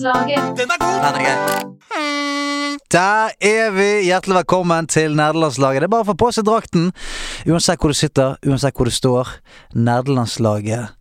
[0.00, 0.56] Nerdelandslaget.
[0.56, 2.76] Den er grei.
[2.90, 3.88] Der er vi.
[4.06, 5.82] Hjertelig velkommen til Nerdelandslaget.
[5.82, 6.86] Det er bare å få på seg drakten.
[7.44, 9.28] Uansett hvor du sitter, uansett hvor du står.
[9.76, 10.96] Nerdelandslaget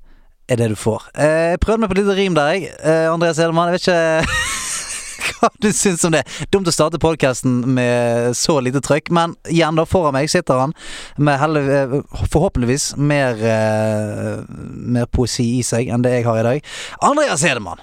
[0.49, 1.07] er det du får.
[1.15, 2.73] Eh, jeg prøvde meg på et lite rim der, jeg.
[2.83, 6.25] Eh, Andreas Edelmann, jeg vet ikke hva du syns om det.
[6.51, 10.75] Dumt å starte podkasten med så lite trøkk, men igjen, da, foran meg sitter han
[11.15, 11.95] med heldig, eh,
[12.33, 13.39] forhåpentligvis mer,
[14.67, 16.75] mer poesi i seg enn det jeg har i dag.
[17.13, 17.79] Andreas Hedemann.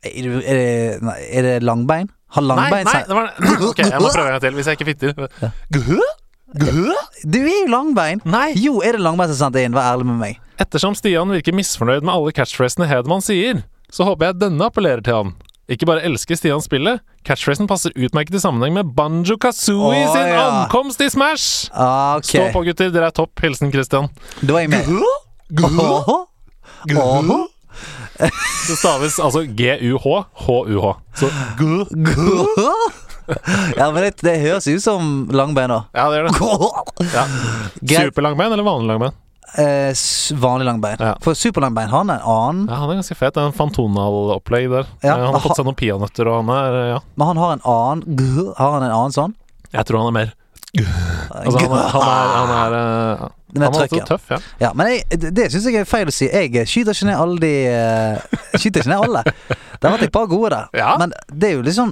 [0.00, 2.08] Er, er, det, er det langbein?
[2.32, 3.34] Har langbein nei, nei det var
[3.70, 5.52] Ok, jeg må prøve en gang til hvis jeg ikke fitter.
[5.74, 5.98] Gø?
[6.60, 6.94] Gø?
[7.30, 8.22] Du er jo langbein!
[8.26, 8.48] Nei.
[8.58, 9.74] Jo, er det langbein som sendte inn?
[9.76, 10.40] Vær ærlig med meg.
[10.62, 13.60] Ettersom Stian virker misfornøyd med alle catchphrasene Hedman sier,
[13.92, 15.30] så håper jeg denne appellerer til han.
[15.70, 16.98] Ikke bare elsker Stian spillet,
[17.28, 20.40] catchphrasen passer utmerket i sammenheng med Banjo Kazooie Å, sin ja.
[20.64, 21.68] ankomst i Smash!
[21.70, 23.36] Ah, Ok, Stå på, gutter, dere er topp.
[23.44, 24.08] Hilsen Christian.
[24.42, 24.90] da er jeg med.
[25.70, 26.18] Åhå.
[26.90, 27.38] Åhå.
[28.20, 30.90] Det staves altså G-U-H, H-U-H.
[31.20, 31.84] Så gu...
[33.78, 35.84] Ja, men det, det høres ut som langbein, da.
[35.94, 37.10] Ja, det gjør det.
[37.14, 37.24] Ja.
[38.06, 39.14] Superlangbein eller vanlig langbein?
[39.58, 39.92] Eh,
[40.38, 40.96] vanlig langbein.
[41.02, 41.12] Ja.
[41.22, 43.34] For superlangbein har han en annen, Ja, Han er ganske fet.
[43.34, 44.90] Det er en Fantonal-opplegg der.
[45.02, 45.14] Ja.
[45.16, 47.64] Eh, Han har fått seg noen peanøtter, og han er Ja, men han har en
[47.76, 49.36] annen Har han en annen sånn?
[49.70, 50.30] jeg tror han er mer
[50.78, 54.36] Altså, han er, han er, han er, eh, er han er også tøff, ja.
[54.60, 56.28] Ja, men jeg, det, det syns jeg er feil å si.
[56.30, 59.22] Jeg skyter ikke ned alle de uh, Skyter ikke ned alle.
[59.50, 60.68] Det har vært et par gode der.
[60.78, 60.92] Ja.
[61.00, 61.90] Men det er jo liksom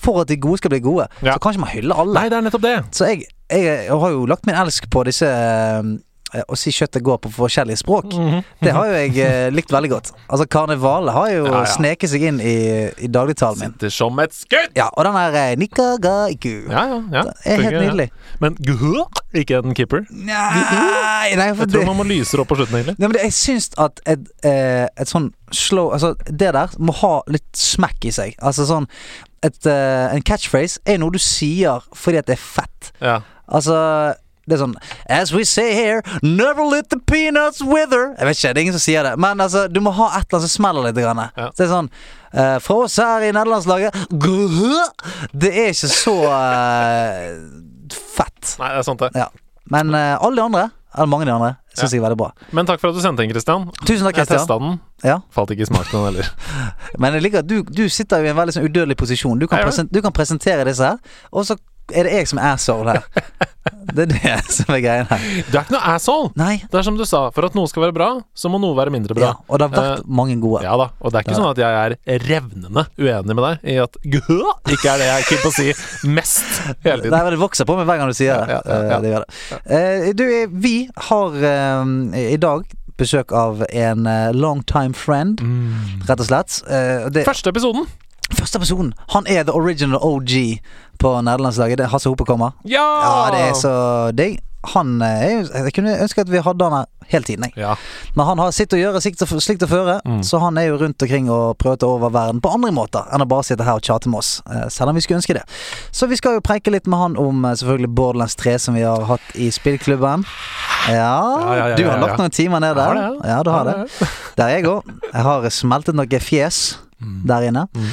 [0.00, 1.34] For at de gode skal bli gode, Ja.
[1.34, 2.14] så kan ikke man hylle alle.
[2.14, 2.76] Nei, det er nettopp det.
[2.96, 5.90] Så jeg, jeg har jo lagt min elsk på disse eh,
[6.30, 8.04] Å si kjøttet går på forskjellige språk.
[8.14, 8.42] Mhm.
[8.62, 10.12] Det har jo jeg eh, likt veldig godt.
[10.28, 11.64] Altså Karnevalet har jo Ja, ja.
[11.72, 12.54] sneket seg inn i,
[13.02, 13.72] i dagligtalen min.
[13.74, 14.70] Sitter som et skudd!
[14.78, 17.22] Ja, og den der eh, Nikagaiku Ja, ja, ja.
[17.24, 17.82] Det er helt Fungerer, ja.
[17.88, 18.08] nydelig.
[18.40, 19.00] Men guh,
[19.42, 20.04] ikke en keeper.
[20.10, 22.96] Nei, nei, for Jeg tror det man må lyse opp på slutten, egentlig.
[23.00, 26.94] Nei, men det, Jeg syns at et, eh, et sånn slow Altså, det der må
[27.02, 28.36] ha litt smekk i seg.
[28.38, 28.86] Altså sånn
[29.42, 32.92] et, eh, En catchphrase er noe du sier fordi at det er fett.
[33.02, 33.20] Ja.
[33.50, 33.74] Altså
[34.50, 34.74] det er sånn
[35.06, 38.10] As we say here, never let the peanuts wither.
[38.18, 39.14] Jeg vet ikke, det er ingen som sier det.
[39.22, 40.98] Men altså, du må ha et eller annet som smeller litt.
[41.00, 41.22] Grann.
[41.38, 41.48] Ja.
[41.54, 41.88] Så det er sånn
[42.34, 43.96] uh, For oss her i nederlandslaget
[45.32, 47.30] Det er ikke så uh,
[47.94, 48.56] fett.
[48.60, 49.14] Nei, det er sant, det.
[49.16, 49.30] Ja.
[49.70, 50.66] Men uh, alle de andre,
[50.96, 52.30] eller mange av de andre, syns jeg er veldig bra.
[52.56, 53.68] Men takk for at du sendte den, Christian.
[53.84, 54.42] Tusen takk, Jeg Christian.
[54.42, 54.78] testa den.
[55.06, 55.20] Ja.
[55.32, 56.30] Falt ikke i smak den heller.
[57.02, 59.38] Men jeg liker at du, du sitter jo i en veldig sånn udødelig posisjon.
[59.40, 60.98] Du kan, Jeg presen, du kan presentere disse her,
[61.30, 61.56] og så
[61.94, 63.04] er det jeg som er asshole her.
[63.90, 65.24] Det er det som er greien her.
[65.50, 66.30] Du er ikke noe asshole!
[66.38, 66.54] Nei.
[66.70, 68.08] Det er som du sa, for at noe skal være bra,
[68.38, 69.30] så må noe være mindre bra.
[69.32, 70.62] Ja, og det har vært mange gode.
[70.66, 71.40] Ja da, og det er ikke Ja.
[71.40, 74.22] sånn at jeg er revnende uenig med deg i at gø
[74.70, 77.14] ikke er det jeg er på å si mest hele tiden.
[77.16, 78.56] Nei, Det vokser på meg hver gang du sier det.
[78.56, 78.96] Ja, ja, ja, ja.
[78.96, 79.62] Eh, det, gjør det.
[79.78, 80.74] Eh, du, eh, vi
[81.10, 82.64] har eh, i dag
[83.00, 86.04] besøk av en eh, long time friend, Mm.
[86.08, 86.60] rett og slett.
[86.68, 87.86] Eh, det, Første episoden!
[88.36, 88.92] Første episoden.
[89.14, 90.60] Han er the original OG
[91.00, 91.78] på nederlandslaget.
[91.78, 92.52] Det er Hasse Hope kommer.
[92.64, 92.86] Ja!
[93.02, 93.74] Ja, det er så
[94.16, 94.38] digg.
[94.74, 97.54] Han eh, er jo Jeg kunne ønske at vi hadde han her hele tiden, jeg.
[97.64, 97.74] Ja.
[98.14, 100.20] Men han har sitt å gjøre, sikt og, slikt å føre, Mm.
[100.22, 103.08] så han er jo rundt omkring og prøver å ta over verden på andre måter
[103.10, 104.42] enn å bare sitte her og tjate med oss.
[104.46, 105.42] eh, Selv om vi skulle ønske det.
[105.90, 108.82] Så vi skal jo preike litt med han om eh, selvfølgelig Borderlands 3, som vi
[108.84, 110.26] har hatt i spillklubben.
[110.88, 112.94] Ja, Ja, ja, ja, du har lagt noen timer ned der.
[113.24, 113.42] ja.
[113.42, 113.88] Du har det.
[114.36, 114.84] Der er jeg òg.
[115.12, 117.66] Jeg har smeltet noen fjes der inne.
[117.74, 117.90] Mm.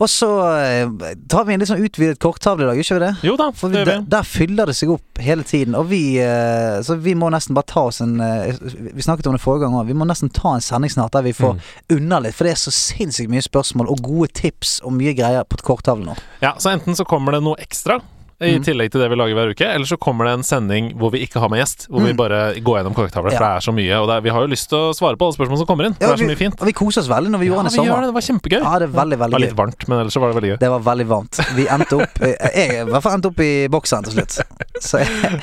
[0.00, 3.10] Og så eh, tar vi en litt sånn utvidet korttavle i dag, gjør vi det?
[3.28, 4.10] Jo da, For det vi, gjør der, vi.
[4.14, 5.74] der fyller det seg opp hele tiden.
[5.76, 8.54] Og vi eh, Så vi må nesten bare ta oss en eh,
[8.96, 9.90] Vi snakket om det forrige gang òg.
[9.90, 11.60] Vi må nesten ta en sending snart der vi får Mm.
[11.98, 12.34] unna litt.
[12.38, 16.08] For det er så sinnssykt mye spørsmål og gode tips og mye greier på korttavlen
[16.12, 16.16] nå.
[16.40, 17.98] Ja, så enten så kommer det noe ekstra
[18.40, 18.62] i Mm.
[18.64, 21.20] tillegg til det vi lager hver uke, eller så kommer det en sending hvor vi
[21.26, 21.86] ikke har med gjest.
[21.90, 22.16] Hvor vi Mm.
[22.16, 23.94] bare går gjennom korktavler, for det er så mye.
[24.00, 25.84] Og det er, vi har jo lyst til å svare på alle spørsmål som kommer
[25.86, 25.96] inn.
[26.00, 26.56] Ja, det er så mye fint.
[26.60, 28.00] Og vi koser oss veldig når vi Ja, gjorde den i vi gjør sommer.
[28.00, 28.08] det.
[28.08, 28.60] Det var kjempegøy.
[28.64, 30.58] Ja, det er veldig, Det var litt varmt, men ellers så var det veldig gøy.
[30.58, 31.34] Det var veldig varmt.
[31.56, 34.40] Vi endte opp Jeg i hvert fall endte opp i bokseren til slutt.
[34.80, 34.98] Så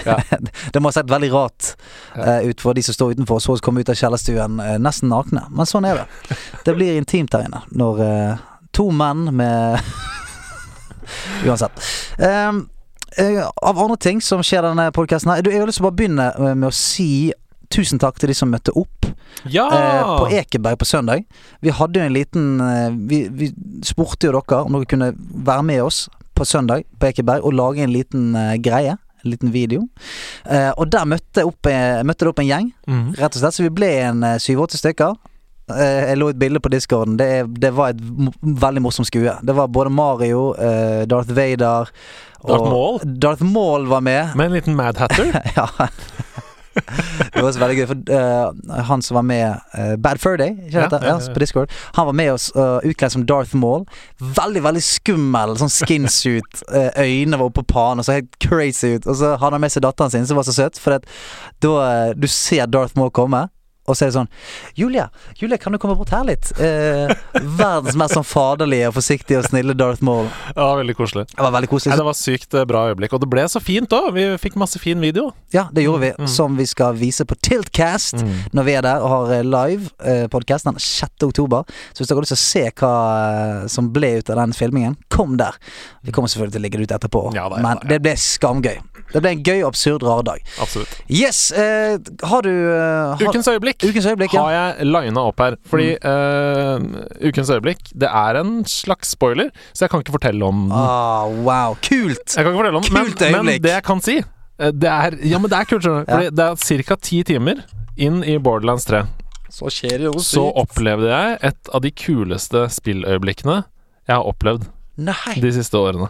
[0.05, 0.17] Ja.
[0.73, 1.75] det må ha sett veldig rart
[2.17, 5.09] uh, ut for de som står utenfor så oss komme ut av kjellerstuen uh, nesten
[5.09, 5.45] nakne.
[5.51, 6.37] Men sånn er det.
[6.65, 7.99] Det blir intimt der inne når
[8.33, 8.37] uh,
[8.73, 9.79] to menn med
[11.45, 11.71] Uansett.
[12.19, 12.51] Um, eh,
[13.17, 15.99] av andre ting som skjer i denne podkasten her Jeg har lyst til å bare
[16.01, 17.33] begynne eh, med å si
[17.73, 19.07] tusen takk til de som møtte opp
[19.49, 19.65] Ja!
[19.67, 21.25] eh, på Ekeberg på søndag.
[21.61, 23.49] Vi hadde jo en liten eh, vi, vi
[23.85, 26.05] spurte jo dere om dere kunne være med oss
[26.37, 28.95] på søndag på Ekeberg og lage en liten eh, greie.
[29.25, 29.87] En liten video.
[30.45, 33.07] Eh, og der møtte, opp, eh, møtte det opp en gjeng, mm.
[33.17, 33.55] rett og slett.
[33.57, 35.15] Så vi ble en eh, syv-åtte stykker.
[35.67, 37.17] Eh, jeg lå et bilde på discorden.
[37.19, 37.29] Det,
[37.59, 38.03] det var et
[38.41, 39.33] veldig morsomt skue.
[39.43, 41.91] Det var både Mario, eh, Darth Vader
[42.47, 42.99] Darth Maul?
[43.03, 44.35] Darth Maul var med.
[44.35, 45.41] Med en liten Mad Hatter.
[45.55, 45.67] ja.
[47.33, 50.53] Det var også veldig gøy, for uh, han som var med uh, Bad Fur Day,
[50.71, 51.73] Ja, ja, Ja, på Discord.
[51.97, 53.87] Han var med oss uh, utkledd som Darth Maul.
[54.21, 56.61] Veldig, veldig skummel, sånn skinsuit.
[56.69, 59.09] Uh, øynene var oppå panen og så helt crazy ut.
[59.09, 61.09] Og så hadde han med seg datteren sin, som var så søt, for at
[61.65, 63.47] da Du ser Darth Maul komme.
[63.87, 64.29] Og så er det sånn
[64.75, 65.05] Julia,
[65.39, 66.49] Julia, kan du komme bort her litt?
[66.59, 67.07] Eh,
[67.57, 70.27] verdens mest sånn faderlige og forsiktige og snille Darth Maul.
[70.57, 71.23] Ja, veldig koselig.
[71.31, 71.93] Det var veldig koselig.
[71.93, 74.09] Nei, det var sykt eh, bra øyeblikk, og det ble så fint òg.
[74.17, 75.29] Vi fikk masse fin video.
[75.55, 78.33] Ja, det gjorde vi, som vi skal vise på Tiltcast Mm.
[78.55, 81.23] når vi er der og har eh, live eh, podkast den 6.
[81.27, 81.63] oktober.
[81.93, 82.91] Så hvis dere har lyst til å se hva
[83.63, 85.55] eh, som ble ut av den filmingen, kom der.
[86.03, 88.79] Vi kommer selvfølgelig til å legge det ut etterpå, Ja det, men det ble skamgøy.
[89.13, 90.41] Det ble en gøy, absurd, rar dag.
[90.61, 90.91] Absolutt.
[91.07, 91.51] Yes!
[91.55, 94.43] Eh, har du eh, har, Ukens øyeblikk Ukens øyeblikk, ja.
[94.43, 95.55] har jeg lina opp her.
[95.71, 100.65] Fordi eh, Ukens øyeblikk, det er en slags spoiler, så jeg kan ikke fortelle om
[100.67, 100.73] den.
[100.75, 102.25] Ah, wow, kult!
[102.35, 103.63] Jeg kan ikke fortelle om den, men, Kult men øyeblikk.
[103.63, 106.11] det jeg kan si eh, Det er Ja, men det er kult, skjønner du.
[106.27, 106.35] Ja.
[106.41, 106.99] Det er ca.
[107.09, 107.63] ti timer
[107.97, 109.05] inn i Borderlands 3.
[109.49, 113.61] Så kjedelig og Så opplevde jeg et av de kuleste spilløyeblikkene
[114.07, 114.67] jeg har opplevd
[114.99, 115.37] Nei!
[115.39, 116.09] de siste årene.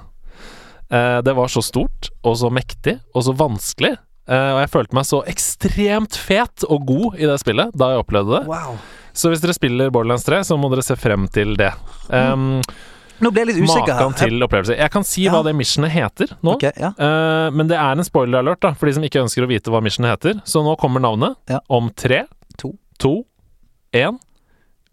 [0.92, 3.98] Eh, det var så stort og så mektig og så vanskelig.
[4.28, 8.04] eh, og jeg følte meg så ekstremt fet og god i det spillet da jeg
[8.06, 8.48] opplevde det.
[8.48, 8.78] Wow.
[9.18, 11.72] Så hvis dere spiller Borderlands 3, så må dere se frem til det.
[12.14, 12.62] Um,
[13.20, 14.12] Nå ble jeg litt usikker her.
[14.20, 14.76] Til opplevelse.
[14.78, 15.32] Jeg kan si Ja.
[15.34, 16.54] hva det missionet heter nå.
[16.54, 16.92] Okay, ja.
[17.00, 19.72] uh, men det er en spoiler alert da for de som ikke ønsker å vite
[19.74, 20.42] hva missionet heter.
[20.46, 21.60] Så nå kommer navnet Ja.
[21.70, 22.26] om tre,
[22.62, 22.76] To.
[23.00, 23.24] to,
[23.94, 24.20] én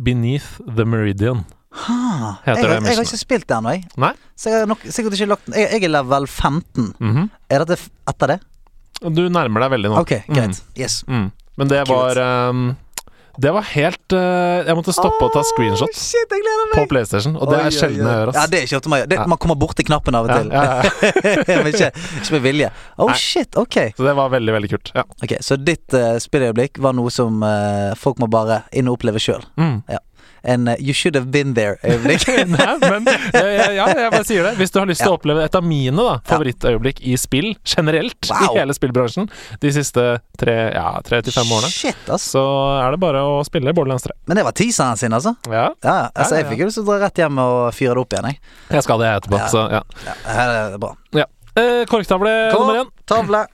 [0.01, 1.45] Beneath the Meridian.
[1.75, 3.85] Heter jeg, har- jeg har ikke spilt det ennå, jeg.
[3.99, 4.13] Nei?
[4.39, 6.95] Så jeg har nok, sikkert ikke lagt jeg, jeg er level 15.
[7.01, 7.31] Mhm.
[7.51, 7.79] Er dette
[8.09, 8.41] etter det?
[9.05, 10.01] Du nærmer deg veldig nå.
[10.01, 10.63] Ok, greit.
[10.79, 11.03] Yes.
[11.11, 11.31] Mm.
[11.59, 12.19] Men det var
[12.51, 12.77] um,
[13.39, 16.85] Det var helt uh, Jeg måtte stoppe og ta screenshot shit, jeg gleder på!
[16.91, 18.33] PlayStation, og det Oi, er sjelden jeg gjør.
[18.35, 19.09] Ja, det er ikke ofte man gjør.
[19.11, 19.27] Det, Ja.
[19.35, 20.51] Man kommer borti knappen av og til.
[20.55, 21.35] ja, ja.
[21.65, 21.91] Men ikke,
[22.23, 22.71] ikke med vilje.
[22.99, 23.19] Oh Nei.
[23.19, 23.79] shit, ok.
[23.99, 24.93] Så det var veldig, veldig kult.
[24.95, 25.05] Ja.
[25.23, 29.19] Ok, Så ditt uh, spilløyeblikk var noe som uh, folk må bare inn og oppleve
[29.23, 29.43] sjøl.
[29.59, 29.83] Mm.
[30.45, 32.27] En eh, you should have been there-øyeblikk.
[32.55, 34.53] Nei, men eh, ja, jeg bare sier det.
[34.61, 38.19] Hvis du har lyst til å oppleve et av mine da favorittøyeblikk i spill generelt,
[38.29, 38.55] Wow.
[38.55, 39.27] i hele spillbransjen,
[39.63, 40.05] de siste
[40.41, 42.35] tre, ja, tre til fem årene, Shit, altså.
[42.39, 42.45] så
[42.83, 44.15] er det bare å spille Borderlands 3.
[44.29, 45.35] Men det var teaseren sin, altså.
[45.49, 47.59] Ja, Ja, altså Ja, ja, Jeg fikk jo lyst til å dra rett hjem og
[47.77, 48.41] fyre det opp igjen, jeg.
[48.77, 49.49] jeg skal det etterpå, Ja.
[49.53, 49.83] så ja.
[50.09, 50.93] Ja, her er det bra.
[51.55, 52.89] Eh, korktavle nummer én.
[53.07, 53.45] Tavle.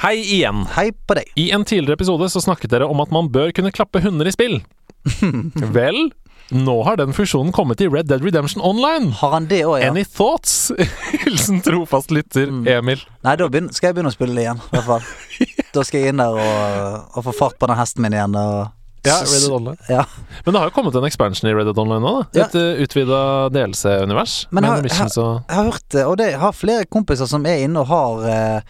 [0.00, 0.62] Hei igjen.
[0.74, 1.28] Hei på deg.
[1.38, 4.32] I en tidligere episode så snakket dere om at man bør kunne klappe hunder i
[4.34, 4.56] spill.
[5.76, 5.98] Vel,
[6.54, 9.10] nå har den funksjonen kommet i Red Dead Redemption Online.
[9.20, 9.90] Har han det også, ja?
[9.90, 10.54] Any thoughts?
[11.24, 12.62] Hilsen trofast lytter Mm.
[12.70, 13.02] Emil.
[13.26, 15.04] Nei, da skal jeg begynne å spille det igjen, i hvert fall.
[15.74, 18.36] Da skal jeg inn der og, og få fart på den hesten min igjen.
[18.38, 18.68] Og,
[19.04, 19.76] Ja, Red Dead Online.
[19.90, 20.04] Ja.
[20.46, 22.38] Men det har jo kommet en expansion i Red Dead Online nå, da.
[22.38, 22.46] Ja.
[22.46, 23.18] Et uh, utvida
[23.52, 24.36] DLC-univers.
[24.54, 27.82] Men Med har- Jeg har hørt det, og det har flere kompiser som er inne
[27.82, 28.60] og har eh,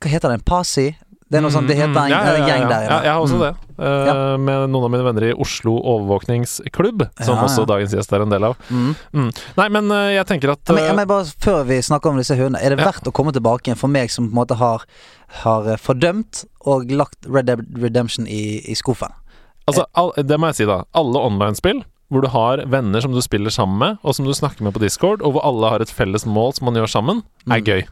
[0.00, 0.40] Hva heter det?
[0.40, 0.88] En Pasi?
[1.34, 2.84] Det er noe sånt, det heter en, Mm, ja, ja, ja, gjeng der.
[2.86, 3.40] Ja, jeg har også Mm.
[3.42, 3.52] det.
[3.84, 7.46] Eh, Med noen av mine venner i Oslo overvåkningsklubb, som Ja, ja.
[7.48, 8.56] også dagens gjest er en del av.
[8.70, 8.94] Mm.
[9.12, 9.30] Mm.
[9.58, 12.16] Nei, men uh, jeg tenker at Ja, men, eh, men bare Før vi snakker om
[12.18, 12.90] disse hundene, er det Ja.
[12.92, 14.82] verdt å komme tilbake igjen for meg som på en måte har,
[15.42, 19.10] har fordømt og lagt Red Dead Redemption i, i skuffen?
[19.66, 20.84] Altså, all, det må jeg si, da.
[20.94, 21.82] Alle online-spill
[22.12, 24.78] hvor du har venner som du spiller sammen med, og som du snakker med på
[24.78, 27.64] Discord, og hvor alle har et felles mål som man gjør sammen, er Mm.
[27.64, 27.82] gøy.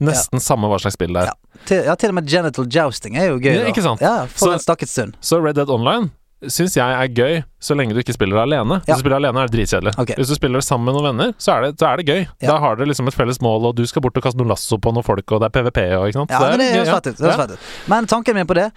[0.00, 1.32] Nesten samme hva slags spill det er.
[1.32, 1.64] Ja.
[1.66, 3.54] Til, ja, til og med genital jousting er jo gøy.
[3.56, 4.00] Ja, ikke sant?
[4.00, 5.14] Ja, For Så- en stakket stund.
[5.20, 6.10] Så Red Dead Online
[6.46, 8.78] syns jeg er gøy så lenge du ikke spiller alene.
[8.84, 8.94] Hvis Ja.
[8.94, 9.98] du spiller alene, er det dritkjedelig.
[9.98, 10.14] Okay.
[10.14, 12.28] Hvis du spiller sammen med noen venner, så er det, så er det gøy.
[12.40, 12.52] Ja.
[12.52, 14.78] Da har dere liksom et felles mål, og du skal bort og kaste noe lasso
[14.78, 16.30] på noen folk, og det er PVP og ikke sant.
[16.30, 17.16] Ja, Så men det er høres fett ut.
[17.18, 17.58] det høres ut.
[17.88, 18.70] Men tanken min på det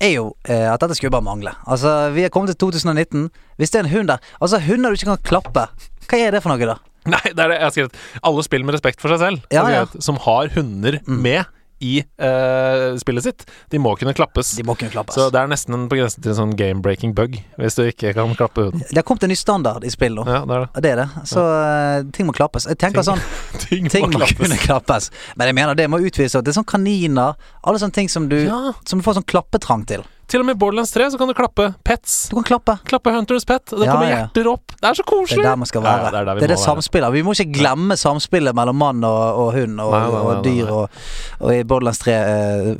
[0.00, 1.50] er jo eh, at dette skulle bare mangle.
[1.66, 3.30] Altså, vi er kommet til 2019.
[3.58, 5.68] Hvis det er en hund der Altså, hunder du ikke kan klappe,
[6.08, 6.76] hva er det for noe, da?
[7.12, 7.98] Nei, det er det jeg har skrevet.
[8.22, 9.86] Alle spill med respekt for seg selv, Ja, ja.
[10.00, 11.44] som har hunder med
[11.82, 13.40] i uh, spillet sitt,
[13.74, 14.52] de må kunne klappes.
[14.54, 15.16] De må kunne klappes.
[15.18, 18.12] Så det er nesten en- på grensen til en sånn game-breaking bug, hvis du ikke
[18.14, 18.84] kan klappe hunden.
[18.86, 20.22] Det har kommet en ny standard i spill nå.
[20.30, 20.82] Ja, det er det.
[20.86, 21.08] Det er det.
[21.26, 22.68] Så eh, ting må klappes.
[22.70, 24.38] Jeg tenker Ting- sånn Ting, Ting må klappes.
[24.38, 25.10] kunne klappes.
[25.34, 26.38] Men jeg mener det må utvides.
[26.38, 27.34] at Det er sånn kaniner.
[27.66, 28.38] Alle sånne ting som du,
[28.86, 30.06] som du får sånn klappetrang til.
[30.30, 32.28] Til og med i Borderlands 3 så kan du klappe pets.
[32.30, 32.76] Du kan klappe.
[32.88, 33.72] Klappe Hunters pet.
[33.72, 34.16] og Det Ja, kommer ja.
[34.22, 34.74] hjerter opp.
[34.80, 35.42] Det er så koselig!
[35.42, 36.04] Det er der man skal være.
[36.04, 37.12] ja, det er det er det samspillet.
[37.12, 40.44] Vi må ikke glemme samspillet mellom mann og, og hund og, Nei, nei, nei, og
[40.46, 41.02] dyr og,
[41.40, 42.72] og i Borderlands 3 eh,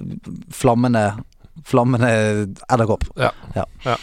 [0.55, 1.07] flammende
[1.69, 2.09] Flammende
[2.73, 3.05] edderkopp.
[3.21, 3.29] Ja.
[3.55, 3.97] Ja.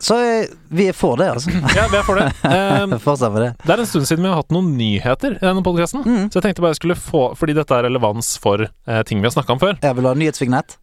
[0.00, 1.50] Så eh, vi er for det, altså.
[1.76, 2.26] Ja, vi er for det.
[2.50, 3.52] Um, for det.
[3.64, 6.02] det er en stund siden vi har hatt noen nyheter i denne podkasten.
[6.04, 6.28] Mm.
[6.32, 9.28] Så jeg tenkte bare jeg skulle få Fordi dette er relevans for uh, ting vi
[9.28, 9.76] har snakka om før.
[9.84, 10.79] Jeg vil ha nyhetsvignett.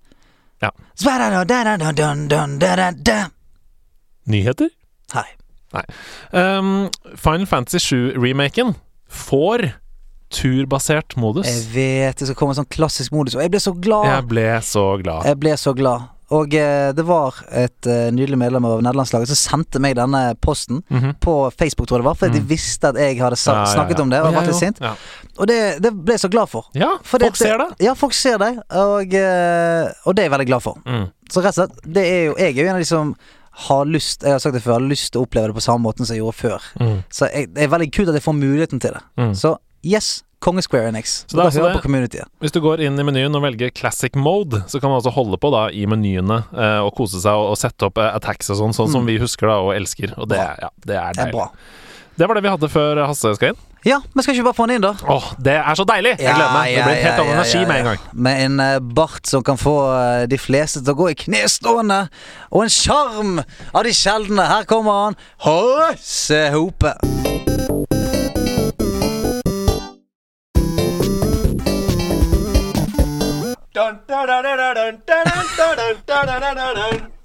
[0.64, 0.72] Ja.
[4.28, 4.72] Nyheter?
[5.14, 5.28] Nei.
[5.76, 5.84] Nei.
[6.32, 6.72] Um,
[7.16, 8.74] Final Fantasy 7-remaken
[9.08, 9.70] får
[10.34, 11.48] turbasert modus.
[11.48, 14.10] Jeg vet det skal komme en sånn klassisk modus, og jeg ble så glad!
[14.12, 15.28] Jeg ble så glad.
[15.30, 16.10] Jeg ble så glad.
[16.36, 20.82] Og eh, det var et eh, nydelig medlem av nederlandslaget som sendte meg denne posten
[20.90, 21.14] Mhm.
[21.24, 22.48] på Facebook, tror jeg det var, fordi de Mm.
[22.50, 24.04] visste at jeg hadde Ja, snakket ja.
[24.04, 24.80] om det og vært litt sint.
[25.40, 26.66] Og det, det ble jeg så glad for.
[26.76, 27.70] ja For folk ser det.
[27.80, 30.78] Ja, folk ser det, og, eh, og det er jeg veldig glad for.
[30.86, 31.08] Mm.
[31.32, 33.16] Så rett og slett, det er jo Jeg er jo en av de som
[33.68, 35.82] har lyst Jeg har sagt det før, har lyst til å oppleve det på samme
[35.84, 36.62] måten som jeg gjorde før.
[36.80, 37.04] Mm.
[37.10, 39.02] Så jeg, det er veldig kult at jeg får muligheten til det.
[39.18, 39.34] Mm.
[39.34, 41.24] Så yes, Konge Square Enix.
[41.26, 42.28] Så det er altså det- på communityet.
[42.44, 45.38] Hvis du går inn i menyen og velger classic mode, så kan man altså holde
[45.42, 48.62] på da i menyene eh, og kose seg og, og sette opp eh, attacks og
[48.62, 50.14] sånn, sånn som vi husker da og elsker.
[50.18, 51.48] Og det, ja, det er Det deilig.
[51.50, 51.86] Det,
[52.18, 53.60] Det var det vi hadde før Hasse skal inn.
[53.86, 54.94] Ja, men skal ikke bare få han inn, da?
[55.08, 56.16] Åh, det er så deilig!
[56.20, 56.72] Jeg gleder meg.
[56.76, 58.08] Det blir helt annen energi med en gang.
[58.28, 62.00] Med en uh, bart som kan få uh, de fleste til å gå i knestående,
[62.52, 64.50] og en sjarm av de sjeldne.
[64.50, 66.98] Her kommer han, Hasse Hope.
[73.78, 75.26] dun dun dun dun dun dun
[75.58, 77.17] dun dun dun dun dun dun.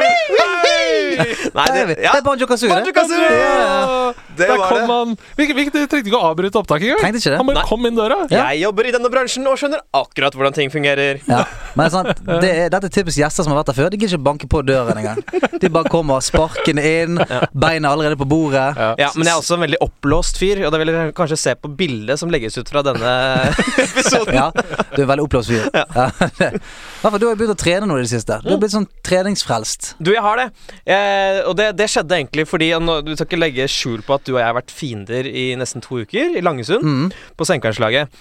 [0.00, 1.94] Vi.
[1.94, 2.12] det, ja.
[2.12, 2.72] Det er Banjo Kazooie.
[2.74, 3.30] Banjo Kazooie!
[3.30, 4.12] Ja.
[4.36, 4.86] Det Der var det.
[4.88, 5.16] han.
[5.38, 7.38] Vi, vi, trengte ikke å avbryte opptaket engang.
[7.38, 7.66] Han bare Nei.
[7.68, 8.18] kom inn døra.
[8.32, 8.48] Ja.
[8.52, 11.20] Jeg jobber i denne bransjen og skjønner akkurat hvordan ting fungerer.
[11.30, 11.44] Ja,
[11.78, 12.10] men sånn,
[12.42, 13.92] det er, Dette er typisk gjester som har vært der før.
[13.94, 15.22] De gidder ikke banke på døren engang.
[15.62, 17.20] De bare kommer sparkende inn,
[17.54, 18.66] beina allerede på bordet.
[18.74, 18.90] Ja.
[19.04, 21.54] Ja, Men jeg er også en veldig oppblåst fyr, og da vil dere kanskje se
[21.58, 23.14] på bildet som legges ut fra denne
[23.86, 24.34] episoden.
[24.34, 25.68] Ja, du er en veldig oppblåst fyr.
[25.74, 26.10] Ja.
[26.40, 26.60] I hvert
[27.00, 28.40] fall, Du har begynt å trene nå i det siste.
[28.44, 29.94] Du har blitt sånn treningsfrelst.
[30.02, 30.46] Du, jeg har det.
[30.84, 34.26] Eh, og det, det skjedde egentlig fordi nå, Du skal ikke legge skjul på at
[34.26, 36.84] du og jeg har vært fiender i nesten to uker i Langesund.
[36.84, 37.10] Mm.
[37.38, 38.12] På Senkerslaget.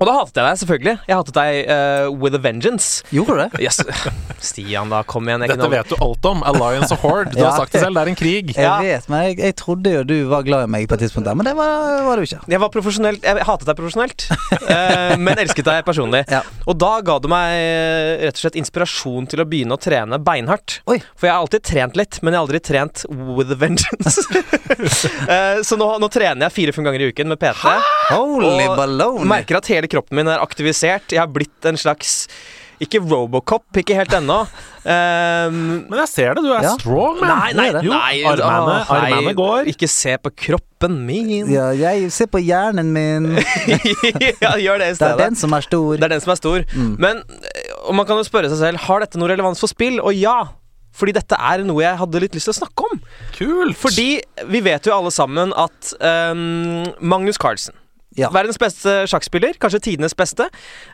[0.00, 0.94] Og da hatet jeg deg, selvfølgelig.
[1.06, 3.02] Jeg hatet deg uh, with a vengeance.
[3.14, 3.62] Gjorde du det?
[3.62, 3.78] Yes.
[4.42, 5.02] Stian, da.
[5.06, 5.44] Kom igjen.
[5.46, 6.40] Dette vet du alt om.
[6.48, 7.30] Alliance of Horde.
[7.34, 7.50] Du Ja.
[7.50, 8.52] har sagt det selv, det er en krig.
[8.56, 8.76] Jeg Ja.
[8.82, 11.36] vet, men jeg, jeg trodde jo du var glad i meg på et tidspunkt der,
[11.38, 12.40] men det var, var du ikke.
[12.50, 14.26] Jeg var profesjonelt Jeg hatet deg profesjonelt,
[14.66, 16.24] uh, men elsket deg personlig.
[16.32, 16.42] Ja.
[16.66, 20.18] Og da ga du meg eh, rett og slett inspirasjon til å begynne å trene
[20.22, 20.80] beinhardt.
[20.90, 20.98] Oi.
[21.18, 24.22] For jeg har alltid trent litt, men jeg har aldri trent with a vengeance.
[25.28, 27.74] uh, så nå, nå trener jeg fire-fem ganger i uken med PT.
[28.12, 29.26] Holy Og baloney.
[29.32, 31.12] Merker at hele kroppen min er aktivisert.
[31.12, 32.26] Jeg har blitt en slags
[32.82, 34.40] Ikke Robocop, ikke helt ennå.
[34.82, 35.58] Um,
[35.90, 36.72] Men jeg ser det, du er Ja.
[36.80, 37.30] strong, man.
[37.30, 37.84] nei, nei, er.
[37.86, 39.68] Jo, nei, armene, å, armene går.
[39.70, 41.46] Ikke se på kroppen min.
[41.52, 43.28] Ja, jeg ser på hjernen min.
[44.42, 45.92] ja, gjør det i Det er den som er stor.
[45.94, 46.66] Det er den som er stor.
[46.74, 46.96] Mm.
[46.98, 50.00] Men eh, og man kan jo spørre seg selv Har dette noe relevans for spill.
[50.02, 50.40] Og ja.
[50.92, 52.98] Fordi dette er noe jeg hadde litt lyst til å snakke om.
[53.38, 53.78] Kult.
[53.80, 54.08] Fordi
[54.52, 55.94] vi vet jo alle sammen at
[56.34, 57.78] um, Magnus Carlsen
[58.18, 58.28] Ja.
[58.34, 60.48] Verdens beste sjakkspiller, kanskje tidenes beste.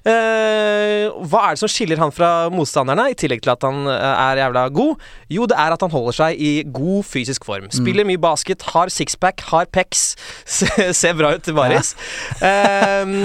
[0.06, 4.25] Eh, hva er det som skiller han fra motstanderne, i tillegg til at han eh,
[4.28, 5.06] er jævla god?
[5.34, 7.70] Jo, det er at han holder seg i god fysisk form.
[7.75, 10.12] Spiller mye basket, har sixpack, har pecs.
[11.00, 11.94] Ser bra ut til baris.
[12.38, 13.16] Eh,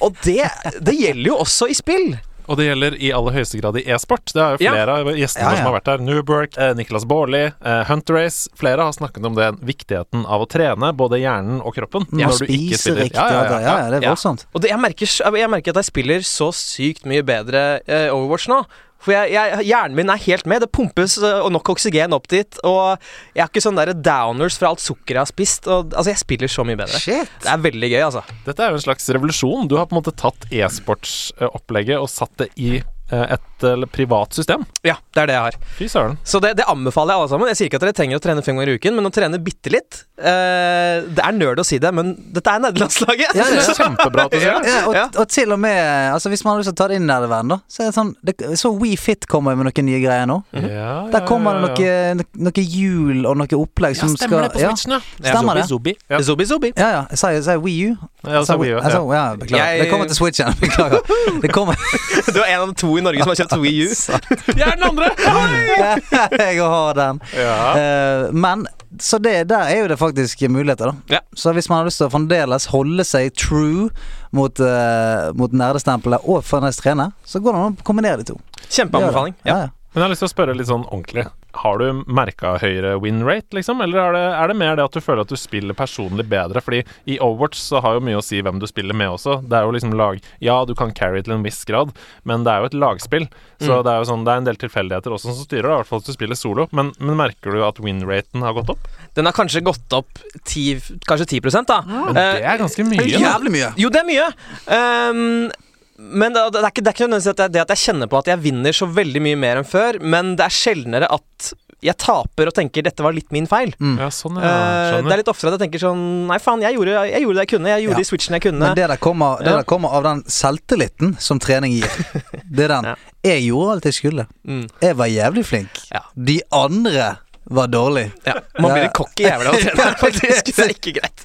[0.00, 0.44] og det,
[0.80, 2.14] det gjelder jo også i spill.
[2.48, 4.24] Og det gjelder i aller høyeste grad i e-sport.
[4.34, 4.72] Det er jo Ja.
[4.76, 5.56] flere av gjestene Ja, ja.
[5.56, 5.98] som har vært her.
[6.04, 8.48] Newberg, eh, Niklas Baarli, eh, Hunter Race.
[8.54, 12.06] Flere har snakket om det, viktigheten av å trene både hjernen og kroppen.
[12.18, 13.02] Ja, når du ikke spiller.
[13.04, 13.14] riktig.
[13.14, 14.14] Ja, ja, ja, det er Ja.
[14.14, 14.44] voldsomt.
[14.54, 15.06] Og det, jeg, merker,
[15.38, 18.64] jeg merker at jeg spiller så sykt mye bedre eh, Overwatch nå.
[19.04, 20.64] For jeg, jeg, hjernen min er helt med.
[20.64, 22.60] Det pumpes eh, og nok oksygen opp dit.
[22.64, 22.96] Og
[23.36, 25.68] jeg har ikke sånne der downers fra alt sukkeret jeg har spist.
[25.68, 27.00] Og, altså, jeg spiller så mye bedre.
[27.02, 27.32] Shit.
[27.44, 28.24] Det er veldig gøy, altså.
[28.46, 29.68] Dette er jo en slags revolusjon.
[29.68, 34.34] Du har på en måte tatt e-sportsopplegget og satt det i eh, et eh, privat
[34.36, 34.64] system.
[34.86, 35.58] Ja, det er det jeg har.
[35.78, 36.18] Fy søren.
[36.24, 37.48] Så det, det anbefaler jeg alle sammen.
[37.52, 39.40] Jeg sier ikke at dere trenger å trene fem ganger i uken, men å trene
[39.42, 43.34] bitte litt eh, Det er nerd å si det, men dette er nederlandslaget.
[43.34, 43.60] Ja, ja.
[43.60, 44.70] Det er kjempebra at du sier det.
[44.72, 45.04] Ja, og, Ja.
[45.22, 47.16] og til og med Altså Hvis man har lyst til å ta det inn i
[47.24, 50.36] verden, da så er det sånn det, Så WeFit kommer med noen nye greier nå.
[50.54, 52.14] Ja, ja, Der kommer det ja, ja.
[52.20, 54.70] noe, noe hjul og noe opplegg Ja, som stemmer skal det på ja.
[54.74, 55.00] Switchen, ja.
[55.30, 55.66] Stemmer det.
[55.70, 56.20] Zombie, Ja.
[56.24, 56.72] Zobi, zobi.
[56.76, 57.02] Ja, ja.
[57.10, 57.96] Jeg sa, jeg sa Wii U.
[58.24, 58.92] Ja, Jeg sa Wii U, ja.
[59.14, 59.64] ja, beklager.
[59.64, 60.54] Jeg- Det kommer til Switchen.
[60.64, 61.00] Beklager.
[61.42, 61.74] Det kommer
[62.34, 63.90] Du er en av de to i Norge som har kjøpt Wii U.
[64.58, 65.10] Jeg er den andre!
[66.44, 67.20] Jeg har den.
[67.36, 67.58] ja.
[67.78, 68.66] Eh, men
[69.00, 71.16] så det, der er jo det faktisk muligheter, da.
[71.16, 71.20] Ja.
[71.34, 73.88] Så hvis man har lyst til å fremdeles holde seg true
[74.34, 78.38] mot, uh, mot nerdestempelet og fremdeles trene, så går det an å kombinere de to.
[78.68, 79.34] Kjempeanbefaling.
[79.42, 79.64] Ja.
[79.94, 81.26] Men jeg har lyst til å spørre litt sånn ordentlig.
[81.54, 83.80] Har du merka høyere win rate, liksom?
[83.84, 86.60] Eller er det, er det mer det at du føler at du spiller personlig bedre?
[86.64, 89.38] Fordi i Overwatch så har jo mye å si hvem du spiller med også.
[89.48, 91.92] Det er jo liksom lag Ja, du kan carry til en viss grad,
[92.24, 93.28] men det er jo et lagspill.
[93.62, 93.84] Så Mm.
[93.86, 95.86] det er jo sånn Det er en del tilfeldigheter også som styrer, det, i hvert
[95.88, 96.68] fall hvis du spiller solo.
[96.72, 98.88] Men, men merker du at win raten har gått opp?
[99.14, 100.10] Den har kanskje gått opp
[100.44, 101.80] 10, kanskje 10 da.
[101.86, 102.98] Men det er ganske mye.
[102.98, 103.72] Det er Jævlig mye.
[103.78, 104.26] Jo, det er mye.
[104.74, 105.50] Ehm,
[105.98, 108.10] men det, det, er ikke, det er ikke nødvendigvis at det, det at jeg kjenner
[108.10, 111.52] på at jeg vinner så veldig mye mer enn før, men det er sjeldnere at
[111.84, 113.74] jeg taper og tenker 'dette var litt min feil'.
[114.00, 114.48] Ja, sånn, ja.
[114.96, 117.36] Eh, det er litt oftere at jeg tenker sånn Nei, faen, jeg gjorde, jeg gjorde
[117.36, 117.68] det jeg kunne.
[117.74, 118.00] Jeg gjorde Ja.
[118.00, 118.58] de switchene jeg kunne.
[118.64, 119.56] Men det der kommer, det Ja.
[119.60, 121.90] der kommer av den selvtilliten som trening gir.
[122.54, 122.84] Det er den.
[122.84, 122.94] Ja.
[123.24, 124.26] Jeg gjorde alt jeg skulle.
[124.48, 124.64] Mm.
[124.80, 125.70] Jeg var jævlig flink.
[125.92, 126.00] Ja.
[126.16, 128.12] De andre var dårlig.
[128.24, 128.34] Ja.
[128.58, 130.50] Man blir litt en cocky jævla av å trene, faktisk.
[130.56, 131.24] Det er ikke greit.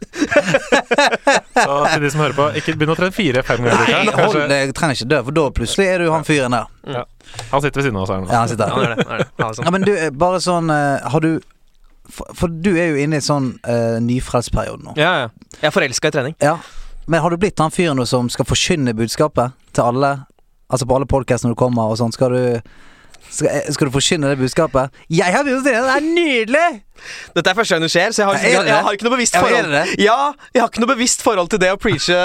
[1.53, 4.25] Så til de som hører på, ikke begynn å trene fire-fem ganger i uka.
[4.25, 6.73] hold, jeg trenger ikke dø, for da plutselig er du han fyren der.
[6.89, 7.05] Ja.
[7.53, 8.27] Han sitter ved siden av oss her nå.
[8.31, 9.23] Ja, han sitter Ja, er er.
[9.39, 9.69] Ja, sånn.
[9.69, 11.35] Ja, men du, bare sånn eh, Har du
[12.09, 14.95] For, for du er jo inne i sånn uh, nyfrelsperiode nå.
[14.97, 15.27] ja, ja.
[15.59, 16.35] Jeg er forelska i trening.
[16.41, 16.55] Ja.
[17.05, 20.11] Men har du blitt han fyren som skal forkynne budskapet til alle?
[20.73, 22.13] Altså på alle podkast når du kommer og sånn.
[22.13, 22.43] Skal du
[23.29, 24.93] skal, eh, skal du forkynne det budskapet?
[25.11, 26.67] Jeg har begynt å trene, det er nydelig!
[27.35, 29.37] Dette er første gang det skjer, så jeg har, jeg, jeg, har ikke noe bevisst
[29.39, 29.75] forhold?
[30.03, 30.19] Ja,
[30.53, 32.19] jeg har ikke noe bevisst forhold til det å preache,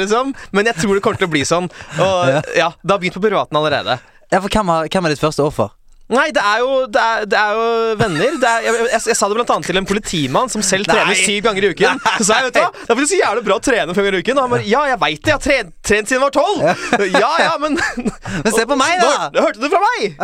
[0.00, 0.34] liksom.
[0.56, 1.70] Men jeg tror det kommer til å bli sånn.
[1.98, 2.40] Og Ja.
[2.56, 3.98] ja, det har begynt på privaten allerede.
[4.28, 5.70] Ja, for hvem, har, hvem er ditt første offer?
[6.08, 7.64] Nei, det er jo, det er, det er jo
[8.00, 8.36] venner.
[8.40, 11.10] Det er, jeg, jeg, jeg sa det blant annet til en politimann som selv trener
[11.12, 11.16] Nei.
[11.20, 12.00] syv ganger i uken.
[12.16, 14.16] Så sa jeg, vet du hva, det er faktisk jævlig bra å trene fem ganger
[14.16, 14.38] i uken.
[14.38, 17.12] Og han bare Ja, jeg veit det, jeg har trent, trent siden jeg var tolv!
[17.12, 17.76] Ja ja, men
[18.44, 19.28] Men se på meg, da!
[19.34, 20.16] Nå hørte du fra meg!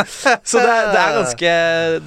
[0.45, 1.53] Så det, det er ganske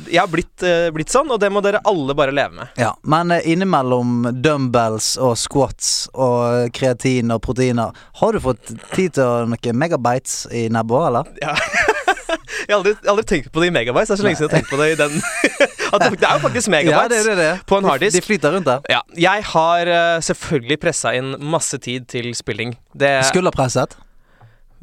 [0.09, 2.73] Jeg har blitt, uh, blitt sånn, og det må dere alle bare leve med.
[2.81, 9.17] Ja, Men eh, innimellom dumbbells og squats og kreatin og proteiner, har du fått tid
[9.19, 11.85] til noen megabites i nebbet, eller?
[12.07, 14.09] Jeg har aldri, aldri tenkt på det i megabytes.
[14.09, 15.17] Det er så lenge siden jeg har tenkt på det i den
[15.93, 17.09] At det, det er jo faktisk Ja, megabytes.
[17.13, 17.65] det er det det.
[17.69, 18.17] På en harddisk.
[18.17, 18.81] De flyter rundt der.
[18.91, 22.75] Ja, jeg har uh, selvfølgelig pressa inn masse tid til spilling.
[22.93, 23.95] Det er Skulderpresset.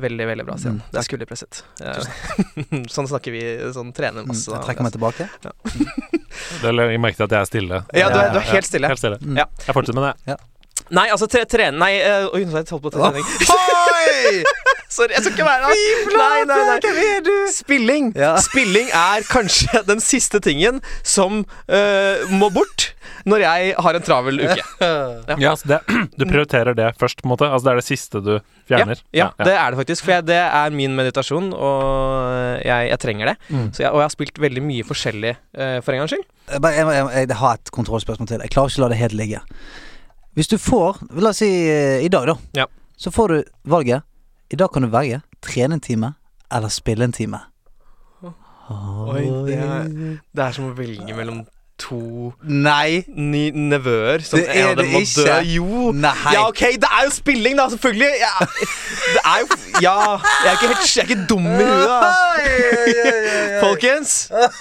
[0.00, 0.80] veldig, veldig bra, Stian.
[0.80, 1.60] Mm, det skulle skulderpresset.
[1.84, 3.44] Eh, sånn snakker vi.
[3.76, 4.50] Sånn trener Mm, masse.
[4.50, 5.28] Jeg trekker meg tilbake.
[6.64, 7.84] Det jeg merket at jeg er stille.
[7.94, 8.90] Ja, du er, du er helt stille.
[8.90, 9.20] Helt stille.
[9.22, 9.38] Mm.
[9.38, 9.46] Ja.
[9.68, 10.40] Jeg fortsetter med det.
[10.94, 11.92] Nei, altså tre, trene Nei,
[12.34, 13.73] oi, jeg holdt på til trening.
[14.04, 14.42] Oi!
[14.94, 16.10] Sorry, jeg skal ikke være her.
[16.14, 16.76] Nei, nei, nei.
[16.84, 17.32] Hvem er du?
[17.50, 18.10] Spilling.
[18.18, 18.34] Ja.
[18.42, 22.92] Spilling er kanskje den siste tingen som uh, må bort
[23.28, 24.64] når jeg har en travel uke.
[25.44, 25.80] Ja, så det,
[26.18, 27.48] Du prioriterer det først, på en måte?
[27.48, 28.32] Altså Det er det siste du
[28.68, 29.00] fjerner?
[29.16, 30.04] Ja, det er det faktisk.
[30.04, 33.36] For jeg, det er min meditasjon, og jeg, jeg trenger det.
[33.48, 33.66] Mm.
[33.72, 36.28] Så jeg, og jeg har spilt veldig mye forskjellig uh, for en gangs skyld.
[36.52, 38.46] Jeg, jeg, jeg, jeg har et kontrollspørsmål til.
[38.46, 39.42] Jeg klarer ikke å la det helt ligge.
[40.34, 42.38] Hvis du får La oss si uh, i dag, da.
[42.62, 42.70] Ja.
[42.96, 44.02] Så får du valget.
[44.52, 46.12] I dag kan du velge trene en time
[46.52, 47.40] eller spille en time.
[48.70, 49.90] Oi, det er,
[50.32, 51.42] det er som å velge mellom
[51.76, 53.02] to Nei!
[53.12, 55.24] ni nevøer som Det er en av dem det må ikke.
[55.26, 55.34] dø.
[55.52, 55.90] Jo.
[55.98, 56.12] Nei!
[56.32, 58.12] Ja, ok, det er jo spilling, da, selvfølgelig!
[58.22, 59.48] Ja, det er jo
[59.84, 61.98] Ja, jeg er ikke, helt, jeg er ikke dum i huet, da.
[63.64, 64.14] Folkens,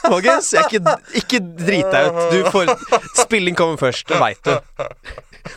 [0.08, 2.24] folkens jeg er ikke, ikke drit deg ut.
[2.34, 2.74] Du får
[3.24, 4.84] Spilling kommer først, det veit du.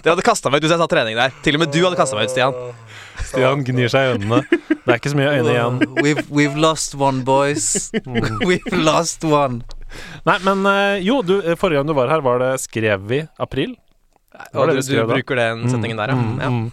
[0.03, 1.35] Dere hadde kasta meg ut hvis jeg sa trening der.
[1.45, 2.57] Til og med du hadde kasta meg ut, Stian.
[3.31, 4.41] Stian gnir seg i øynene.
[4.71, 5.81] Det er ikke så mye øyne igjen.
[6.03, 7.91] We've, we've lost one, boys.
[8.49, 9.63] We've lost one.
[10.27, 13.77] Nei, men eh, jo, du, forrige gang du var her, var det skrev vi april?
[14.37, 15.15] Var Og det du, du skrev da?
[15.17, 16.19] bruker den setningen der, ja.
[16.19, 16.51] Mm, ja.
[16.51, 16.67] mm.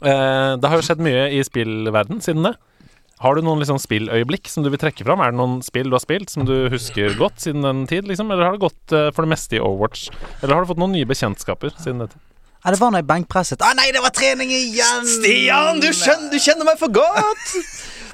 [0.00, 2.54] Eh, det har jo skjedd mye i spillverden siden det.
[3.20, 5.20] Har du noen liksom spilløyeblikk som du vil trekke fram?
[5.20, 8.30] Er det noen spill du har spilt som du husker godt siden den tid, liksom?
[8.32, 10.06] Eller har det gått eh, for det meste i Overwatch?
[10.40, 12.20] Eller har du fått noen nye bekjentskaper siden dette?
[12.60, 13.62] Ja, det var når jeg benkpresset.
[13.64, 15.06] Ah, nei, det var trening igjen!
[15.08, 17.54] Stian, du, skjønner, du kjenner meg for godt!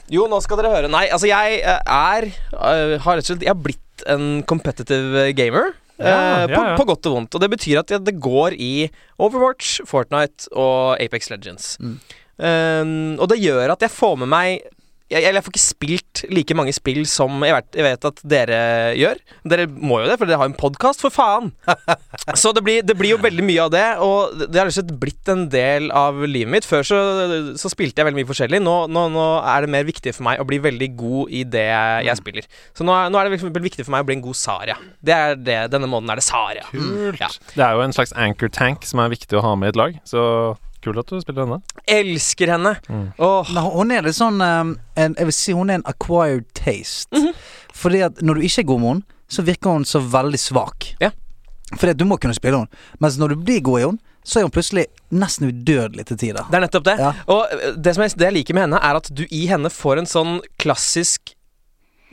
[0.07, 0.91] Jo, nå skal dere høre.
[0.91, 5.25] Nei, altså, jeg eh, er eh, Har rett og slett Jeg har blitt en competitive
[5.35, 5.73] gamer.
[5.97, 6.77] Ja, eh, på, ja.
[6.79, 7.35] på godt og vondt.
[7.35, 8.87] Og det betyr at det går i
[9.19, 11.73] Overwatch, Fortnite og Apex Legends.
[11.83, 11.99] Mm.
[12.37, 14.67] Um, og det gjør at jeg får med meg
[15.07, 18.23] jeg, jeg, jeg får ikke spilt like mange spill som jeg vet, jeg vet at
[18.27, 18.59] dere
[18.99, 19.21] gjør.
[19.47, 21.53] Dere må jo det, for dere har en podkast, for faen!
[22.41, 24.79] Så det blir, det blir jo veldig mye av det, og det har rett og
[24.81, 26.67] slett blitt en del av livet mitt.
[26.67, 26.99] Før så,
[27.61, 28.61] så spilte jeg veldig mye forskjellig.
[28.65, 31.67] Nå, nå, nå er det mer viktig for meg å bli veldig god i det
[32.09, 32.51] jeg spiller.
[32.75, 34.79] Så nå, nå er det liksom viktig for meg å bli en god Saria.
[34.99, 36.67] Det er det, Denne måneden er det Saria.
[36.73, 37.23] Kult.
[37.23, 37.31] Ja.
[37.55, 39.81] Det er jo en slags anchor tank som er viktig å ha med i et
[39.85, 40.23] lag, så
[40.85, 41.61] kult at du spiller henne.
[41.91, 42.77] Elsker henne!
[42.89, 43.07] Mm.
[43.23, 43.53] Oh.
[43.55, 47.23] Nå, hun er litt sånn um, en, Jeg vil si hun er en acquired taste.
[47.77, 50.93] Fordi at når du ikke er god med henne, så virker hun så veldig svak.
[51.03, 51.13] Ja.
[51.75, 52.85] Fordi at du må kunne spille henne.
[53.03, 56.47] Mens når du blir god i henne, så er hun plutselig nesten udødelig til tider.
[56.51, 56.97] Det er nettopp det.
[56.99, 57.13] Ja.
[57.31, 59.71] Og eh, det, som jeg, det jeg liker med henne, er at du i henne
[59.71, 61.37] får en sånn klassisk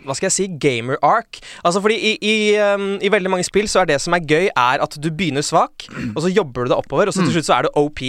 [0.04, 1.40] hva skal jeg si gamer arc.
[1.64, 4.50] Altså fordi i, i, um, I veldig mange spill så er det som er gøy,
[4.50, 7.50] er at du begynner svak, og så jobber du deg oppover, og så til slutt
[7.50, 8.04] så er du OP.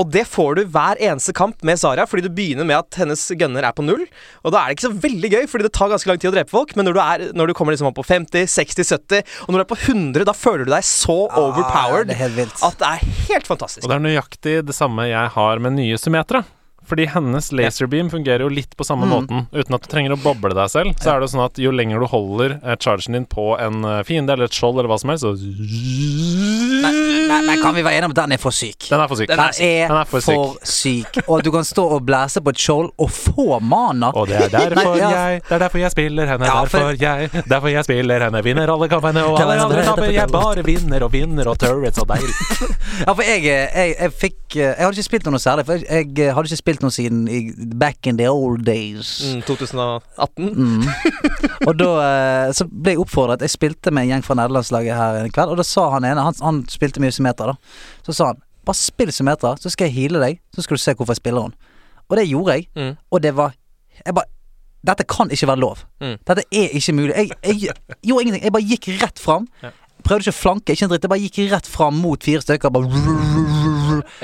[0.00, 3.20] Og det får du hver eneste kamp med Sara, fordi du begynner med at hennes
[3.38, 4.02] gunner er på null.
[4.42, 6.34] Og da er det ikke så veldig gøy, fordi det tar ganske lang tid å
[6.34, 6.74] drepe folk.
[6.78, 9.62] Men når du, er, når du kommer liksom opp på 50, 60, 70, og når
[9.62, 12.18] du er på 100, da føler du deg så overpowered Ah, det
[12.66, 13.84] at det er helt fantastisk.
[13.84, 16.42] Og det er nøyaktig det samme jeg har med nye Symmetra.
[16.88, 19.46] Fordi hennes laserbeam fungerer jo litt på samme måten.
[19.54, 22.02] Uten at du trenger å boble deg selv, så er det sånn at jo lenger
[22.04, 25.12] du holder eh, chargen din på en eh, fiende eller et skjold eller hva som
[25.14, 25.34] helst, så
[26.84, 26.90] Nei,
[27.28, 28.86] nei, nei, kan vi være enige om den er for syk?
[28.90, 29.30] Den er for syk.
[29.30, 29.54] Den er,
[29.88, 30.34] Den er for syk.
[30.34, 31.18] for syk.
[31.32, 34.10] Og du kan stå og blæse på et skjold og få mana.
[34.12, 37.00] Og det er derfor Nei, jeg Det er derfor jeg spiller henne, Ja, for- derfor
[37.00, 40.10] jeg Derfor jeg spiller henne, vinner alle kampene, og alle andre kamper.
[40.12, 42.34] Jeg bare vinner og vinner, og turrets og deilig.
[43.04, 45.64] Ja, for jeg, jeg, jeg fikk Jeg hadde ikke spilt noe særlig.
[45.66, 49.20] For jeg, jeg hadde ikke spilt noe siden i, back in the old days.
[49.22, 50.48] Mm, 2018.
[50.56, 50.88] Mm.
[51.68, 55.20] Og da eh, så ble jeg oppfordret Jeg spilte med en gjeng fra nederlandslaget her
[55.22, 57.56] en kveld, og da sa han ene Han, han spilte mye symmeter, da.
[58.06, 60.94] Så sa han bare spill symmeter, så skal jeg heale deg, så skal du se
[60.96, 61.72] hvorfor jeg spiller henne.
[62.08, 62.96] Og det gjorde jeg, Mm.
[63.10, 63.54] og det var
[64.04, 64.30] Jeg bare
[64.84, 65.78] Dette kan ikke være lov.
[66.00, 66.18] Mm.
[66.28, 67.14] Dette er ikke mulig.
[67.16, 67.72] Jeg, jeg
[68.04, 68.42] gjorde ingenting.
[68.44, 69.46] Jeg bare gikk rett fram.
[70.04, 71.06] Prøvde ikke å flanke, ikke en dritt.
[71.06, 72.68] Jeg bare gikk rett fram mot fire stykker.
[72.74, 72.90] Bare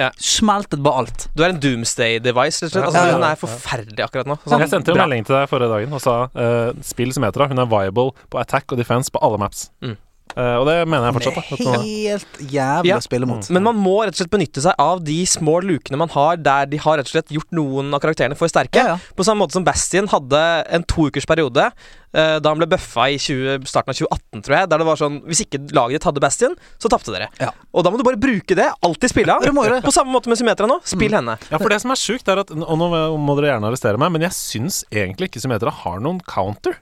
[0.01, 0.11] Ja.
[0.17, 1.29] Smeltet bare alt.
[1.37, 2.85] Du er en doomsday-device, rett og slett.
[2.89, 4.39] Altså, Ja, ja, Hun er forferdelig akkurat nå.
[4.59, 7.49] Jeg sendte jo melding til deg forrige dagen og sa uh, spill Symmetra.
[7.51, 9.69] Hun er viable på attack og defense på alle maps.
[9.85, 9.97] Mm.
[10.37, 11.51] Eh, og det mener jeg fortsatt.
[11.51, 12.97] Det Da, er- helt jævlig Ja.
[12.99, 13.51] å spille mot.
[13.51, 16.67] Men man må rett og slett benytte seg av de små lukene man har, der
[16.67, 18.75] de har rett og slett gjort noen av karakterene for sterke.
[18.77, 18.99] Ja, ja.
[19.17, 21.73] På samme måte som Bastion hadde en to ukers periode
[22.13, 24.69] eh, da han ble bøffa i 20, starten av 2018, tror jeg.
[24.69, 27.29] Der det var sånn Hvis ikke laget ditt hadde Bastion, så tapte dere.
[27.39, 27.51] Ja.
[27.75, 28.67] Og da må du bare bruke det.
[28.83, 29.43] Alltid spille av.
[29.83, 30.81] På samme måte med Symmetra nå.
[30.85, 31.39] Spill henne.
[31.51, 32.89] Ja, for det som er sjukt, er at Og nå
[33.19, 36.77] må dere gjerne arrestere meg, men jeg syns egentlig ikke Symmetra har noen counter.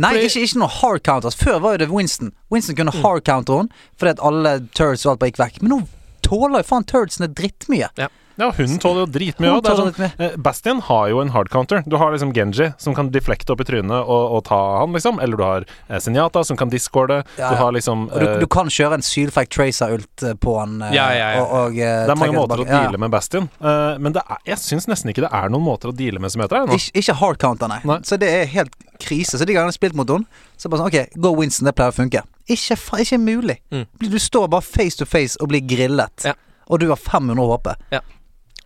[0.00, 1.36] Nei, ikke, ikke noe hard counters.
[1.38, 2.32] Før var jo det Winston.
[2.52, 5.60] Winston kunne hard counter henne fordi at alle turds og alt bare gikk vekk.
[5.62, 5.80] Men nå
[6.24, 7.90] tåler jo faen turdsene drittmye.
[8.00, 8.08] Ja,
[8.56, 9.68] hun tåler jo dritmye òg.
[9.68, 11.82] Sånn, Bastian har jo en hard counter.
[11.86, 15.20] Du har liksom Genji, som kan deflekte opp i trynet og, og ta han, liksom.
[15.20, 17.20] Eller du har eh, Senjata, som kan discorde.
[17.36, 20.56] Ja, Du har liksom Og du, eh, du kan kjøre en sylfeik tracer-ult eh, på
[20.60, 20.78] han.
[20.88, 21.42] eh, Ja, ja, ja.
[21.44, 22.66] Og, og, eh, Det er mange måter å.
[22.66, 22.82] Ja, ja.
[22.88, 23.50] deale med Bastian.
[23.60, 26.32] Uh, men det er, jeg syns nesten ikke det er noen måter å deale med
[26.32, 26.78] som heter det.
[26.80, 27.80] Ikke, ikke hard counter, nei.
[27.84, 27.98] Nei.
[28.06, 29.36] Så det er helt krise.
[29.40, 30.26] Så de gangene jeg har spilt mot henne,
[30.60, 32.22] så bare sånn Ok, go Winston, det pleier å funke.
[32.50, 33.58] Ikke, ikke mulig.
[33.72, 33.86] Mm.
[34.02, 36.26] Du står bare face to face og blir grillet.
[36.28, 36.34] Ja.
[36.70, 38.00] Og du har 500 HP.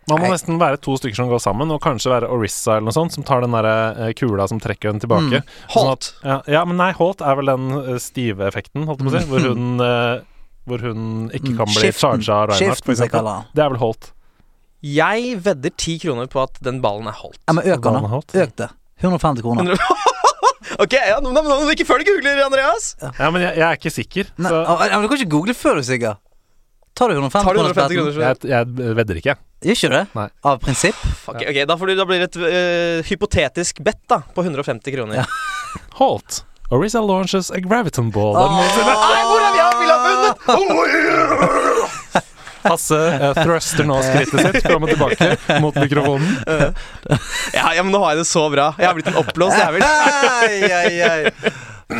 [0.08, 0.34] Man må Nei.
[0.34, 3.24] nesten være to stykker som går sammen, og kanskje være Orissa eller noe sånt, som
[3.24, 5.40] tar den der eh, kula som trekker den tilbake.
[5.40, 5.54] Mm.
[5.72, 6.10] Sånn Holt.
[6.20, 9.14] at- ja, ja, men nei, Holt er vel den eh, stive effekten, holdt jeg på
[9.14, 9.54] å si, hvor Mm.
[9.54, 10.20] hun eh,
[10.66, 12.00] hvor hun ikke Mm, kan bli skiften.
[12.24, 13.44] charga av Reinhardt, eksempel.
[13.54, 14.12] Det er vel Holt.
[14.84, 17.38] Jeg vedder ti kroner på at den ballen er Holt.
[17.48, 18.04] Ja, men øk den.
[18.44, 18.70] Øk det.
[19.02, 19.76] 150 kroner.
[20.80, 22.96] Ok, ja, nå, men, men, ikke før du googler, Andreas!
[23.00, 25.54] Ja, men jeg, jeg er ikke sikker, Nei, så ja, men du kan ikke google
[25.54, 26.16] før du er sikker.
[26.94, 28.12] Tar du 150 Tar du kroner 150 kroner?
[28.12, 29.34] så- jeg, jeg vedder ikke.
[29.64, 30.06] Gjør ikke du det?
[30.14, 30.28] Nei.
[30.44, 30.98] Av prinsipp?
[31.26, 34.94] Ok, ok, da, får du, da blir det et øh, hypotetisk bet da på 150
[34.94, 35.14] kroner.
[35.22, 35.26] Ja.
[36.00, 36.44] Halt.
[36.70, 38.36] Orisa launches a graviton ball.
[38.38, 38.60] Ah.
[38.60, 39.60] Nei, hvor er vi?
[39.64, 40.36] Han ville ha vunnet!
[42.64, 45.26] Hasse uh, thruster nå skrittet sitt fram og tilbake
[45.60, 46.30] mot mikrofonen.
[47.52, 48.70] Ja, ja, men nå har jeg det så bra.
[48.80, 49.84] Jeg har blitt en oppblåst jævel.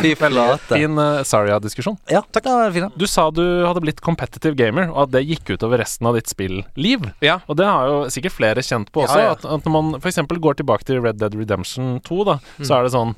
[0.01, 0.69] Fy flate.
[0.73, 1.97] Fin uh, Saria-diskusjon.
[2.11, 2.45] Ja, takk.
[2.47, 2.95] Det var fint.
[2.97, 6.29] Du sa du hadde blitt competitive gamer, og at det gikk utover resten av ditt
[6.31, 7.09] spilliv.
[7.25, 7.39] Ja.
[7.49, 9.19] Og det har jo sikkert flere kjent på også.
[9.19, 9.35] Ja, ja.
[9.37, 10.21] At, at når man f.eks.
[10.41, 12.65] går tilbake til Red Dead Redemption 2, da, Mm.
[12.67, 13.13] så er det sånn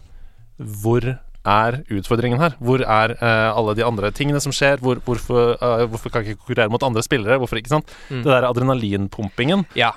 [0.82, 1.06] Hvor
[1.47, 2.56] er utfordringen her?
[2.60, 4.82] Hvor er uh, alle de andre tingene som skjer?
[4.84, 7.38] Hvor, hvorfor, uh, hvorfor kan jeg ikke konkurrere mot andre spillere?
[7.39, 7.93] Hvorfor ikke sant?
[8.10, 8.23] Mm.
[8.25, 9.63] Det der adrenalinpumpingen.
[9.80, 9.93] Ja.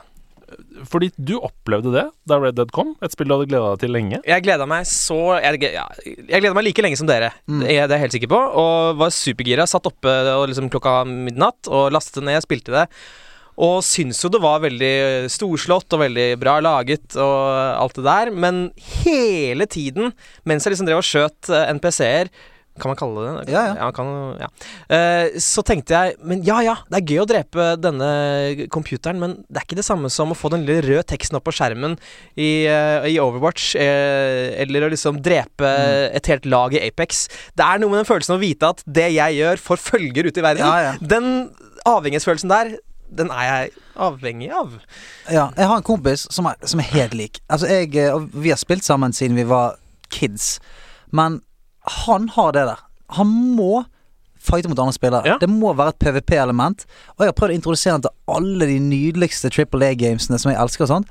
[0.90, 2.94] Fordi du opplevde det da Red Dead kom?
[3.04, 4.20] Et spill du hadde gleda deg til lenge?
[4.26, 7.32] Jeg gleda meg så Jeg, ja, jeg gleda meg like lenge som dere.
[7.46, 7.64] Mm.
[7.64, 8.42] Det er jeg helt sikker på.
[8.62, 9.66] Og var supergira.
[9.70, 12.86] Satt oppe og liksom klokka midnatt og lastet ned, spilte det.
[13.60, 17.50] Og syns jo det var veldig storslått og veldig bra laget og
[17.82, 18.32] alt det der.
[18.32, 18.62] Men
[19.02, 20.14] hele tiden,
[20.48, 22.32] mens jeg liksom drev og skjøt eh, NPC-er
[22.80, 23.90] kan man kalle det Ja, ja.
[23.96, 24.48] kan, ja.
[24.88, 28.10] Eh, så tenkte jeg Men ja ja, det er gøy å drepe denne
[28.72, 31.44] computeren, men det er ikke det samme som å få den lille røde teksten opp
[31.48, 31.98] på skjermen
[32.36, 36.16] i, eh, i Overwatch, eh, eller å liksom drepe Mm.
[36.16, 37.26] et helt lag i Apex.
[37.56, 40.40] Det er noe med den følelsen å vite at det jeg gjør, får følger ute
[40.40, 40.66] i verden.
[40.66, 40.92] Ja, ja.
[41.00, 41.50] Den
[41.86, 42.72] avhengighetsfølelsen der,
[43.10, 44.74] den er jeg avhengig av.
[45.30, 47.40] Ja, jeg har en kompis som er, som er helt lik.
[47.50, 47.90] Altså, jeg
[48.32, 49.76] Vi har spilt sammen siden vi var
[50.10, 50.58] kids.
[51.12, 51.40] Men
[52.04, 52.84] han har det der.
[53.16, 53.84] Han må
[54.40, 55.28] fighte mot andre spillere.
[55.28, 55.36] Ja.
[55.40, 56.86] Det må være et PVP-element.
[57.16, 60.60] Og jeg har prøvd å introdusere han til alle de nydeligste Triple A-gamesene som jeg
[60.60, 61.06] elsker og sånn.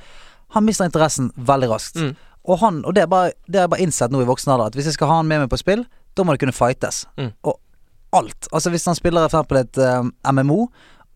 [0.57, 2.01] Han mister interessen veldig raskt.
[2.01, 2.15] Mm.
[2.49, 4.71] Og, han, og det, er bare, det har jeg bare innsett nå i voksen alder,
[4.71, 5.83] at hvis jeg skal ha han med meg på spill,
[6.17, 7.03] da må det kunne fightes.
[7.19, 7.33] Mm.
[7.45, 7.59] Og
[8.17, 8.49] alt.
[8.49, 10.63] Altså Hvis han spiller for eksempel et eh, MMO,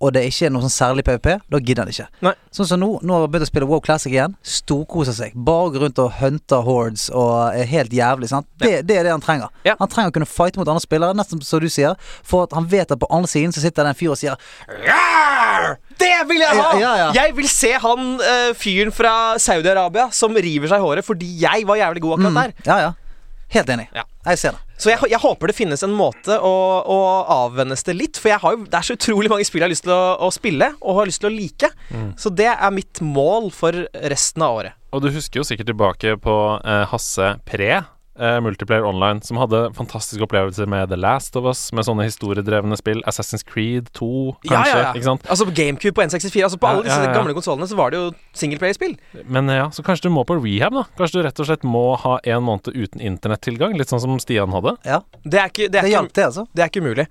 [0.03, 2.07] og det ikke er noe sånn særlig PVP, da gidder han ikke.
[2.25, 2.33] Nei.
[2.53, 4.35] Sånn som nå, nå har han begynt å spille WoW Classic igjen.
[4.43, 5.37] Storkoser seg.
[5.47, 8.29] Bare går rundt og hunter hordes og er helt jævlig.
[8.33, 8.49] sant?
[8.59, 9.53] Det, det er det han trenger.
[9.67, 9.77] Ja.
[9.79, 12.67] Han trenger å kunne fighte mot andre spillere, nesten som du sier, for at han
[12.69, 14.35] vet at på andre siden så sitter det en fyr og sier
[14.83, 15.77] Rar!
[15.99, 16.67] Det vil jeg ha!
[16.81, 17.07] Ja, ja.
[17.15, 21.67] Jeg vil se han uh, fyren fra Saudi-Arabia som river seg i håret fordi jeg
[21.69, 22.53] var jævlig god akkurat der.
[22.67, 22.91] Ja, ja.
[23.53, 23.87] Helt enig.
[23.93, 24.03] Ja.
[24.25, 24.61] Jeg ser det.
[24.83, 26.53] Så jeg, jeg håper det finnes en måte å,
[26.89, 26.99] å
[27.45, 28.19] avvennes det litt.
[28.19, 30.03] For jeg har jo, det er så utrolig mange spill jeg har lyst til å,
[30.25, 31.69] å spille og har lyst til å like.
[32.19, 33.77] Så det er mitt mål for
[34.11, 34.79] resten av året.
[34.93, 37.69] Og du husker jo sikkert tilbake på eh, Hasse Pre,
[38.19, 42.77] eh, Multiplayer Online, som hadde fantastiske opplevelser med The Last of Us, med sånne historiedrevne
[42.79, 43.01] spill.
[43.09, 44.09] Assassin's Creed 2,
[44.47, 44.79] kanskje.
[44.93, 45.27] Ikke sant?
[45.27, 46.45] Altså på GameCube på N64.
[46.47, 47.15] Altså På alle disse ja, ja.
[47.17, 48.97] gamle konsollene så var det jo singleplayerspill.
[49.25, 50.87] Men eh, ja, så kanskje du må på rehab, da.
[50.99, 54.53] Kanskje du rett og slett må ha en måned uten internettilgang, litt sånn som Stian
[54.55, 54.77] hadde.
[54.87, 56.47] Ja, Det er ikke, det er det ikke, hjalp, det, altså.
[56.53, 57.07] det er ikke umulig.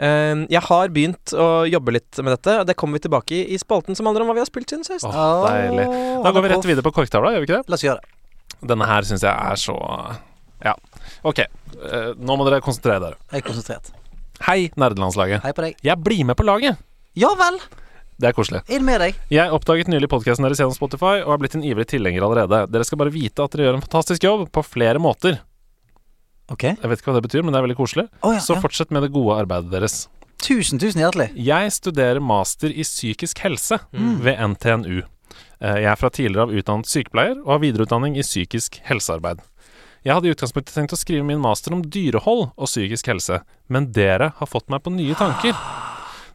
[0.00, 3.42] Uh, jeg har begynt å jobbe litt med dette, og det kommer vi tilbake i
[3.52, 5.04] i spalten som handler om hva vi har spilt siden sist.
[5.04, 5.84] Åh, deilig.
[6.24, 7.68] Da går vi rett videre på korktavla, gjør vi ikke det?
[7.68, 8.16] La oss gjøre det.
[8.70, 9.76] Denne her syns jeg er så
[10.64, 10.74] Ja.
[11.24, 13.16] Ok, eh, nå må dere konsentrere dere.
[13.32, 13.90] Jeg er konsentrert.
[14.46, 15.42] Hei, nerdelandslaget.
[15.44, 15.76] Hei på deg.
[15.84, 16.78] Jeg blir med på laget.
[17.18, 17.58] Ja vel!
[18.20, 18.60] Det er koselig.
[18.68, 19.16] Inn med deg.
[19.32, 22.66] Jeg oppdaget nylig podkasten deres gjennom Spotify og har blitt en ivrig tilhenger allerede.
[22.68, 25.38] Dere skal bare vite at dere gjør en fantastisk jobb på flere måter.
[26.52, 26.64] Ok.
[26.68, 28.06] Jeg vet ikke hva det betyr, men det er veldig koselig.
[28.20, 28.60] Oh, ja, Så ja.
[28.60, 30.02] fortsett med det gode arbeidet deres.
[30.40, 31.30] Tusen, tusen hjertelig.
[31.36, 34.20] Jeg studerer master i psykisk helse Mm.
[34.24, 35.02] ved NTNU.
[35.60, 39.40] Eh, Jeg er fra tidligere av utdannet sykepleier og har videreutdanning i psykisk helsearbeid.
[40.00, 43.90] Jeg hadde i utgangspunktet tenkt å skrive min master om dyrehold og psykisk helse, men
[43.92, 45.52] dere har fått meg på nye tanker.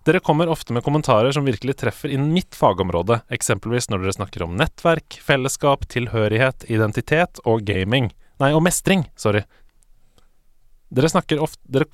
[0.05, 4.45] Dere kommer ofte med kommentarer som virkelig treffer innen mitt fagområde, eksempelvis når dere snakker
[4.45, 8.11] om nettverk, fellesskap, tilhørighet, identitet og gaming.
[8.37, 9.41] Nei, og mestring, sorry.
[10.93, 11.89] Dere snakker ofte dere,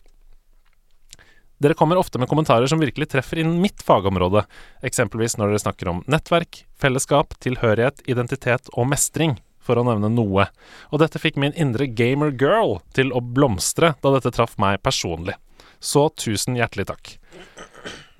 [1.64, 4.44] dere kommer ofte med kommentarer som virkelig treffer innen mitt fagområde,
[4.84, 10.47] eksempelvis når dere snakker om nettverk, fellesskap, tilhørighet, identitet og mestring, for å nevne noe.
[10.91, 15.38] Og dette fikk min indre gamer girl til å blomstre da dette traff meg personlig.
[15.82, 17.15] Så tusen hjertelig takk.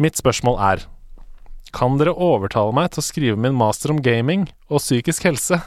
[0.02, 0.88] Mitt spørsmål er
[1.72, 5.62] Kan dere overtale meg til å skrive min master om gaming og psykisk helse?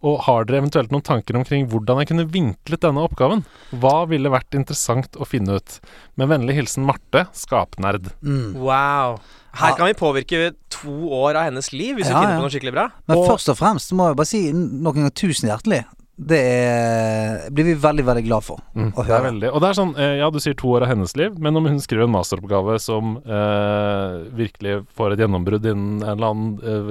[0.00, 3.42] Og har dere eventuelt noen tanker omkring hvordan jeg kunne vinklet denne oppgaven?
[3.82, 5.76] Hva ville vært interessant å finne ut?
[6.16, 8.08] Med vennlig hilsen Marte, skapnerd.
[8.24, 8.56] Mm.
[8.56, 9.20] Wow.
[9.60, 12.38] Her kan vi påvirke to år av hennes liv hvis vi finner ja.
[12.38, 12.86] på noe skikkelig bra.
[13.10, 15.84] Men Og- først og fremst må jeg bare si noen ganger tusen hjertelig.
[16.20, 19.24] Det er, blir vi veldig, veldig glad for Mm, å det er høre.
[19.30, 19.48] veldig.
[19.56, 21.64] Og det er sånn, eh, ja, du sier to år av hennes liv, men om
[21.64, 26.90] hun skriver en masteroppgave som eh, virkelig får et gjennombrudd innen en eller annen, eh,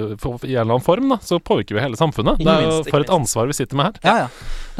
[0.50, 2.42] i en eller annen form, da, så påvirker vi hele samfunnet.
[2.42, 4.00] Det er jo Minst, for et ansvar vi sitter med her.
[4.10, 4.28] Ja, ja.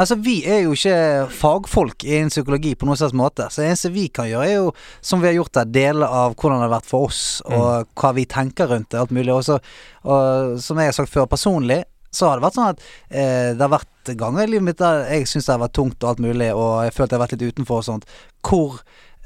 [0.00, 0.96] Altså, vi er jo ikke
[1.36, 3.46] fagfolk innen psykologi på noen slags måte.
[3.52, 4.72] Så det eneste vi kan gjøre, er jo,
[5.04, 8.12] som vi har gjort det, dele av hvordan det har vært for oss, og hva
[8.16, 9.30] vi tenker rundt det, alt mulig.
[9.34, 9.60] Også,
[10.10, 13.62] og som jeg har sagt før, personlig så har det vært sånn at eh, det
[13.62, 16.24] har vært ganger i livet mitt der jeg syns det har vært tungt og alt
[16.24, 18.10] mulig, og jeg følte jeg har vært litt utenfor og sånt,
[18.46, 18.80] hvor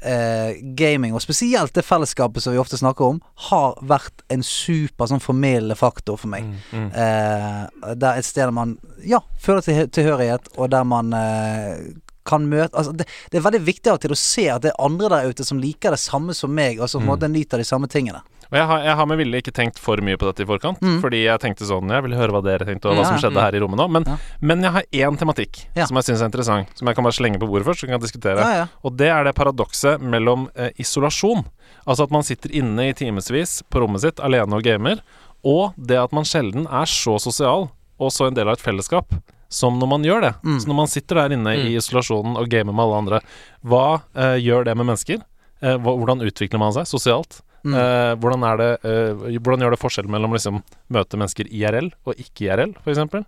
[0.05, 3.19] eh, gaming, og spesielt det fellesskapet som vi ofte snakker om,
[3.49, 6.47] har vært en super sånn formidlende faktor for meg.
[6.71, 6.89] Mm.
[6.91, 11.93] Eh, det er et sted der man ja, føler til, tilhørighet, og der man eh,
[12.25, 14.71] kan møte altså det, det er veldig viktig av og til å se at det
[14.71, 17.27] er andre der ute som liker det samme som meg, og som mm.
[17.29, 18.23] nyter de samme tingene.
[18.55, 20.79] Og jeg har, jeg har med vilje ikke tenkt for mye på dette i forkant,
[20.79, 21.01] Mm.
[21.03, 23.35] fordi jeg tenkte sånn Jeg ville høre hva dere tenkte, og hva Ja, som skjedde
[23.35, 23.87] skjedde her i rommet nå.
[23.91, 24.15] Men, Ja.
[24.39, 25.85] men jeg har én tematikk Ja.
[25.85, 27.91] som jeg syns er interessant, som jeg kan bare slenge på bordet først, så vi
[27.91, 28.69] kan diskutere.
[28.85, 31.43] Og det er det paradokset mellom eh, isolasjon,
[31.85, 35.01] altså at man sitter inne i timevis på rommet sitt alene og gamer,
[35.43, 39.05] og det at man sjelden er så sosial, og så en del av et fellesskap,
[39.49, 40.33] som når man gjør det.
[40.43, 40.59] Mm.
[40.61, 43.21] Så når man sitter der inne i isolasjonen og gamer med alle andre,
[43.65, 45.21] hva eh, gjør det med mennesker?
[45.61, 47.41] Eh, hvordan utvikler man seg sosialt?
[47.65, 47.73] Mm.
[47.75, 50.61] Uh, hvordan, er det, uh, hvordan gjør det forskjell mellom liksom
[50.93, 53.25] møte mennesker IRL og ikke IRL, f.eks.?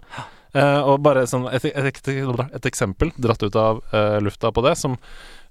[0.56, 4.78] Uh, og bare sånn et, et, et, eksempel dratt ut av uh, lufta på det,
[4.80, 4.96] som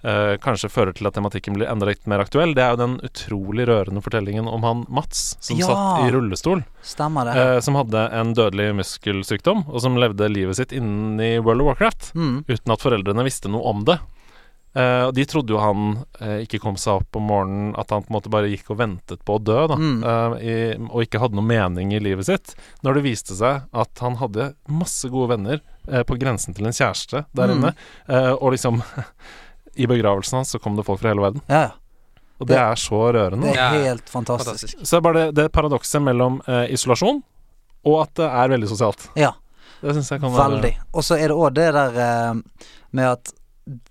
[0.07, 2.97] eh, kanskje fører til at tematikken blir enda litt mer aktuell, det er jo den
[3.07, 5.67] utrolig rørende fortellingen om han Mats som Ja.
[5.69, 7.37] satt i rullestol, Stemmer det.
[7.43, 11.67] eh, som hadde en dødelig muskelsykdom, og som levde livet sitt innen i World of
[11.73, 12.45] Warcraft Mm.
[12.49, 13.99] uten at foreldrene visste noe om det.
[14.77, 15.85] Eh, og de trodde jo han
[16.21, 18.77] uh, ikke kom seg opp om morgenen, at han på en måte bare gikk og
[18.83, 20.03] ventet på å dø, da, Mm.
[20.05, 20.57] uh, i,
[20.91, 22.53] og ikke hadde noe mening i livet sitt.
[22.85, 27.25] Når det viste seg at han hadde masse gode venner på grensen til en kjæreste
[27.33, 27.55] der Mm.
[27.57, 27.71] inne,
[28.11, 28.83] eh, og liksom
[29.79, 31.41] I begravelsen hans så kom det folk fra hele verden.
[31.49, 31.71] Ja, ja.
[32.41, 33.53] Og det, Det- er så rørende.
[33.53, 34.51] Det er helt fantastisk.
[34.51, 34.79] Fantastisk.
[34.85, 37.23] Så det er bare det, det paradokset mellom isolasjon
[37.87, 39.09] og at det er veldig sosialt.
[39.17, 39.33] Ja,
[39.81, 40.75] Det syns jeg kan være veldig.
[40.93, 42.35] Og så er det òg det der
[42.93, 43.33] med at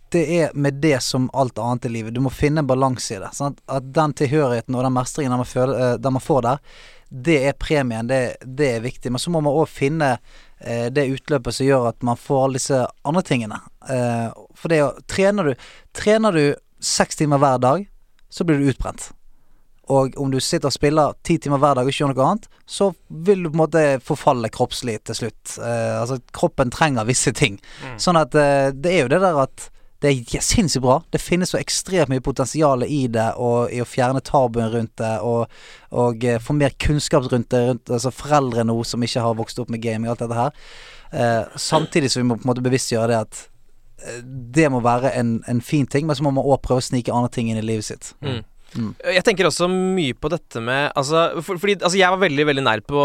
[0.10, 2.14] det er med det som alt annet i livet.
[2.14, 3.32] Du må finne en balanse i det.
[3.36, 6.46] Sånn at, at den tilhørigheten og den mestringen den man, føler, eh, den man får
[6.46, 6.62] der,
[7.10, 8.08] det er premien.
[8.08, 9.12] Det, det er viktig.
[9.12, 10.14] Men så må man òg finne
[10.60, 13.60] eh, det utløpet som gjør at man får alle disse andre tingene.
[13.92, 15.52] Eh, for det å Trener
[15.96, 16.46] Trener du
[16.80, 17.86] seks timer hver dag,
[18.32, 19.10] så blir du utbrent.
[19.94, 22.50] Og om du sitter og spiller ti timer hver dag og ikke gjør noe annet,
[22.66, 25.58] så vil du på en måte forfalle kroppslig til slutt.
[25.60, 27.60] Eh, altså, kroppen trenger visse ting.
[28.02, 29.70] Sånn at eh, det er jo det der at
[30.04, 31.00] det er sinnssykt bra.
[31.12, 35.14] Det finnes så ekstremt mye potensial i det, og i å fjerne tabuen rundt det,
[35.26, 35.48] og,
[35.96, 39.62] og eh, få mer kunnskap rundt det, rundt altså foreldre nå som ikke har vokst
[39.62, 40.74] opp med gaming, og alt dette her.
[41.16, 43.42] Eh, samtidig som vi må på en måte bevisstgjøre det at
[44.04, 44.20] eh,
[44.60, 47.14] det må være en, en fin ting, men så må man òg prøve å snike
[47.14, 48.12] andre ting inn i livet sitt.
[48.26, 48.44] Mm.
[48.76, 48.92] Mm.
[49.16, 52.64] Jeg tenker også mye på dette med Altså, for, fordi, altså jeg var veldig veldig
[52.66, 53.04] nær på,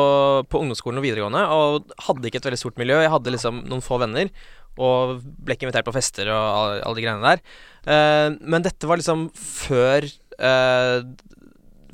[0.51, 2.99] på ungdomsskolen og videregående, og hadde ikke et veldig stort miljø.
[3.05, 4.33] Jeg hadde liksom noen få venner,
[4.81, 7.45] og ble ikke invitert på fester og alle, all de greiene der.
[7.87, 10.07] Uh, men dette var liksom før
[10.41, 11.03] eh,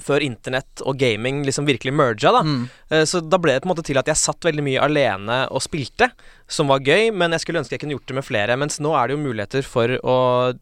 [0.02, 2.42] Før internett og gaming liksom virkelig merga, da.
[2.44, 2.64] Mm.
[2.90, 5.38] Eh, Så da ble det på en måte til at jeg satt veldig mye alene
[5.50, 6.10] og spilte,
[6.48, 8.56] som var gøy, men jeg skulle ønske jeg kunne gjort det med flere.
[8.60, 10.16] Mens nå er det jo muligheter for å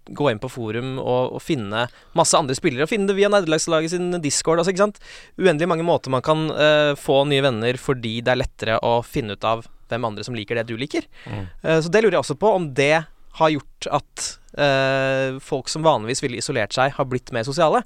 [0.08, 2.86] gå inn på forum og, og finne masse andre spillere.
[2.86, 4.62] Og finne det via nederlagslaget sin Discord.
[4.62, 5.00] Altså, ikke sant?
[5.36, 9.36] Uendelig mange måter man kan uh, få nye venner fordi det er lettere å finne
[9.36, 11.04] ut av hvem andre som liker det du liker.
[11.28, 11.44] Mm.
[11.66, 14.24] Uh, så det lurer jeg også på, om det har gjort at
[14.56, 17.84] uh, folk som vanligvis ville isolert seg, har blitt mer sosiale.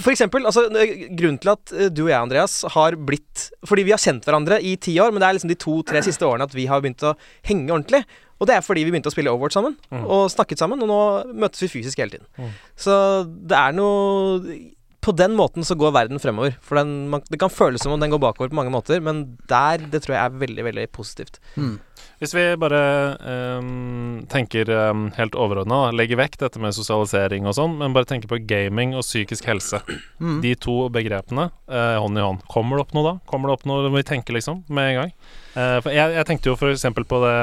[0.00, 3.92] For eksempel, altså, grunnen til at eh, du og jeg, Andreas, har blitt Fordi vi
[3.92, 6.54] har kjent hverandre i ti år, men det er liksom de to-tre siste årene at
[6.56, 7.14] vi har begynt å
[7.48, 8.02] henge ordentlig.
[8.42, 10.06] Og det er fordi vi begynte å spille Overwatch sammen, Mm.
[10.10, 12.26] og snakket sammen, og nå møtes vi fysisk hele tiden.
[12.40, 12.48] Mm.
[12.74, 12.94] Så
[13.46, 14.40] det er noe
[15.02, 16.52] På den måten så går verden fremover.
[16.62, 19.36] For den, man, det kan føles som om den går bakover på mange måter, men
[19.50, 21.40] der, det tror jeg er veldig, veldig positivt.
[21.58, 21.72] Mm.
[22.22, 22.80] Hvis vi bare
[23.58, 28.30] um, tenker um, helt overordna, legger vekk dette med sosialisering og sånn, men bare tenker
[28.30, 29.80] på gaming og psykisk helse.
[30.22, 30.36] Mm.
[30.44, 32.44] De to begrepene uh, hånd i hånd.
[32.52, 33.14] Kommer det opp noe da?
[33.26, 35.16] Kommer det opp noe vi tenker liksom med en gang?
[35.56, 37.34] Uh, for jeg, jeg tenkte jo for eksempel på det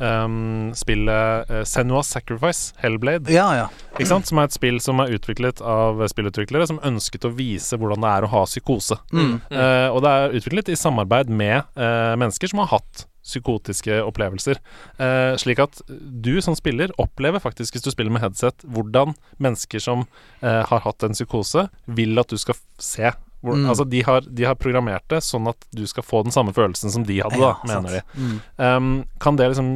[0.00, 3.32] um, spillet uh, Senua's Sacrifice, Hellblade.
[3.32, 3.66] Ja, ja.
[3.96, 4.28] Ikke sant?
[4.28, 8.14] Som er et spill som er utviklet av spillutviklere som ønsket å vise hvordan det
[8.14, 8.96] er å ha psykose.
[9.12, 9.36] Mm.
[9.52, 14.60] Uh, og det er utviklet i samarbeid med eh, mennesker som har hatt psykotiske opplevelser.
[15.02, 19.82] Eh, slik at du som spiller opplever faktisk, hvis du spiller med headset, hvordan mennesker
[19.82, 20.06] som
[20.40, 21.66] eh, har hatt en psykose,
[21.98, 23.10] vil at du skal se.
[23.42, 23.68] Hvor, Mm.
[23.70, 26.90] Altså de har, de har programmert det sånn at du skal få den samme følelsen
[26.90, 27.68] som de hadde, da, Ja, sant.
[27.68, 28.00] mener de.
[28.16, 28.40] Mm.
[28.58, 29.68] Um, kan det liksom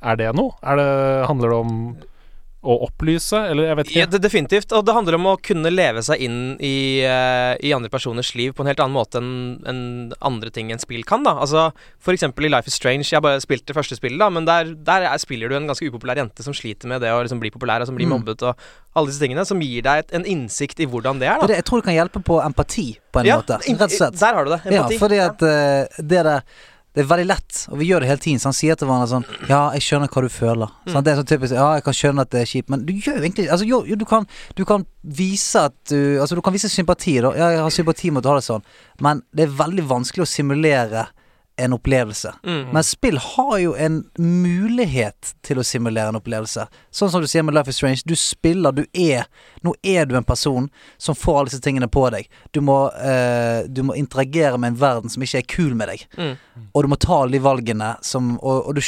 [0.00, 0.54] Er det noe?
[0.62, 1.72] Er det, handler det om
[2.58, 3.98] å opplyse, eller jeg vet ikke.
[4.00, 4.72] Ja, det, definitivt.
[4.74, 8.50] Og det handler om å kunne leve seg inn i, uh, i andre personers liv
[8.56, 9.82] på en helt annen måte enn en
[10.26, 11.22] andre ting enn spill kan.
[11.22, 11.68] da Altså
[12.02, 13.06] For eksempel i Life is Strange.
[13.06, 15.68] Jeg har bare spilt det første spillet, da men der, der er, spiller du en
[15.70, 18.16] ganske upopulær jente som sliter med det å liksom bli populær, og som blir Mm.
[18.18, 18.56] mobbet, og
[18.96, 19.44] alle disse tingene.
[19.46, 21.38] Som gir deg et, en innsikt i hvordan det er.
[21.38, 23.60] Da det, jeg tror det kan hjelpe på empati, på en Ja, måte.
[23.62, 24.18] Rett og slett.
[24.18, 24.60] Der har du det.
[24.66, 24.98] Empati.
[24.98, 26.42] Ja, fordi at uh, det der
[26.96, 28.40] det er veldig lett, og vi gjør det hele tiden.
[28.42, 30.72] Så han sier til hverandre sånn Ja, jeg skjønner hva du føler.
[30.86, 30.92] Mm.
[30.94, 31.04] Sant?
[31.06, 33.20] det er sånn typisk Ja, jeg kan skjønne at det er kjipt, men du gjør
[33.20, 34.26] jo egentlig Altså, jo, jo, du, kan,
[34.58, 37.34] du kan vise at du Altså, du kan vise sympati, da.
[37.38, 38.66] Ja, jeg har sympati mot å ha det sånn,
[39.04, 41.06] men det er veldig vanskelig å simulere
[41.58, 42.34] en opplevelse.
[42.46, 42.68] Mm.
[42.72, 46.68] Men spill har jo en mulighet til å simulere en opplevelse.
[46.94, 48.04] Sånn som du sier med Life is Strange.
[48.06, 49.26] Du spiller, du er
[49.66, 50.68] Nå er du en person
[51.02, 52.28] som får alle disse tingene på deg.
[52.54, 56.06] Du må, eh, du må interagere med en verden som ikke er kul med deg.
[56.14, 56.36] Mm.
[56.74, 58.82] Og du må ta alle de valgene som Og, og du,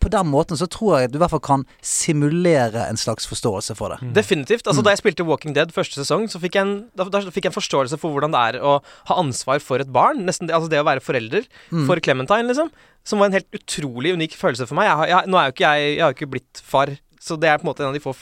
[0.00, 3.26] på den måten så tror jeg at du i hvert fall kan simulere en slags
[3.30, 4.12] forståelse for det.
[4.16, 4.66] Definitivt.
[4.66, 4.86] Altså Mm.
[4.88, 7.52] Da jeg spilte Walking Dead første sesong, så fikk jeg, en, da, da fikk jeg
[7.52, 10.24] en forståelse for hvordan det er å ha ansvar for et barn.
[10.26, 11.86] Nesten altså det å være forelder Mm.
[11.86, 12.70] for Clementine, liksom.
[13.04, 14.86] Som var en helt utrolig unik følelse for meg.
[14.88, 17.48] Jeg, jeg, nå er jo ikke jeg Jeg har jo ikke blitt far, så det
[17.48, 18.12] er på en måte en av de få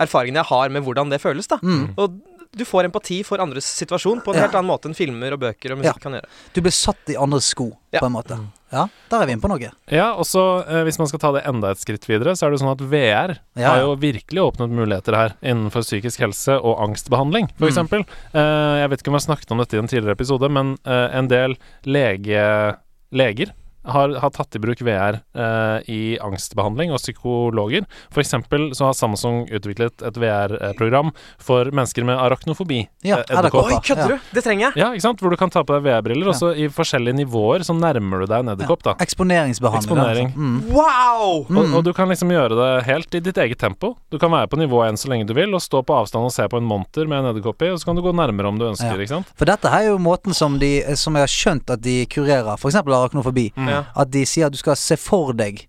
[0.00, 1.46] erfaringene jeg har med hvordan det føles.
[1.48, 1.94] da Mm.
[1.96, 2.20] Og
[2.56, 4.46] du får empati for andres situasjon på en Ja.
[4.46, 6.02] helt annen måte enn filmer og bøker og musikk Ja.
[6.02, 6.24] kan gjøre.
[6.54, 8.00] Du blir satt i andres sko, Ja.
[8.00, 8.38] på en måte.
[8.72, 9.70] Ja, der er vi inne på noe.
[9.90, 12.50] Ja, og så eh, hvis man skal ta det enda et skritt videre, så er
[12.50, 16.76] det sånn at VR Ja, har jo virkelig åpnet muligheter her innenfor psykisk helse og
[16.80, 17.72] angstbehandling, for Mm.
[17.72, 18.00] eksempel.
[18.34, 20.76] Eh, jeg vet ikke om jeg har snakket om dette i en tidligere episode, men
[20.84, 21.56] eh, en del
[21.86, 22.76] lege,
[23.12, 23.52] leger
[23.92, 27.86] har, har tatt i bruk VR eh, i angstbehandling, og psykologer.
[28.14, 32.82] For eksempel så har Samsung utviklet et VR-program for mennesker med arachnofobi.
[33.06, 33.48] Ja, eh.
[33.58, 34.18] Oi, kødder du?
[34.34, 34.80] Det trenger jeg!
[34.82, 35.22] Ja, ikke sant?
[35.24, 38.28] Hvor du kan ta på deg VR-briller, og så i forskjellige nivåer så nærmer du
[38.30, 38.96] deg en edderkopp, da.
[39.04, 39.88] Eksponeringsbehandling.
[39.88, 40.32] Eksponering.
[40.32, 40.38] altså.
[40.38, 40.58] Mm.
[40.74, 41.46] Wow!
[41.48, 41.58] Mm.
[41.62, 43.94] Og, og du kan liksom gjøre det helt i ditt eget tempo.
[44.12, 46.34] Du kan være på nivå 1 så lenge du vil, og stå på avstand og
[46.34, 48.58] se på en monter med en edderkopp i, og så kan du gå nærmere om
[48.60, 48.98] du ønsker, Ja.
[48.98, 49.32] ikke sant.
[49.38, 52.54] For dette her er jo måten som, de, som jeg har skjønt at de kurerer
[52.58, 52.78] f.eks.
[52.82, 53.48] arachnofobi.
[53.56, 53.68] Mm.
[53.78, 53.84] Ja.
[54.04, 55.64] At de sier at du skal se for deg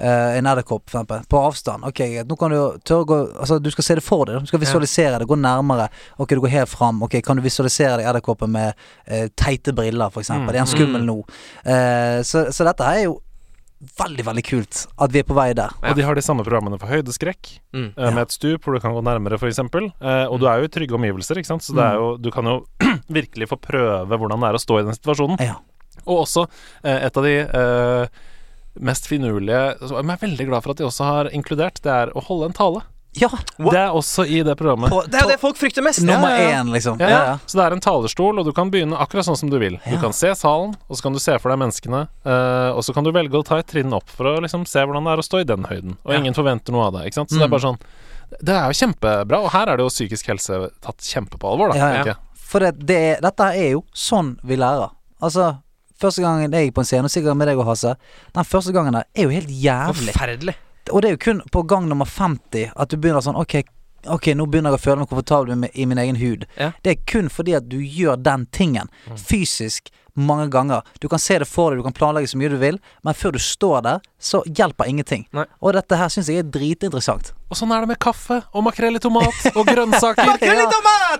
[0.00, 1.84] uh, en edderkopp, for eksempel, på avstand.
[1.88, 4.40] Ok, nå kan du jo tørre å gå Altså, du skal se det for deg.
[4.40, 5.88] Du skal visualisere det, gå nærmere.
[6.18, 7.02] Ok, du går helt fram.
[7.06, 8.72] Ok, kan du visualisere deg edderkoppen med
[9.10, 10.50] uh, teite briller, for eksempel.
[10.50, 10.54] Mm.
[10.56, 11.18] Er han skummel nå?
[11.66, 13.18] Uh, så, så dette her er jo
[13.96, 15.72] veldig, veldig kult at vi er på vei der.
[15.88, 17.92] Og de har de samme programmene for høydeskrekk, Mm.
[17.96, 19.60] eh, med et stup hvor du kan gå nærmere, f.eks.
[19.62, 22.28] Eh, og du er jo i trygge omgivelser, ikke sant, så det er jo, du
[22.34, 22.58] kan jo
[23.20, 25.40] virkelig få prøve hvordan det er å stå i den situasjonen.
[25.40, 25.54] Ja.
[26.06, 26.46] Og også
[26.84, 28.06] eh, et av de eh,
[28.80, 32.12] mest finurlige som Jeg er veldig glad for at de også har inkludert, det er
[32.16, 32.82] å holde en tale.
[33.18, 33.26] Ja!
[33.58, 34.86] Det er også i det programmet.
[34.92, 35.98] På, Det er jo det folk frykter mest.
[36.06, 36.60] nummer Ja, ja, ja.
[36.62, 37.00] én, liksom.
[37.02, 37.38] Ja, Ja.
[37.44, 39.80] Så det er en talerstol, og du kan begynne akkurat sånn som du vil.
[39.82, 42.94] Du kan se salen, og så kan du se for deg menneskene, eh, og så
[42.94, 45.24] kan du velge å ta et trinn opp for å liksom se hvordan det er
[45.24, 45.96] å stå i den høyden.
[46.06, 46.18] Og Ja.
[46.20, 47.30] ingen forventer noe av sant?
[47.30, 47.50] Så det er Mm.
[47.50, 47.78] bare sånn
[48.40, 51.72] Det er jo kjempebra, og her er det jo psykisk helse tatt kjempe på alvor,
[51.72, 51.76] da.
[51.76, 52.14] Ja, ja.
[52.36, 54.90] For det, det dette er jo sånn vi lærer.
[55.20, 55.58] Altså,
[56.00, 57.94] første gangen jeg gikk på en scene, og sikkert med deg og Hasse,
[58.36, 60.14] den første gangen der er jo helt jævlig.
[60.14, 60.56] Forferdelig.
[60.90, 63.60] Og det er jo kun på gang nummer 50 at du begynner sånn Ok,
[64.10, 66.46] ok, nå begynner jeg å føle meg komfortabel i min egen hud.
[66.56, 66.72] Ja.
[66.82, 70.86] Det er kun fordi at du gjør den tingen fysisk mange ganger.
[71.00, 73.34] Du kan se det for deg, du kan planlegge så mye du vil, men før
[73.36, 75.26] du står der, så hjelper ingenting.
[75.36, 75.46] Nei.
[75.60, 77.32] Og dette her syns jeg er dritinteressant.
[77.50, 80.36] Og sånn er det med kaffe og makrell i tomat og grønnsaker.
[80.50, 80.66] Ja.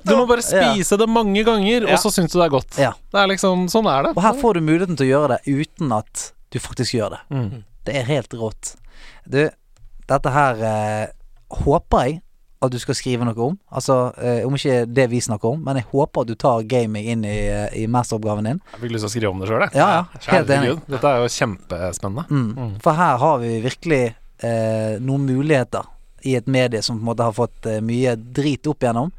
[0.06, 2.76] Du må bare spise det mange ganger, og så syns du det er godt.
[2.80, 2.90] Ja.
[3.12, 4.12] Det er liksom Sånn er det.
[4.16, 7.20] Og her får du muligheten til å gjøre det uten at du faktisk gjør det.
[7.34, 7.62] Mm.
[7.86, 8.74] Det er helt rått.
[9.26, 9.40] Du,
[10.10, 11.12] dette her eh,
[11.64, 12.20] håper jeg
[12.60, 13.54] at du skal skrive noe om.
[13.72, 17.06] Altså, eh, om ikke det vi snakker om, men jeg håper at du tar gaming
[17.14, 17.38] inn i,
[17.80, 18.60] i masteroppgaven din.
[18.74, 19.80] Jeg fikk lyst til å skrive om det sjøl, jeg.
[19.80, 20.24] Ja, ja.
[20.34, 20.74] Helt enig.
[20.90, 22.26] Dette er jo kjempespennende.
[22.28, 22.50] Mm.
[22.58, 22.74] Mm.
[22.84, 25.88] For her har vi virkelig eh, noen muligheter
[26.28, 29.12] i et medie som på en måte har fått eh, mye drit opp igjennom.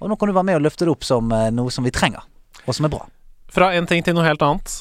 [0.00, 1.92] Og nå kan du være med og løfte det opp som eh, noe som vi
[1.94, 2.24] trenger,
[2.64, 3.04] og som er bra.
[3.52, 4.78] Fra en ting til noe helt annet.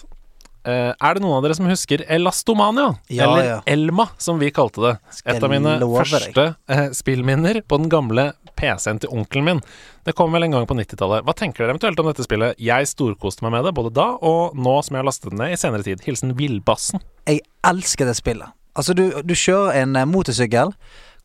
[0.62, 2.92] Eh, er det noen av dere som husker Elastomania?
[3.10, 3.58] Ja, Eller ja.
[3.66, 4.94] Elma, som vi kalte det.
[5.26, 8.28] Et av mine første uh, spillminner på den gamle
[8.60, 9.62] PC-en til onkelen min.
[10.06, 11.26] Det kom vel en gang på 90-tallet.
[11.26, 12.60] Hva tenker dere eventuelt om dette spillet?
[12.62, 15.56] Jeg storkoste meg med det, både da og nå som jeg har lastet det ned
[15.56, 16.04] i senere tid.
[16.06, 17.02] Hilsen Villbassen.
[17.26, 18.54] Jeg elsker det spillet.
[18.78, 20.76] Altså, du, du kjører en eh, motorsykkel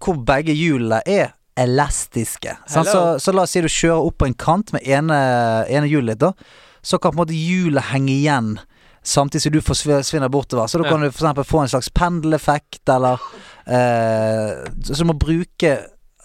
[0.02, 2.52] hvor begge hjulene er elastiske.
[2.68, 2.84] Så,
[3.20, 5.20] så la oss si du kjører opp på en kant med ene,
[5.72, 6.80] ene hjulet ditt, da.
[6.84, 8.50] Så kan på en måte hjulet henge igjen
[9.06, 10.66] samtidig som du forsvinner bortover.
[10.68, 13.20] Så da kan du for eksempel få en slags pendeleffekt, eller
[13.66, 15.76] eh, Så du må bruke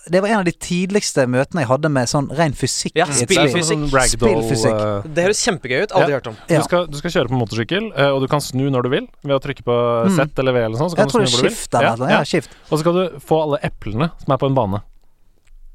[0.10, 3.52] Det var en av de tidligste møtene jeg hadde med sånn ren fysikk Ja, spillfysikk.
[3.54, 3.68] spill.
[3.70, 4.74] Sånn Spillfysikk.
[5.06, 5.92] eh, Det høres kjempegøy ut.
[5.94, 6.18] Aldri Ja.
[6.18, 6.38] hørt om.
[6.50, 6.58] Ja.
[6.58, 9.08] Du, skal, du skal kjøre på motorsykkel, eh, og du kan snu når du vil
[9.24, 9.76] ved å trykke på
[10.10, 10.16] Mm.
[10.18, 10.90] Z eller V eller sånn.
[10.90, 12.10] Så kan Jeg tror du det snu er hvor du vil.
[12.10, 12.42] Ja, Ja.
[12.72, 14.82] Og så skal du få alle eplene som er på en bane.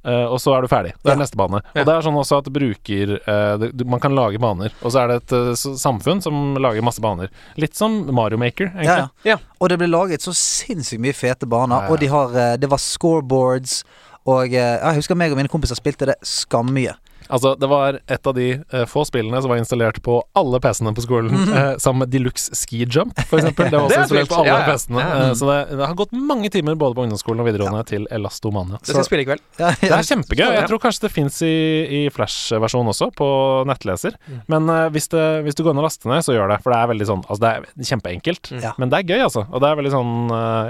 [0.06, 0.92] Eh, og så er du ferdig.
[1.02, 1.18] Det er Ja.
[1.18, 1.60] neste bane.
[1.74, 1.80] Ja.
[1.82, 4.70] Og det er sånn også at bruker eh, det, Man kan lage baner.
[4.82, 7.28] Og så er det et eh, samfunn som lager masse baner.
[7.56, 9.10] Litt som Mario Maker, egentlig.
[9.26, 9.36] Ja.
[9.60, 11.90] Og det ble laget så sinnssykt mye fete baner.
[11.90, 13.82] Og de har, det var scoreboards.
[14.26, 16.94] Og jeg husker meg og mine kompiser spilte det skammye.
[17.32, 20.92] Altså, det var et av de uh, få spillene som var installert på alle PC-ene
[20.96, 23.70] på skolen, eh, sammen med Deluxe Ski Jump, for eksempel.
[23.70, 24.66] Det var også det installert på alle Ja, ja.
[24.70, 25.02] PC-ene.
[25.02, 25.18] Ja.
[25.26, 28.80] Eh, så det, det har gått mange timer både på ungdomsskolen og videregående til Elastomania.
[28.80, 29.44] Det skal jeg spille i kveld.
[29.66, 30.44] Ja, Det er kjempegøy.
[30.44, 31.54] Jeg tror kanskje det fins i,
[31.98, 33.28] i Flash-versjon også, på
[33.68, 34.16] nettleser.
[34.28, 34.40] Mm.
[34.52, 36.60] Men hvis, det, hvis du går inn og laster ned, så gjør det.
[36.64, 38.50] For det er veldig sånn Altså, det er kjempeenkelt.
[38.54, 38.66] Mm.
[38.82, 39.46] Men det er gøy, altså.
[39.50, 40.14] Og det er veldig sånn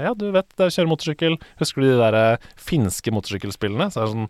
[0.07, 1.39] Ja, du vet, det er kjøre motorsykkel.
[1.61, 3.91] Husker du de der finske motorsykkelspillene?
[3.93, 4.29] Så er det sånn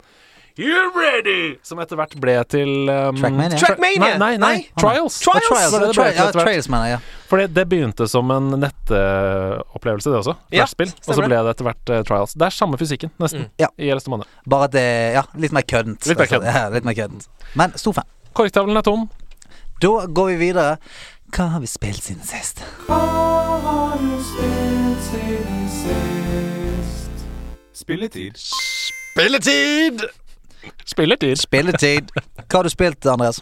[0.57, 1.59] You're ready!
[1.61, 3.59] Som etter hvert ble til um, Trackmania?
[3.61, 3.99] Trackmania!
[4.17, 4.53] Nei, nei, nei.
[4.57, 4.63] Nei.
[4.81, 5.19] Trials.
[5.21, 5.45] Trials.
[5.51, 6.69] Trials, Det det det ble til ja, Trials.
[6.73, 7.01] Mener jeg.
[7.29, 10.33] Fordi det begynte som en nettopplevelse, det også.
[10.57, 12.33] Ja, og så ble det etter hvert uh, Trials.
[12.33, 13.51] Det er samme fysikken, nesten, Mm.
[13.61, 13.69] Ja.
[13.77, 14.25] i Elastomania.
[14.49, 14.85] Bare at det
[15.19, 16.01] Ja, litt mer køddent.
[16.09, 16.55] Litt mer Altså, køddent.
[16.57, 17.29] Ja, litt mer køddent.
[17.53, 18.09] Men stor fan.
[18.33, 19.05] Korktavlen er tom.
[19.81, 20.77] Da går vi videre.
[21.37, 22.63] Hva har vi spilt siden sist?
[27.73, 28.33] Spilletid.
[28.37, 30.01] Spilletid!
[30.87, 31.39] Spilletid.
[31.39, 32.13] Spilletid.
[32.47, 33.41] Hva har du spilt, Andreas?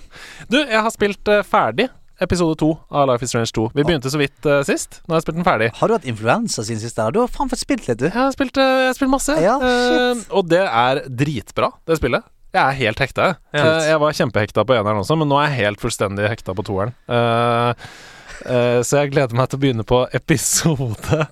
[0.51, 1.88] Du, jeg har spilt uh, ferdig
[2.24, 3.68] episode to av Life is Strange 2.
[3.76, 5.01] Vi begynte så vidt uh, sist.
[5.05, 5.70] Nå har jeg spilt den ferdig.
[5.80, 6.99] Har du hatt influensa siden sist?
[7.13, 8.07] Du har faen fått spilt litt, du.
[8.07, 9.38] Jeg har spilt, uh, jeg har spilt masse.
[9.43, 10.26] Ja, shit.
[10.36, 12.28] Og det er dritbra, det spillet.
[12.55, 13.32] Jeg er helt hekta.
[13.51, 13.72] jeg.
[13.89, 16.93] Jeg var kjempehekta på eneren også, men nå er jeg helt fullstendig hekta på toeren.
[17.03, 21.26] Så jeg gleder meg til å begynne på episode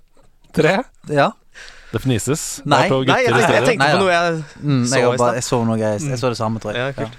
[0.57, 0.81] tre.
[1.07, 1.29] Ja.
[1.93, 2.43] Det fnises.
[2.65, 5.35] Nei, Nei, jeg, jeg tenkte Nei på noe jeg Mm, Så jeg, i bare, stad.
[5.37, 6.81] jeg så noe jeg, Jeg så det samme, tror jeg.
[6.81, 7.17] Ja, kult.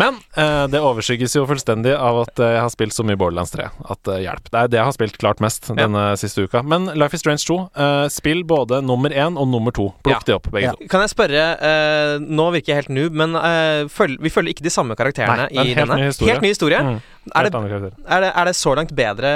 [0.00, 3.50] Men eh, det overskygges jo fullstendig av at eh, jeg har spilt så mye Borderlands
[3.52, 3.66] 3.
[3.92, 4.46] At eh, hjelp.
[4.52, 6.62] Det er det jeg har spilt klart mest denne siste uka.
[6.64, 9.90] Men Life is Strange 2, eh, spill både nummer én og nummer to.
[10.06, 10.26] Plukk Ja.
[10.30, 10.72] de opp, begge Ja.
[10.78, 10.88] to.
[10.88, 14.64] Kan jeg spørre eh, Nå virker jeg helt noob, men eh, føl- vi følger ikke
[14.64, 15.96] de samme karakterene Nei, i helt denne.
[16.00, 16.32] ny historie.
[16.32, 16.80] Helt ny historie.
[16.82, 17.00] Mm.
[17.36, 19.30] Er det, er, det, er det så langt bedre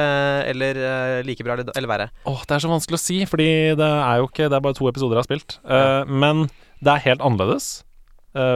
[0.50, 2.08] eller like bra eller, eller verre?
[2.26, 4.74] Åh, det er så vanskelig å si, fordi det er jo ikke Det er bare
[4.74, 5.58] to episoder jeg har spilt.
[5.62, 6.48] Eh, men
[6.82, 7.84] det er helt annerledes,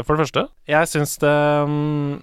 [0.06, 0.48] for det første.
[0.68, 1.36] Jeg syns det
[1.70, 2.18] mm,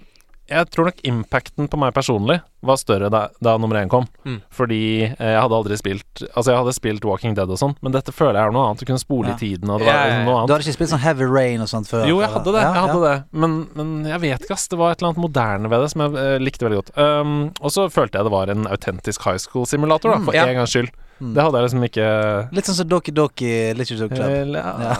[0.48, 4.06] Jeg tror nok impacten på meg personlig var større da, da nummer én kom.
[4.26, 4.38] Mm.
[4.50, 7.92] Fordi eh, jeg hadde aldri spilt Altså, jeg hadde spilt Walking Dead og sånn, men
[7.94, 8.80] dette føler jeg er noe annet.
[8.82, 9.34] Du kunne spole Ja.
[9.36, 10.48] i tiden, og det var liksom noe annet.
[10.48, 12.06] Du hadde ikke spilt sånn Heavy Rain og sånt før?
[12.08, 12.62] Jo, jeg hadde det.
[12.64, 13.18] Ja, jeg hadde ja.
[13.20, 14.66] det Men, men jeg vet ikke, ass.
[14.72, 16.94] Det var et eller annet moderne ved det som jeg eh, likte veldig godt.
[16.98, 20.48] Um, og så følte jeg det var en autentisk high school-simulator, da, Mm, for ja.
[20.48, 20.90] en gangs skyld.
[21.18, 21.32] Mm.
[21.34, 22.08] Det hadde jeg liksom ikke
[22.54, 24.30] Litt sånn som Doki Doki Literature Club.
[24.44, 24.94] Eller, ja.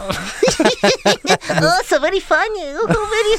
[1.63, 2.65] Oh, so very funny.
[2.75, 3.35] Oh, very.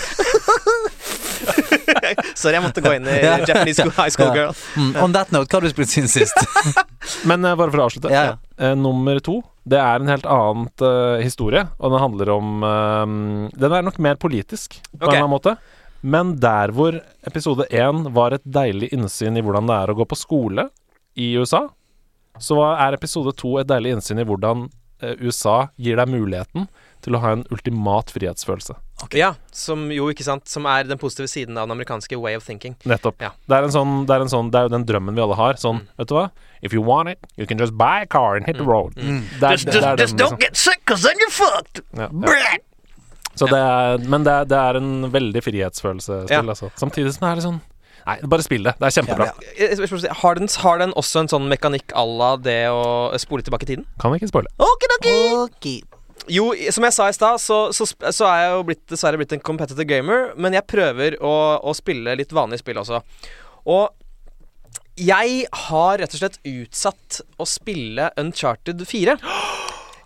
[2.35, 4.55] Sorry, jeg måtte gå inn i Japanese school, high school girl.
[4.77, 4.95] Mm.
[5.05, 6.37] On that note, hva har du spilt siden sist?
[7.29, 8.13] Men uh, bare for å avslutte.
[8.13, 8.33] Yeah.
[8.33, 8.71] ja.
[8.71, 13.05] Eh, nummer to, det er en helt annen uh, historie, og den handler om eh,
[13.61, 15.05] Den er nok mer politisk, på okay.
[15.05, 15.57] en eller annen måte.
[16.01, 16.97] Men der hvor
[17.29, 20.71] episode én var et deilig innsyn i hvordan det er å gå på skole
[21.21, 21.67] i USA,
[22.39, 24.69] så er episode to et deilig innsyn i hvordan
[25.03, 26.69] eh, USA gir deg muligheten
[27.01, 28.75] til å ha en ultimat frihetsfølelse.
[29.17, 32.45] Ja, som jo, ikke sant, som er den positive siden av den amerikanske way of
[32.45, 32.75] thinking.
[32.85, 33.23] Nettopp.
[33.25, 33.31] Ja.
[33.49, 35.39] Det, er en sånn, det, er en sånn, det er jo den drømmen vi alle
[35.39, 35.57] har.
[35.61, 36.27] Sånn, vet du hva?
[36.61, 38.93] If you want it, you can just buy a car and hit the road.
[39.01, 39.07] Det
[39.41, 40.41] er, Just, just, just don't liksom.
[40.45, 41.81] get sick, cause then you're fucked.
[41.97, 42.59] Ja, ja.
[43.41, 46.41] Så det er, men det er, det er en veldig frihetsfølelse Ja.
[46.43, 46.69] still, altså.
[46.77, 47.61] Samtidig som det er litt sånn
[48.07, 48.75] Nei, bare spill det.
[48.81, 49.29] Det er kjempebra.
[49.29, 53.45] Ja, jeg Har den, har den også en sånn mekanikk à la det å spole
[53.47, 53.87] tilbake i tiden?
[54.01, 54.53] Kan ikke spoile.
[54.59, 55.17] Okidoki.
[55.37, 55.71] Ok.
[56.31, 59.33] Jo, som jeg sa i stad, så, så, så er jeg jo blitt, dessverre blitt
[59.35, 61.33] en competitive gamer, men jeg prøver å,
[61.65, 63.01] å spille litt vanlige spill også.
[63.71, 63.89] Og
[65.01, 69.17] jeg har rett og slett utsatt å spille Uncharted 4.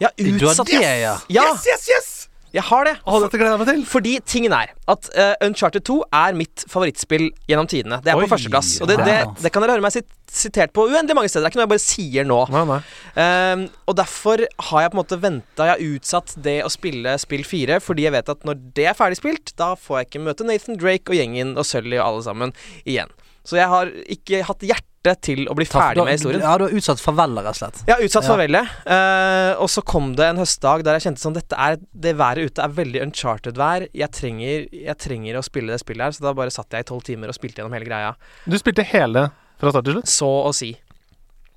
[0.00, 1.16] Jeg har har utsatt det, ja.
[1.32, 2.13] Ja, Yes, yes, yes!
[2.54, 2.94] Jeg har det.
[3.02, 3.80] Å, dette gleder jeg meg til.
[3.90, 7.98] Fordi tingen er at uh, Uncharted 2 er mitt favorittspill gjennom tidene.
[8.04, 8.76] Det er Oi, på førsteplass.
[8.84, 11.44] Og det, det, det kan dere høre meg sit sitert på uendelig mange steder.
[11.44, 12.38] Det er ikke noe jeg bare sier nå.
[12.54, 12.78] Nei, nei.
[13.22, 17.14] Ehm, og derfor har jeg på en måte venta Jeg har utsatt det å spille
[17.22, 20.24] spill 4, fordi jeg vet at når det er ferdig spilt, da får jeg ikke
[20.26, 23.12] møte Nathan Drake og gjengen og Sully og alle sammen igjen.
[23.44, 26.40] Så jeg har ikke hatt hjerte til å bli ferdig med historien.
[26.40, 27.82] Ja, du har utsatt farvelet, rett og slett.
[27.90, 28.28] Har utsatt Ja.
[28.30, 32.14] farvelet, Uh, og så kom det en høstdag der jeg kjente sånn Dette er, Det
[32.16, 33.88] været ute er veldig uncharted-vær.
[33.92, 36.88] Jeg trenger, jeg trenger å spille det spillet her, så da bare satt jeg i
[36.88, 38.14] tolv timer og spilte gjennom hele greia.
[38.46, 39.30] Du spilte hele
[39.60, 40.08] fra start til slutt?
[40.08, 40.72] Så å si.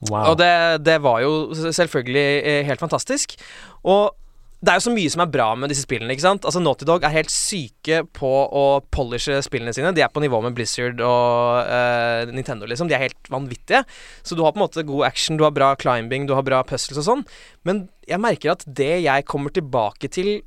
[0.10, 0.32] Wow.
[0.32, 3.34] Og det, det var jo selvfølgelig eh, helt fantastisk.
[3.84, 4.12] Og
[4.58, 6.10] det er jo så mye som er bra med disse spillene.
[6.16, 6.46] ikke sant?
[6.48, 9.92] Altså Naughty Dog er helt syke på å polishe spillene sine.
[9.94, 12.90] De er på nivå med Blizzard og uh, Nintendo, liksom.
[12.90, 13.84] De er helt vanvittige.
[14.26, 16.64] Så du har på en måte god action, du har bra climbing, du har bra
[16.66, 17.24] puzzles og sånn.
[17.70, 20.40] Men jeg merker at det jeg kommer tilbake til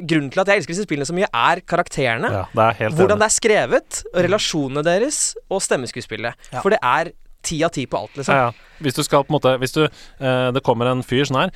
[0.00, 2.28] Grunnen til at jeg elsker disse spillene så mye, er karakterene.
[2.32, 3.20] ja, det er helt Hvordan enig.
[3.20, 5.18] det er skrevet, relasjonene deres,
[5.52, 6.46] og stemmeskuespillet.
[6.54, 6.62] Ja.
[6.62, 7.10] For det er
[7.42, 8.34] ti av ti på alt, liksom.
[8.36, 8.68] Ja, ja.
[8.84, 11.50] Hvis du skal på en måte Hvis du eh, Det kommer en fyr sånn her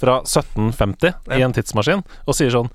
[0.00, 2.70] fra 1750 i en tidsmaskin og sier sånn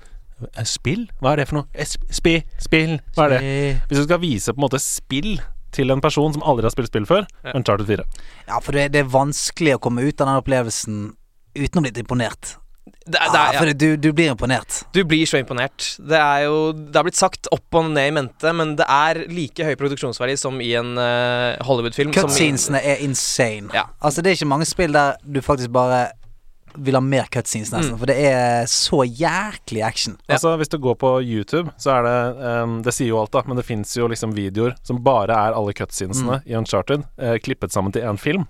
[0.54, 1.06] «Eh, Spill?
[1.20, 1.66] Hva er det for noe?
[1.74, 2.96] Eh, Spi, spill?
[3.16, 3.40] Hva er det?
[3.90, 5.34] Hvis du skal vise på en måte spill
[5.74, 7.52] til en person som aldri har spilt spill før, Ja.
[7.54, 8.06] Uncharted 4.
[8.48, 10.96] Ja, for det, det er vanskelig å komme ut av den opplevelsen
[11.54, 12.56] uten å bli imponert.
[13.06, 13.72] Det, er- det, Ja, er, for ja.
[13.72, 14.82] det, du, du blir imponert.
[14.94, 15.96] Du blir så imponert.
[15.98, 19.24] Det er jo Det har blitt sagt opp og ned i mente, men det er
[19.32, 22.12] like høy produksjonsverdi som i en uh, Hollywood-film.
[22.14, 23.70] Cutscenesene er insane.
[23.74, 23.86] Ja.
[24.00, 26.08] Altså, det er ikke mange spill der du faktisk bare
[26.78, 27.96] vil ha mer cutscenes, nesten.
[27.96, 27.98] Mm.
[27.98, 30.14] For det er så jæklig action.
[30.28, 30.36] Ja.
[30.36, 33.42] Altså Hvis du går på YouTube, så er det um, Det sier jo alt, da,
[33.46, 37.74] men det fins jo liksom videoer som bare er alle cutscenesene i Uncharted uh, klippet
[37.74, 38.46] sammen til én film.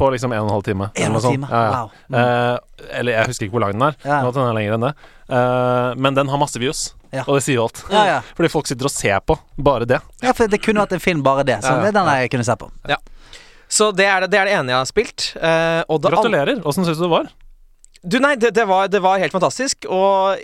[0.00, 0.86] På liksom en og en halv time.
[0.96, 1.48] En en time.
[1.50, 1.70] Ja, ja.
[1.76, 1.90] Wow.
[2.08, 2.18] Mm.
[2.20, 3.98] Eh, eller jeg husker ikke hvor lang den er.
[4.06, 4.22] Ja.
[4.24, 4.94] Nå at den er lenger enn det.
[5.28, 6.80] Eh, men den har masse views,
[7.12, 7.24] Ja.
[7.26, 7.82] og det sier jo alt.
[7.92, 8.18] Ja, ja.
[8.38, 10.00] Fordi folk sitter og ser på bare det.
[10.24, 11.60] ja, for det kunne vært en film bare det.
[11.62, 11.82] Så Ja, ja.
[11.84, 12.70] det er den jeg kunne se på.
[13.70, 15.28] Så det er det, det er det ene jeg har spilt.
[15.38, 16.62] eh, og det Gratulerer.
[16.66, 17.28] Åssen syns du det var?
[18.02, 20.40] Du, nei, det, det, var, det var helt fantastisk, og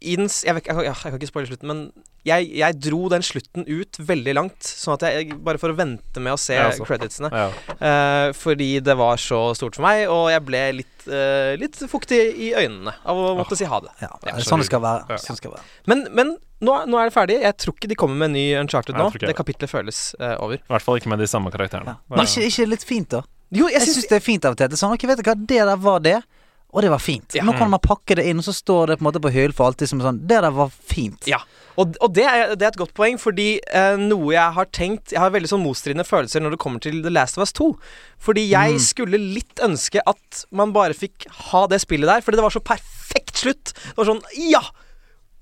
[0.00, 1.82] i, den, jeg, vet, jeg, jeg, jeg kan ikke spoile slutten, men
[2.26, 4.60] jeg, jeg dro den slutten ut veldig langt.
[4.64, 6.84] Sånn at jeg Bare for å vente med å se Ja, altså.
[6.88, 7.30] creditsene.
[7.32, 7.48] Ja.
[7.80, 12.20] Uh, fordi det var så stort for meg, og jeg ble litt, uh, litt fuktig
[12.36, 13.92] i øynene av å måtte si ha det.
[14.04, 15.04] Ja, det er sånn det skal være.
[15.08, 15.20] Ja.
[15.24, 15.66] Sånn det skal være.
[15.92, 17.40] Men, men nå, nå er det ferdig.
[17.40, 19.08] Jeg tror ikke de kommer med en ny Uncharted nå.
[19.16, 20.60] Det kapitlet føles uh, over.
[20.60, 21.96] I hvert fall ikke med de samme karakterene.
[21.96, 22.16] Ja.
[22.16, 23.24] Men ikke, ikke litt fint, da?
[23.50, 24.70] Jo, jeg Jeg syns syns det er fint av og til.
[24.70, 26.18] Det er sånn, ok, vet du hva, det der var det,
[26.72, 27.34] og det var fint.
[27.34, 27.42] Ja.
[27.44, 29.52] Nå kan man pakke det inn, og så står det på en måte på hyllen
[29.56, 31.26] for alltid som sånn Det der var fint.
[31.26, 31.40] Ja.
[31.80, 35.12] Og, og det, er, det er et godt poeng, fordi eh, noe jeg har tenkt
[35.14, 37.70] Jeg har veldig sånn motstridende følelser når det kommer til The Last of Us 2.
[38.20, 38.82] Fordi jeg Mm.
[38.84, 42.62] skulle litt ønske at man bare fikk ha det spillet der, fordi det var så
[42.62, 43.72] perfekt slutt.
[43.74, 44.60] Det var sånn Ja!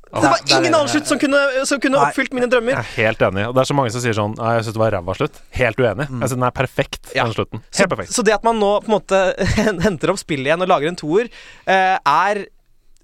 [0.09, 2.09] Det var ingen annen slutt som kunne, som kunne Nei.
[2.09, 2.77] oppfylt mine drømmer.
[2.79, 3.47] Jeg er helt enig.
[3.49, 5.41] Og det er så mange som sier sånn Nei, jeg syns det var ræva slutt.
[5.59, 6.07] Helt uenig.
[6.09, 7.25] Jeg synes den er perfekt, Ja.
[7.29, 7.63] den slutten.
[7.71, 8.13] Så, perfekt.
[8.17, 9.21] så det at man nå på en måte
[9.87, 11.29] henter opp spillet igjen og lager en toer,
[11.69, 12.47] eh, er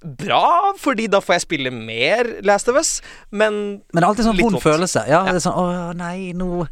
[0.05, 2.99] bra, fordi da får jeg spille mer Last of Us,
[3.33, 5.05] men Men det er alltid sånn vond følelse.
[5.09, 6.67] Ja, det er sånn Å nei, nå,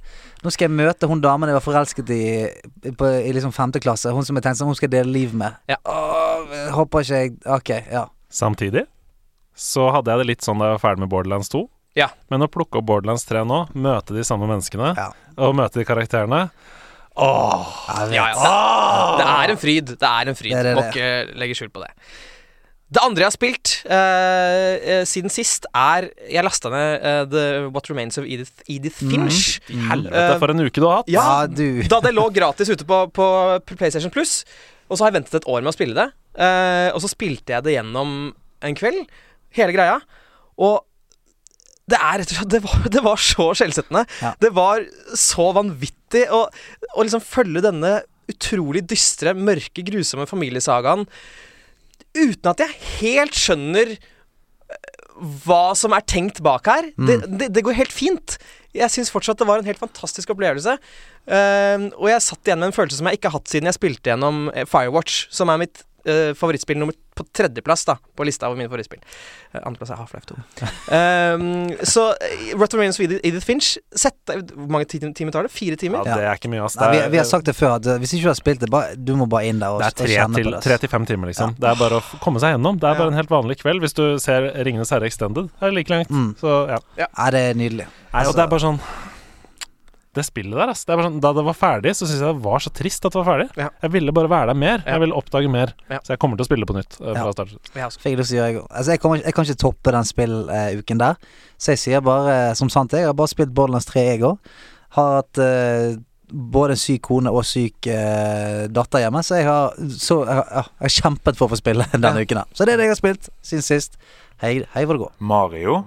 [0.45, 4.13] nå skal jeg møte hun damen jeg var forelsket i på, i liksom femte klasse.
[4.13, 5.57] Hun som jeg tenkte sånn, hun skal jeg dele liv med.
[5.71, 5.79] Ja.
[5.89, 8.05] Åh, håper ikke jeg Ok, ja.
[8.33, 8.85] Samtidig
[9.55, 11.63] så hadde jeg det litt sånn da jeg var ferdig med Borderlands 2.
[11.99, 12.09] Ja.
[12.33, 15.11] Men å plukke opp Borderlands 3 nå, møte de samme menneskene Ja.
[15.37, 16.47] og møte de karakterene
[17.21, 17.73] Åh!
[18.09, 18.53] Ja, ja.
[19.19, 19.91] Det er en fryd.
[20.01, 20.55] Det er en fryd.
[20.57, 21.91] Det Må ikke legge skjul på det.
[22.93, 27.45] Det andre jeg har spilt eh, eh, siden sist, er Jeg lasta ned uh, The
[27.73, 29.61] What Remains of Edith, Edith Finch.
[29.69, 31.13] Helvete, for en uke du har hatt!
[31.13, 31.81] Ja, Ja, du.
[31.93, 33.27] Da det lå gratis ute på, på
[33.73, 34.43] PlayStation Plus,
[34.89, 36.09] og så har jeg ventet et år med å spille det.
[36.37, 38.17] Uh, og så spilte jeg det gjennom
[38.63, 39.09] en kveld,
[39.59, 40.01] hele greia.
[40.63, 40.83] Og
[41.91, 44.07] det er rett og slett Det var, det var så skjellsettende.
[44.23, 44.33] Ja.
[44.43, 44.87] Det var
[45.19, 46.47] så vanvittig å,
[46.95, 48.01] å liksom følge denne
[48.31, 51.07] utrolig dystre, mørke, grusomme familiesagaen
[52.13, 54.99] uten at jeg helt skjønner eh,
[55.45, 56.91] hva som er tenkt bak her.
[56.97, 58.37] Det, det, det går helt fint.
[58.77, 60.79] Jeg syns fortsatt det var en helt fantastisk opplevelse.
[61.29, 63.79] Uh, og jeg satt igjen med en følelse som jeg ikke har hatt siden jeg
[63.79, 68.49] spilte gjennom eh, Firewatch, som er mitt uh, favorittspill nummer på tredjeplass da på lista
[68.49, 68.83] over mine forrige
[69.53, 70.37] Uh, Andreplass er Half-Life 2.
[70.97, 72.07] Ehm, så
[72.57, 75.53] Rut Remains of Edith, Edith Finch Sett Hvor mange timer tar det?
[75.53, 76.07] Fire timer?
[76.09, 76.79] Ja, det er ikke mye, ass.
[76.81, 78.71] Nei, vi, vi har sagt det før, at uh, hvis ikke du har spilt det,
[78.73, 80.63] bare, du må bare inn der og, det er og tre kjenne til, det.
[80.65, 81.55] tre til fem timer, liksom.
[81.61, 82.81] Det er bare å komme seg gjennom.
[82.81, 83.85] Det er bare en helt vanlig kveld.
[83.85, 86.13] Hvis du ser Ringenes herre Extended, er det like langt.
[86.13, 86.33] Mm.
[86.41, 86.81] Så ja.
[86.97, 87.91] Det er nydelig.
[88.13, 88.81] Nei, og det er bare sånn
[90.13, 90.83] Det spillet der, ass.
[90.85, 93.07] Det er bare sånn, da det var ferdig, så syntes jeg det var så trist
[93.09, 93.47] at det var ferdig.
[93.57, 93.69] Ja.
[93.81, 94.83] Jeg ville bare være der mer.
[94.85, 94.93] Ja.
[94.93, 95.73] Jeg ville oppdage mer.
[95.89, 96.01] Ja.
[96.05, 96.99] Så jeg kommer til å spille på nytt.
[97.01, 97.23] uh, Ja.
[97.23, 97.55] fra start.
[97.79, 97.95] Jeg.
[98.03, 98.67] Fikk lyst til å gjøre, jeg.
[98.69, 101.17] Altså, jeg, kommer jeg kan ikke toppe den spilluken der.
[101.57, 104.21] Så jeg sier bare, uh, som sant er, jeg har bare spilt Borderlands 3, jeg
[104.29, 104.37] òg.
[104.99, 105.95] Har hatt eh,
[106.29, 110.85] både syk kone og syk eh, datter hjemme, så jeg har, så, jeg, har- jeg
[110.85, 112.53] har kjempet for å få spille denne uken her.
[112.53, 113.97] Så det er det jeg har spilt siden sist.
[114.45, 115.17] Hei, hei hvor det går.
[115.25, 115.81] Mario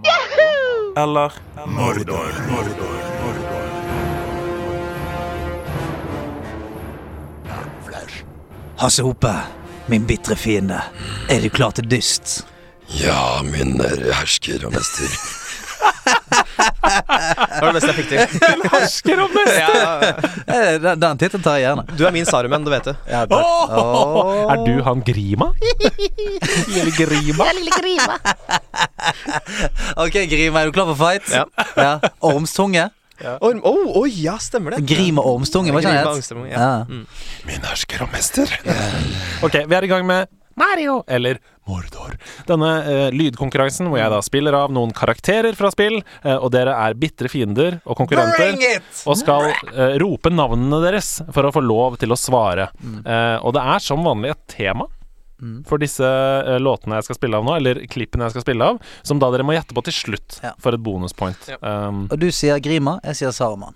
[0.97, 1.37] eller
[1.69, 2.33] Mordor.
[8.77, 9.31] Hasse Hope,
[9.87, 10.81] min bitre fiende.
[11.29, 12.43] Er du klar til dyst?
[12.99, 15.09] Ja, min hersker og mester.
[16.85, 18.19] Det var det beste jeg fikk til.
[18.75, 19.61] Hersker og mester!
[19.63, 20.11] ja.
[20.45, 21.85] Eh, Den, den tittelen tar jeg gjerne.
[21.97, 22.93] Du er min Saruman, du vet det.
[23.09, 23.73] Ja, oh!
[23.79, 24.51] Oh!
[24.53, 25.49] Er du han Grima?
[26.75, 27.49] Lille Grima?
[27.57, 28.19] Lille Grima.
[30.05, 31.29] Ok, Grima, er du klar for fight?
[31.31, 31.45] Ja.
[31.79, 31.93] ja.
[32.25, 32.89] Ormstunge?
[33.23, 34.83] Å oh, oh, ja, stemmer det.
[34.89, 36.59] Grime ormstunge, Grim ikke det ja.
[36.59, 37.05] Ja.
[37.47, 38.51] Min hersker og mester.
[39.45, 42.15] Ok, vi er i gang med Mario eller Mordor.
[42.47, 46.75] Denne uh, lydkonkurransen hvor jeg da spiller av noen karakterer fra spill, uh, og dere
[46.85, 48.55] er bitre fiender og konkurrenter.
[49.09, 52.69] Og skal uh, rope navnene deres for å få lov til å svare.
[52.85, 54.87] Eh, og det er som vanlig et tema.
[55.67, 58.77] For disse uh, låtene jeg skal spille av nå, eller klippene jeg skal spille av,
[59.03, 60.53] som da dere må gjette på til slutt Ja.
[60.63, 61.49] for et bonuspoint.
[61.51, 61.57] Ja.
[61.61, 63.75] Um, Og du sier Grima, jeg sier Saruman.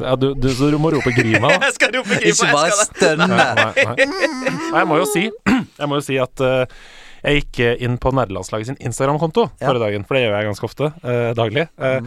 [0.00, 1.48] ja, du, du, så du må rope Grima.
[1.54, 1.58] da.
[1.68, 2.32] Jeg skal rope Grima.
[2.34, 3.28] Ikke bare stønne.
[3.30, 3.72] Nei, nei.
[4.74, 5.24] Nei, jeg må jo si
[5.80, 6.64] Jeg må jo si at uh,
[7.24, 9.70] jeg gikk eh, inn på nerdelandslaget sin Instagram-konto Ja.
[9.70, 10.90] forrige dagen, for det gjør jeg ganske ofte.
[11.08, 11.64] eh, daglig.
[11.80, 12.00] Eh,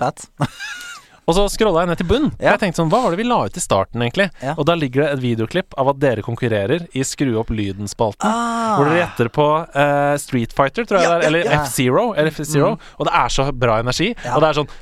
[0.00, 0.24] Fett.
[1.24, 2.26] Og så scrolla jeg ned til bunn.
[2.36, 2.54] Ja.
[2.54, 4.28] Jeg tenkte sånn, Hva var det vi la ut i starten, egentlig?
[4.44, 4.54] Ja.
[4.58, 8.28] Og da ligger det et videoklipp av at dere konkurrerer i Skru opp lyden-spalten.
[8.28, 8.74] Ah.
[8.76, 11.28] Hvor dere gjetter på uh, Street Fighter, tror jeg Ja, det er.
[11.30, 11.62] Eller ja.
[11.64, 12.10] F-Zero.
[12.12, 12.90] Mm.
[12.98, 14.10] Og det er så bra energi.
[14.24, 14.34] Ja.
[14.36, 14.74] Og det er sånn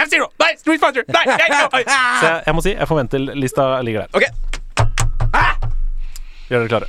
[0.00, 0.30] F-Zero!
[0.40, 1.04] Nei, Street Fighter!
[1.12, 1.82] Nei, nei, nei, nei.
[1.84, 4.16] Så jeg, jeg må si, jeg forventer lista ligger der.
[4.16, 4.50] Ok,
[6.50, 6.88] Gjør dere klare?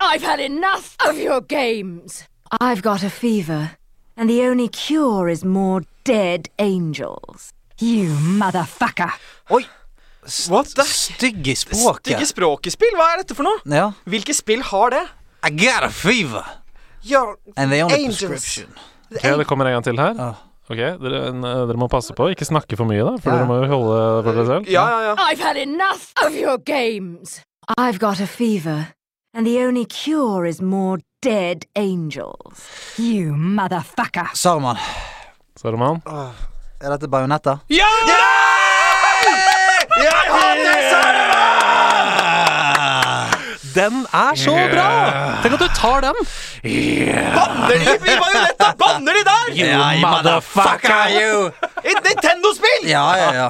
[0.00, 2.24] I've had enough of your games.
[2.60, 3.70] I've got a fever,
[4.16, 7.52] and the only cure is more dead angels.
[7.80, 9.10] You motherfucker.
[9.50, 9.64] Oi!
[10.48, 12.04] What the Stygge språket.
[12.04, 13.60] Stygge språkespill, hva er dette for noe?
[13.64, 13.86] Ja.
[14.04, 15.04] Hvilke spill har det?
[15.42, 16.44] I got a fever.
[17.02, 18.20] You're And they only Angels.
[18.28, 18.74] prescription.
[19.14, 20.14] Ok, Det kommer en gang til her.
[20.20, 20.34] Ah.
[20.70, 22.28] Ok, dere, dere må passe på.
[22.30, 23.16] Ikke snakke for mye, da.
[23.18, 23.36] For Ja.
[23.38, 24.68] dere må jo holde for dere selv.
[24.70, 25.00] ja, ja.
[25.08, 25.14] ja.
[25.18, 27.40] I've had enough of your games.
[27.78, 28.88] I've got a fever,
[29.34, 32.68] and the only cure is more dead angels.
[32.98, 34.28] You motherfucker.
[34.34, 34.76] Saruman.
[35.60, 36.00] Saruman?
[36.80, 37.58] Er dette bajonetta?
[37.68, 37.88] Ja!
[40.00, 41.34] Jeg hater Saruman!
[43.74, 44.86] Den er så bra!
[45.42, 46.16] Tenk at du tar den!
[47.36, 48.70] Banner de i bajonetta?
[48.80, 49.52] Banner de der?
[49.60, 49.68] You
[50.00, 51.12] motherfucker!
[51.18, 51.52] you!
[51.84, 52.88] Et Nintendo-spill!
[52.88, 53.48] Ja, ja, ja.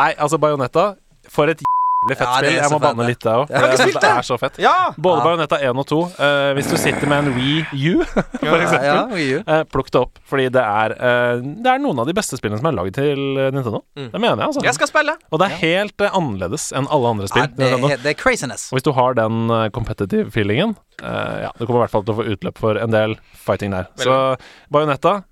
[0.00, 0.94] Nei, altså Bajonetta
[1.28, 1.60] For et
[2.04, 2.56] jævlig fett Ja, spill.
[2.56, 3.48] Jeg må banne litt, der òg.
[3.78, 4.58] spilt det er så fett.
[4.58, 4.92] Ja!
[4.96, 5.24] Både Ja.
[5.24, 6.00] Bajonetta 1 og 2.
[6.20, 7.64] eh, hvis du sitter med en Wii
[7.96, 9.42] U, for eksempel, ja, Wii U.
[9.46, 10.18] eh, plukk det opp.
[10.28, 13.38] Fordi det er, eh, det er noen av de beste spillene som er lagd til
[13.38, 13.82] eh, Nintendo.
[13.96, 14.10] Mm.
[14.12, 14.64] Det mener jeg, altså.
[14.66, 15.16] Jeg skal spille.
[15.32, 17.56] Og det er helt eh, annerledes enn alle andre Ja, spill.
[17.56, 18.68] det, er, det er craziness.
[18.72, 22.04] Og hvis du har den eh, competitive feelingen, eh, ja, du kommer i hvert fall
[22.06, 23.88] til å få utløp for en del fighting der.
[23.98, 24.36] Så
[24.70, 25.22] Bajonetta,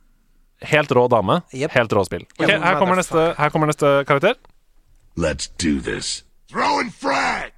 [0.65, 2.25] helt rå dame, helt rå spill.
[2.41, 4.35] Okay, her kommer, neste, her kommer neste karakter.
[5.17, 6.23] Let's do this.
[6.55, 7.51] Throwing frag!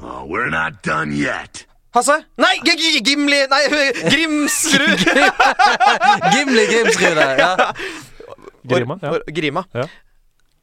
[0.00, 1.66] Oh, we're not done yet.
[1.90, 2.22] Hasse?
[2.38, 3.64] Nei, G G Gimli Nei,
[4.12, 5.00] Grimsrud!
[6.36, 7.18] Gimli Grimsrud.
[7.18, 7.72] Ja.
[8.62, 8.98] Grima.
[9.02, 9.10] Ja.
[9.10, 9.64] Or- Grima.
[9.74, 9.88] Ja.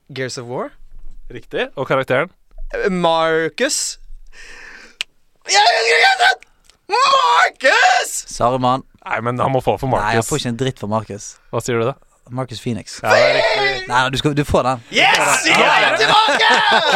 [0.07, 0.71] Gears of War.
[1.27, 1.67] Riktig.
[1.75, 2.31] Og karakteren?
[2.89, 3.99] Marcus.
[5.51, 5.67] Ja.
[6.87, 8.15] Marcus!
[8.31, 8.87] Saruman.
[9.03, 11.33] Nei, men han må få for Nei, jeg får ikke en dritt for Marcus.
[11.51, 11.97] Hva sier du da?
[12.33, 12.99] Marcus Phoenix.
[13.03, 13.87] Ja, det er riktig.
[13.89, 14.79] Nei, du, skal, du får den.
[14.95, 15.45] Yes!
[15.45, 16.49] Jeg er tilbake!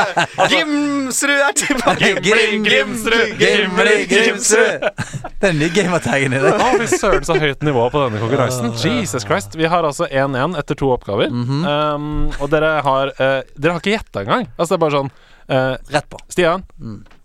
[0.54, 2.10] Gimsrud er tilbake.
[2.26, 3.36] Grim- Grimsrud.
[3.40, 4.88] Gimli Gimsrud.
[4.90, 6.54] Det er den nye gamertagen i det.
[6.58, 8.74] Å, fy søren, så høyt nivå på denne konkurransen.
[8.82, 9.56] Jesus Christ.
[9.60, 11.30] Vi har altså 1-1 etter to oppgaver.
[11.30, 12.10] um,
[12.40, 14.50] og dere har uh, Dere har ikke gjetta engang.
[14.58, 16.20] Altså, det er bare sånn uh, Rett på.
[16.34, 16.66] Stian?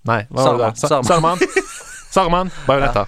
[0.04, 0.72] Nei, hva var det?
[0.84, 1.00] Sa-.
[1.08, 1.40] Saruman.
[2.14, 2.52] Saruman.
[2.68, 3.06] Bajonetta.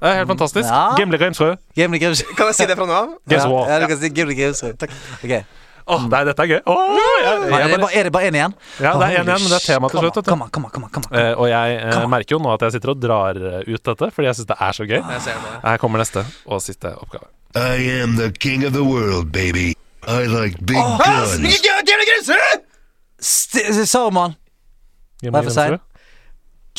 [0.00, 0.68] Det er helt fantastisk.
[0.68, 0.94] Ja.
[0.98, 1.60] Gimle Grimsrud.
[1.78, 2.32] Gimli Grimsrud.
[2.38, 3.12] Kan jeg si det fra nå av?
[3.30, 3.68] Guess Ja, what?
[3.70, 4.82] ja, du kan si Gimli Grimsrud.
[5.24, 5.44] Okay.
[5.84, 6.60] Åh, nei, dette er gøy.
[6.64, 8.52] Oh, jeg, Er jeg, det bare, er det bare én igjen?
[8.80, 10.16] ja, det er 1-1, men det er tema til slutt.
[10.16, 10.30] an, Vet du.
[10.32, 11.18] Kom an, kom an, kom an, kom an.
[11.20, 14.08] Eh, og jeg eh, merker jo nå at jeg sitter og drar eh, ut dette,
[14.16, 14.96] fordi jeg syns det er så gøy.
[14.96, 15.42] Jeg.
[15.66, 17.28] Her kommer neste og siste oppgave.
[17.54, 19.74] I am the king of the world, baby.
[20.08, 21.36] I like big guns.
[21.36, 22.64] Gimli Grimsrud!
[23.20, 24.34] St- Saruman.
[25.24, 25.76] Hva er for seg?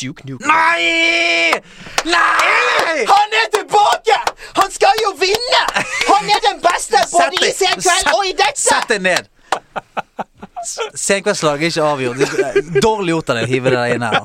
[0.00, 0.48] Duke Nukem.
[0.48, 1.60] Nei!
[2.04, 3.04] Nei!
[3.08, 4.18] Han er tilbake!
[4.58, 5.62] Han skal jo vinne!
[6.10, 8.60] Han er den beste både i Senkveld og i dette.
[8.60, 9.30] Sett deg ned.
[10.66, 12.16] Senkveldslaget Senkveldslag er ikke avgjort.
[12.44, 14.20] Er Dårlig gjort av deg å hive det inn her.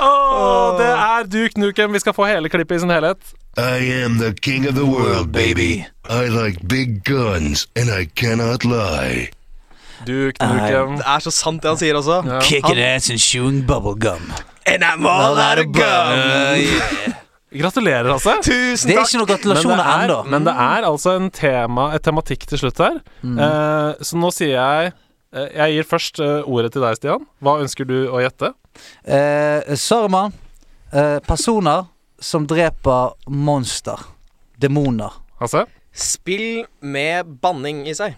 [0.00, 1.92] Åh, det er Duke Nukem.
[1.92, 3.20] Vi skal få hele klippet i sin helhet.
[3.58, 5.84] I am the king of the world, baby.
[6.08, 9.30] I like big guns, and I cannot lie.
[10.06, 10.96] Duke Nukem.
[11.00, 12.20] Det er så sant det han sier også.
[12.26, 12.40] Ja.
[12.44, 14.30] Kicking ass and chewing bubble gum.
[14.66, 17.16] And I'm all out of gum.
[17.60, 18.36] Gratulerer, altså.
[18.46, 19.08] Tusen Det er takk.
[19.10, 20.18] ikke noen gratulasjoner er, ennå.
[20.30, 23.00] men det er altså en tema, et tematikk til slutt her.
[23.26, 24.92] Eh, så nå sier jeg
[25.34, 27.26] uh, Jeg gir først uh, ordet til deg, Stian.
[27.42, 28.52] Hva ønsker du å gjette?
[29.02, 29.66] Eh.
[30.92, 31.84] Eh, personer
[32.20, 33.98] som dreper monster.
[34.60, 35.12] Demoner.
[35.40, 35.64] Altså?
[35.92, 38.16] Spill med banning i seg.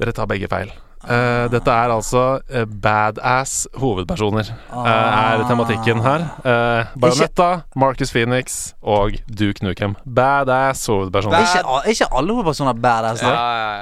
[0.00, 0.72] Dere tar begge feil.
[1.04, 4.48] Uh, dette er altså uh, badass hovedpersoner.
[4.72, 6.24] uh, er tematikken her.
[6.40, 9.94] Uh, Bajonetta, Marcus Phoenix og Duke Nukem.
[10.08, 11.36] Badass hovedpersoner.
[11.44, 13.20] Er ikke, ikke alle hovedpersoner badass?
[13.20, 13.34] da?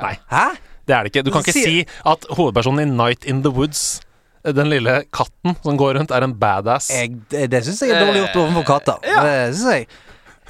[0.02, 0.16] Nei.
[0.32, 0.44] Hæ?
[0.82, 1.22] Det er det ikke.
[1.22, 4.00] Du kan ikke si at hovedpersonen i Night in the Woods,
[4.42, 6.90] den lille katten som går rundt, er en badass.
[6.90, 8.98] Jeg, det syns jeg er dårlig gjort overfor katter.
[9.06, 9.86] Det synes jeg.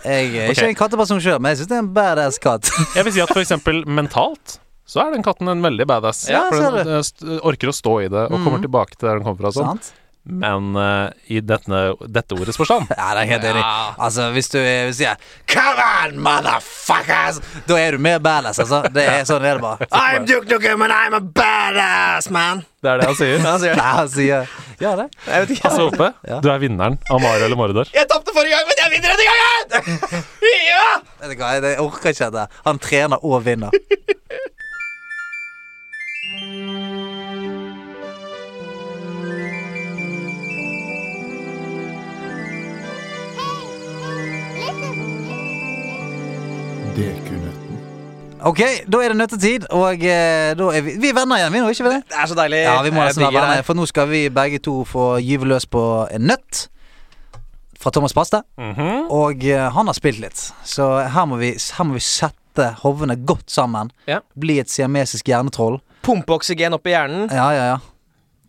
[0.03, 0.69] Jeg er ikke Ok.
[0.73, 2.73] en katteperson sjøl, men jeg syns det er en badass katt.
[2.97, 4.57] Jeg vil si at for eksempel mentalt
[4.87, 6.25] så er den katten en veldig badass.
[6.31, 9.27] Ja, for den eh, orker å stå i det og kommer tilbake til der den
[9.29, 9.53] kommer fra.
[9.57, 9.77] Sånn.
[9.83, 9.99] Sant?
[10.23, 13.63] Men uh, i dette, dette ordets forstand Ja, det er helt enig.
[13.99, 14.59] Altså, hvis du
[14.95, 15.17] sier
[15.51, 17.41] Come on, motherfuckers!
[17.67, 18.85] Da er du mer badass, altså.
[18.95, 19.89] Det er sånn er det bare.
[19.99, 22.63] I'm Duke Nukem and I'm a badass man.
[22.83, 23.43] Det er det han sier.
[23.49, 23.75] Han sier.
[23.79, 25.09] Nei, han sier Ja, det.
[25.27, 25.67] Jeg vet ikke.
[25.73, 26.39] Altså, Oppe, Ja.
[26.43, 27.91] du er vinneren av Mario eller Mordor.
[27.95, 30.25] Jeg tapte forrige gang, men jeg vinner denne gangen!
[30.71, 30.89] ja!
[31.23, 32.63] Vet du hva, jeg orker ikke dette.
[32.67, 33.75] Han trener og vinner.
[48.43, 48.59] Ok,
[48.91, 51.71] da er det nøttetid, og eh, da er vi Vi er venner igjen, vi nå,
[51.71, 52.01] ikke vi det?
[52.11, 52.59] Det er så deilig.
[52.67, 55.07] Ja, vi må Jeg nesten være digger venner, for nå skal vi begge to få
[55.23, 55.83] gyve løs på
[56.13, 56.67] en nøtt.
[57.83, 58.43] Fra Thomas Paste.
[58.59, 59.07] Mhm.
[59.15, 63.17] Og eh, han har spilt litt, så her må vi, her må vi sette hovene
[63.17, 63.91] godt sammen.
[64.11, 64.21] Ja.
[64.39, 65.81] Bli et siamesisk hjernetroll.
[66.03, 67.29] Pumpe oksygen opp i hjernen.
[67.31, 67.79] Ja, ja, ja.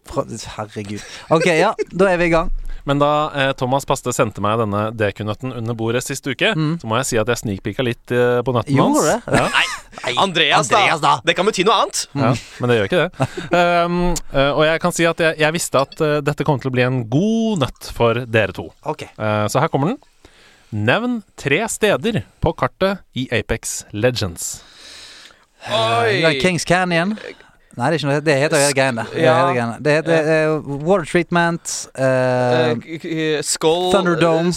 [0.09, 0.25] Fra,
[0.57, 1.05] herregud.
[1.31, 2.49] Ok, ja, da er vi i gang.
[2.83, 6.99] Men da eh, Thomas Paste sendte meg denne DQ-nøtten under bordet sist uke, så må
[6.99, 9.27] jeg si at jeg snikpika litt eh, på nøtten Gjorde hans.
[9.27, 9.39] det?
[9.39, 10.19] Ja.
[10.19, 10.81] Andreas, da.
[10.81, 11.13] Andreas, da.
[11.23, 12.01] Det kan bety noe annet.
[12.17, 13.27] Ja, men det gjør ikke det.
[13.53, 13.99] Um,
[14.57, 16.83] og jeg kan si at jeg, jeg visste at uh, dette kom til å bli
[16.85, 18.67] en god nøtt for dere to.
[18.89, 19.05] Ok.
[19.15, 20.01] Uh, så her kommer den.
[20.73, 24.57] Nevn tre steder på kartet i Apex Legends.
[25.69, 26.39] Oi.
[26.41, 27.15] Kings Canyon.
[27.73, 29.03] Nei, det er ikke noe Det heter hele greiene.
[29.09, 29.65] Det, Ja.
[29.81, 30.51] det heter eh,
[30.85, 34.53] Water Treatment uh, Eh, Skull Thunderdome.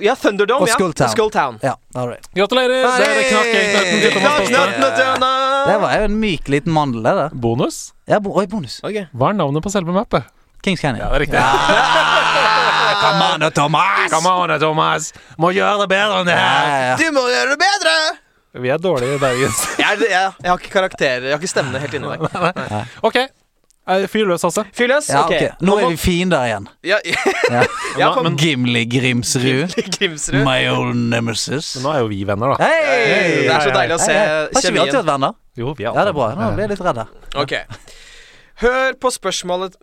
[0.00, 0.62] Ja, Thunderdome.
[0.62, 0.76] Og ja.
[0.78, 1.10] Skulltown.
[1.10, 1.58] Skulltown.
[1.64, 1.74] Ja,
[2.36, 2.86] Gratulerer!
[2.94, 3.24] Hey!
[3.24, 4.14] det.
[4.14, 5.32] Knakk til henne.
[5.66, 7.34] Det var jo en myk liten mandel, det der.
[7.34, 7.92] Bonus.
[8.06, 8.78] Ja, bo oi, bonus.
[8.84, 9.08] Okay.
[9.16, 10.28] Hva er navnet på selve mappet?
[10.64, 11.02] Kings Canyon.
[11.02, 11.40] Ja, det er riktig.
[13.04, 14.10] Come on, Thomas!
[14.10, 15.12] Come on, Thomas!
[15.38, 16.68] Må gjøre det bedre enn det her!
[16.70, 16.94] ja, ja.
[17.00, 17.96] Du må gjøre det bedre!
[18.54, 19.72] Vi er dårlige i bergensk.
[19.84, 20.10] Jeg, jeg,
[20.42, 22.20] jeg har ikke karakterer, jeg har ikke stemmene helt inni meg.
[23.02, 23.16] OK.
[23.84, 24.62] Eh, Fyr løs, Hasse.
[24.72, 25.08] Fyr løs.
[25.10, 25.50] Ja, okay.
[25.50, 25.64] ok.
[25.66, 26.68] Nå er vi fiender igjen.
[26.86, 27.64] Ja, Ja.
[28.00, 29.74] ja, men, Gimli Grimsrud.
[29.98, 30.40] Grimsrud.
[30.46, 31.74] My old nemesis.
[31.76, 32.64] men nå er jo vi venner, da.
[32.64, 33.42] Hei!
[33.44, 34.38] Det er så deilig å se hey, hei.
[34.38, 35.36] Har ikke vi alltid vært venner?
[35.60, 36.30] Jo, vi er Ja, det er bra.
[36.38, 37.12] Nå ble jeg litt redd her.
[37.42, 37.52] Ok.
[38.64, 39.76] Hør på spørsmålet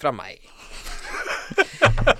[0.00, 0.38] fra meg.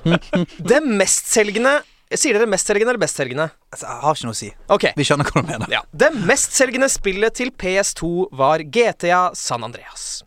[0.70, 1.78] Det mestselgende
[2.10, 3.44] Sier dere mestselgende eller bestselgende?
[3.70, 4.48] Altså, Jeg har ikke noe å si.
[4.74, 4.86] Ok.
[4.98, 5.70] Vi skjønner hva du mener.
[5.70, 5.82] Ja.
[5.94, 10.24] Det mestselgende spillet til PS2 var GTA San Andreas.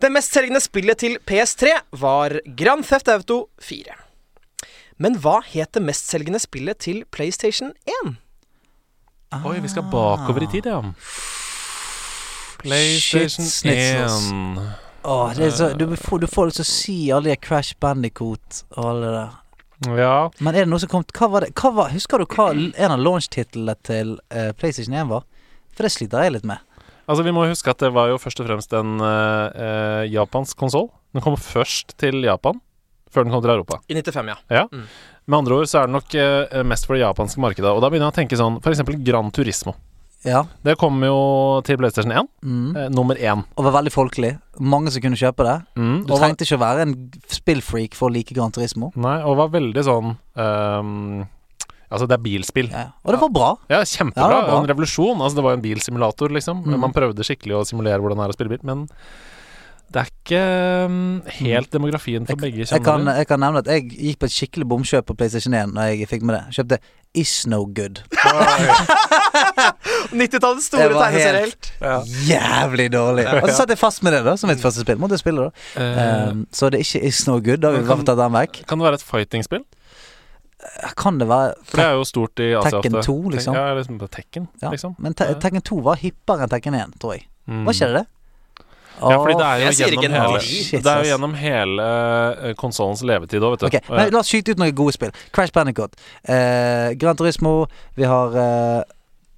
[0.00, 3.98] Det mestselgende spillet til PS3 var Grand Theft Auto 4.
[4.96, 7.74] Men hva het det mestselgende spillet til PlayStation
[8.06, 8.16] 1?
[9.44, 10.80] Oi, vi skal bakover i tid, ja.
[12.64, 14.60] PlayStation Shit, 1.
[15.04, 17.76] Åh, det er så, du, får, du får lyst til å si alle de Crash
[17.82, 19.40] Bandicoot og alle det der.
[19.82, 20.30] Ja.
[20.38, 21.54] Men er det noe som kom Hva var det?
[21.58, 25.24] Hva var, husker du hva en av launch-titlene til uh, PlayStation 1 var?
[25.74, 26.62] For det sliter jeg litt med.
[27.04, 30.86] Altså, vi må huske at det var jo først og fremst en uh, japansk konsoll.
[31.14, 32.60] Den kom først til Japan,
[33.12, 33.80] før den kom til Europa.
[33.90, 34.64] I 95, ja.
[34.70, 37.74] Med andre ord så er det nok uh, mest for det japanske markedet.
[37.74, 39.76] Og da begynner jeg å tenke sånn eksempel Gran Turismo.
[40.24, 40.44] Ja.
[40.64, 41.16] Det kom jo
[41.66, 42.28] til PlayStation 1.
[42.42, 42.76] Mm.
[42.76, 43.42] Eh, nummer én.
[43.56, 44.32] Og var veldig folkelig.
[44.60, 45.56] Mange som kunne kjøpe det.
[45.76, 46.94] Mm, Du og var, trengte ikke å være en
[47.28, 48.92] spillfreak for å like Gran Turismo.
[48.96, 51.26] nei, og var veldig sånn um,
[51.94, 52.70] Altså, det er bilspill.
[52.72, 52.88] Ja.
[53.04, 53.48] Og det var bra.
[53.70, 54.26] Ja, Ja, kjempebra.
[54.26, 54.56] det var bra.
[54.64, 55.20] En revolusjon.
[55.20, 56.64] Altså, det var jo en bilsimulator, liksom.
[56.64, 56.80] Mm.
[56.80, 58.88] Man prøvde skikkelig å simulere hvordan det er å spille bil, men
[59.94, 60.38] det er ikke
[60.90, 64.34] um, helt demografien for begge Jeg kan, jeg kan nevne at jeg gikk på et
[64.34, 66.40] skikkelig bomkjøp på PlayStation 1 Når jeg fikk med det.
[66.56, 66.78] Kjøpte
[67.14, 68.00] Is No Good.
[70.10, 71.70] 90-tallets store Det var tegneseriehelt.
[72.26, 73.26] Jævlig dårlig.
[73.38, 74.98] Og så satt jeg fast med det da som mitt første spill.
[74.98, 77.62] Måtte jeg spille da Uh, um, Så det er ikke Is No Good.
[77.62, 78.60] Da har vi bare tatt den vekk.
[78.66, 79.62] kan det være et fighting-spill?
[80.98, 83.54] Kan det være For det er jo stort i Asia Tekken 2, liksom.
[83.54, 84.70] Ja, liksom Tekken, ja.
[84.74, 84.96] liksom.
[84.98, 87.28] Men te Tekken 2 var hippere enn Tekken 1, tror jeg.
[87.46, 87.62] Mm.
[87.66, 88.06] Var ikke det det?
[89.00, 90.40] Ja, fordi det er jo gjennom en hele.
[90.44, 93.68] Shit, det er jo gjennom hele uh, konsollens levetid òg, vet du.
[93.70, 95.14] Ok, men La oss skyte ut noen gode spill.
[95.34, 95.96] Crash Panicot.
[96.22, 97.64] Eh, Gran Turismo.
[97.98, 98.82] Vi har eh,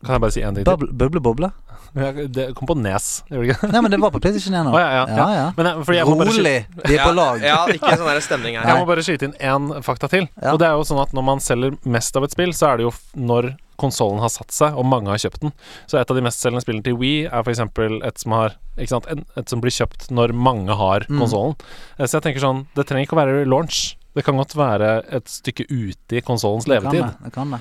[0.05, 0.91] Kan jeg bare si én ting til?
[0.93, 1.53] Bubble Boble.
[1.97, 3.69] Ja, Det kom på Nes, gjorde det ikke?
[3.73, 4.73] Nei, men det var på PlayStation 1 nå.
[4.75, 5.45] Oh, ja, ja, ja.
[5.57, 6.57] Men skyte, Rolig.
[6.83, 7.41] Vi er på lag.
[7.41, 8.67] Ja, ja ikke sånn der stemning her.
[8.69, 10.27] jeg må bare skyte inn én fakta til.
[10.43, 10.53] Ja.
[10.53, 12.83] Og det er jo sånn at når man selger mest av et spill, så er
[12.83, 15.53] det jo når konsollen har satt seg, og mange har kjøpt den.
[15.87, 17.61] Så et av de mestselgende spillene til Wii er f.eks.
[18.05, 18.57] et som har
[18.87, 19.07] sant,
[19.37, 21.19] Et som blir kjøpt når mange har Mm.
[21.21, 21.57] konsollen.
[21.99, 23.97] Eh, Så jeg tenker sånn Det trenger ikke å være launch.
[24.15, 27.03] Det kan godt være et stykke ute i konsollens Det kan levetid.
[27.21, 27.61] det, det kan det.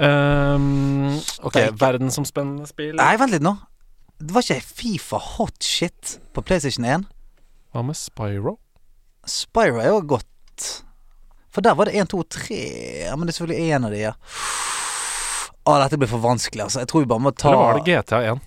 [0.00, 2.94] Um, ok, ikke- verdensomspennende spill.
[2.96, 3.56] Nei, vent litt nå.
[4.18, 7.04] Det var ikke Fifa hot shit på PlayStation 1?
[7.74, 8.58] Hva med Spyro?
[9.26, 10.82] Spyro er jo godt.
[11.50, 13.98] For der var det 1, 2, 3 Ja, men det er selvfølgelig én av de,
[13.98, 14.12] ja.
[15.70, 16.80] Å, dette blir for vanskelig, altså.
[16.82, 18.40] Jeg tror vi bare må ta Eller var det GTA 1?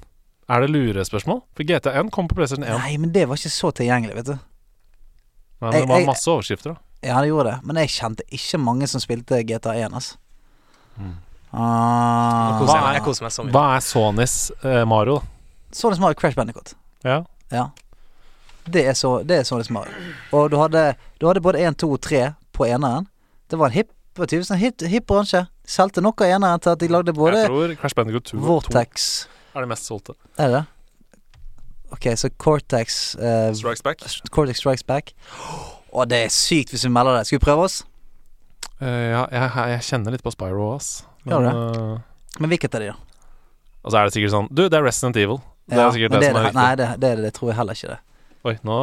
[0.54, 1.42] Er det lurespørsmål?
[1.56, 2.76] For GTA 1 kom på PlayStation 1.
[2.82, 4.34] Nei, men det var ikke så tilgjengelig, vet du.
[5.62, 6.78] Men Jeg- det var jeg- masse overskrifter, da.
[7.04, 7.60] Ja, det gjorde det.
[7.68, 10.18] Men jeg kjente ikke mange som spilte GTA 1, altså.
[11.00, 11.14] Mm.
[11.54, 13.52] Ah, Jeg koser Hva meg, er- meg så mye.
[13.54, 15.26] Hva er Sonys eh, Mario, da?
[15.72, 16.74] Sonic Mario Crash Bandicoot.
[17.06, 17.24] Ja.
[17.52, 17.70] Ja.
[18.70, 19.92] Det er, så, det er Sonic Mario.
[20.32, 23.08] Og du hadde, du hadde både 1, 2 og 3 på eneren.
[23.50, 25.48] Det var en hipp det var tydeligvis en hipp, hipp bransje.
[25.64, 28.44] Solgte nok av eneren til at de lagde Jeg både tror Crash Bandicoot 2, 2
[28.48, 29.06] Vortex
[29.54, 30.16] er det mest solgte.
[30.42, 30.64] Er det?
[31.94, 34.02] Ok, så Cortex eh, Strikes Back.
[34.34, 35.14] Cortex Strikes Back.
[35.94, 37.28] Å, det er sykt hvis vi melder det.
[37.30, 37.84] Skal vi prøve oss?
[38.82, 41.04] Eh, ja, jeg, jeg kjenner litt på Spyro, ass.
[41.24, 43.30] Men, Gjør eh, Men hvilket er det, da?
[43.84, 45.38] og så er det sikkert sånn Du, det er Resident Evil.
[45.68, 46.80] Det er sikkert men det, det som er det, Nei, riktig.
[46.82, 48.00] det, det, er det, det tror jeg heller ikke det.
[48.44, 48.78] Oi, nå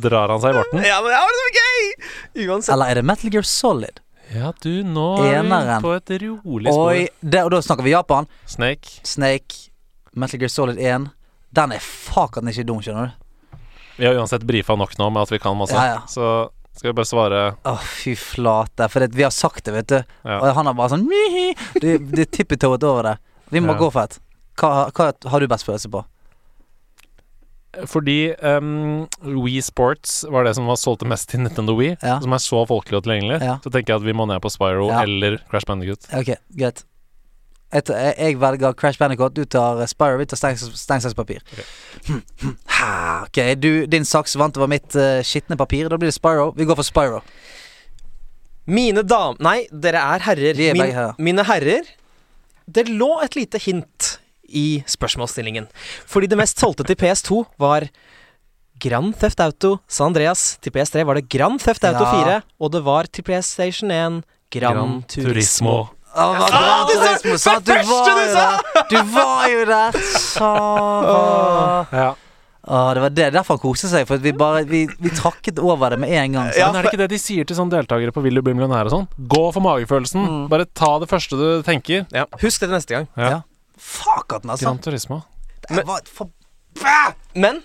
[0.00, 0.84] drar han seg i barten.
[0.88, 1.90] Ja, men det var så gøy!
[2.46, 2.72] Uansett.
[2.76, 4.00] Eller er det Metal Gear Solid?
[4.32, 6.92] Ja, du, nå er vi på et rolig spor.
[6.92, 8.28] Oi, det, og da snakker vi Japan.
[8.48, 9.00] Snake.
[9.06, 9.68] Snake,
[10.16, 11.10] Metal Gear Solid 1.
[11.52, 11.84] Den er
[12.40, 13.58] den ikke er dum, skjønner du.
[13.98, 15.76] Vi har uansett brifa nok nå med at vi kan masse.
[15.76, 16.00] Ja, ja.
[16.08, 18.88] Så skal vi bare svare Å, fy flate.
[18.88, 19.98] For det, vi har sagt det, vet du.
[20.24, 20.38] Ja.
[20.40, 21.04] Og han har bare sånn
[22.08, 23.16] det er tippetoet over det.
[23.52, 23.80] Vi må Ja.
[23.84, 24.16] gå for et.
[24.56, 26.04] Hva, hva har du best følelse på?
[27.88, 32.18] Fordi um, Wii Sports var det som var solgte mest til Nintendo Wii, Ja.
[32.20, 33.38] som er så folkelig og tilgjengelig.
[33.40, 33.58] Ja.
[33.64, 35.02] Så tenker jeg at vi må ned på Spyro Ja.
[35.06, 36.04] eller Crash Bandicoot.
[36.12, 36.84] Ok, greit.
[37.72, 37.86] Jeg,
[38.18, 41.40] jeg, velger Crash Bandicoot, du tar eh, Spyro, vi tar stengselspapir.
[42.76, 45.88] Ha, ok, du, din saks vant over mitt uh, skitne papir.
[45.88, 46.50] Da blir det Spyro.
[46.56, 47.22] Vi går for Spyro.
[48.68, 49.40] Mine dam...
[49.42, 50.52] Nei, dere er herrer.
[50.52, 51.16] Er Min, begge herrer.
[51.18, 51.88] Mine herrer,
[52.68, 54.11] det lå et lite hint
[54.52, 55.68] i spørsmålsstillingen.
[56.06, 57.88] Fordi det mest solgte til PS2 var
[58.82, 60.56] Grand Theft Auto San Andreas.
[60.62, 62.12] Til PS3 var det Grand Theft Auto Ja.
[62.24, 64.22] 4, og det var til PlayStation 1
[64.52, 65.88] Grand Turismo.
[66.12, 68.48] Å, hva sa Turismo, sa, Du var jo sa!
[68.90, 70.02] Du var jo der!
[70.18, 70.50] Sa
[71.92, 72.10] Ja.
[72.62, 73.24] Å, det var det.
[73.34, 74.04] Derfor han koste seg.
[74.06, 76.50] For at vi bare Vi, vi trakket over det med en gang.
[76.54, 78.54] Ja, Men er det ikke det de sier til sånne deltakere på Vil du bli
[78.54, 79.08] millionær og sånn?
[79.18, 80.46] Gå for magefølelsen.
[80.52, 82.04] Bare ta det første du tenker.
[82.14, 82.26] Ja.
[82.42, 83.08] Husk det til neste gang.
[83.18, 83.40] Ja.
[83.82, 84.68] Fuck at den, altså.
[84.70, 85.20] Gran Turismo.
[85.68, 86.30] Det var for
[87.34, 87.60] Men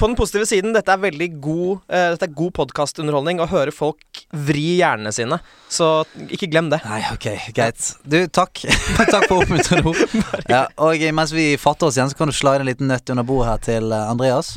[0.00, 3.70] på den positive siden, dette er veldig god uh, Dette er god podkastunderholdning å høre
[3.74, 5.38] folk vri hjernene sine.
[5.70, 5.86] Så
[6.26, 6.80] ikke glem det.
[6.88, 7.92] Nei, ok, greit.
[8.02, 8.64] Du, takk.
[8.98, 10.02] takk for oppmuntrende ord.
[10.50, 13.26] Ja, og mens vi fatter oss igjen, så kan du slide en liten nøtt under
[13.28, 14.56] bordet her til eh, Andreas.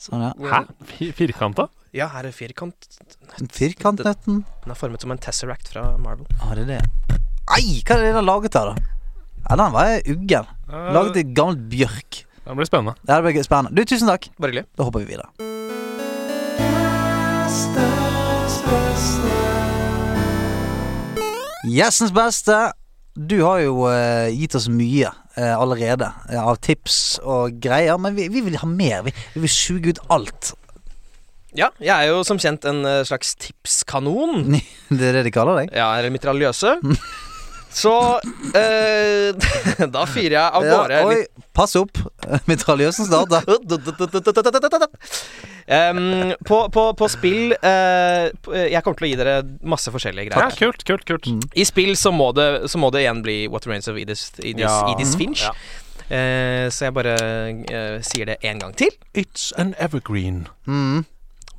[0.00, 0.32] Sånn, ja.
[0.52, 0.62] Hæ?
[0.94, 1.68] Fi- Firkanta?
[1.96, 2.88] Ja, her er firkant.
[3.52, 4.42] Firkantnøtten.
[4.64, 6.26] Den er formet som en Tesseract fra Marvel.
[6.40, 7.20] Ah, det er det.
[7.56, 8.95] Ei, hva er det den har laget her, da?
[9.48, 10.46] Ja, den var uggen.
[10.92, 12.24] Laget i gammelt bjørk.
[12.46, 12.96] Det blir spennende.
[13.06, 13.76] Ja, det blir spennende.
[13.76, 14.26] Du, tusen takk.
[14.38, 14.66] Bare hyggelig.
[14.74, 15.30] Da hopper vi videre.
[21.66, 22.56] Gjestens beste.
[23.16, 28.18] Du har jo eh, gitt oss mye eh, allerede eh, av tips og greier, men
[28.18, 29.06] vi, vi vil ha mer.
[29.06, 30.52] Vi, vi vil suge ut alt.
[31.56, 34.58] Ja, jeg er jo som kjent en eh, slags tipskanon.
[34.98, 35.72] Det er det de kaller deg?
[35.78, 36.76] Ja, eller mitraljøse.
[37.76, 37.92] Så
[38.56, 39.36] eh,
[39.94, 42.00] da fyrer jeg av gårde Ja, oi, pass opp.
[42.48, 43.42] Mitraljøsen snart, da.
[45.92, 48.32] um, på, på, på spill uh,
[48.64, 50.56] Jeg kommer til å gi dere masse forskjellige Ja, greier.
[50.88, 51.42] kult, kult, mm.
[51.52, 54.64] I spill så må, det, så må det igjen bli What Remains of Edith, Edith,
[54.64, 54.94] Ja.
[54.94, 55.44] Edith Finch.
[55.44, 55.52] Ja.
[56.06, 58.92] Uh, så jeg bare uh, sier det en gang til.
[59.12, 60.46] It's an evergreen.
[60.64, 61.04] Mm.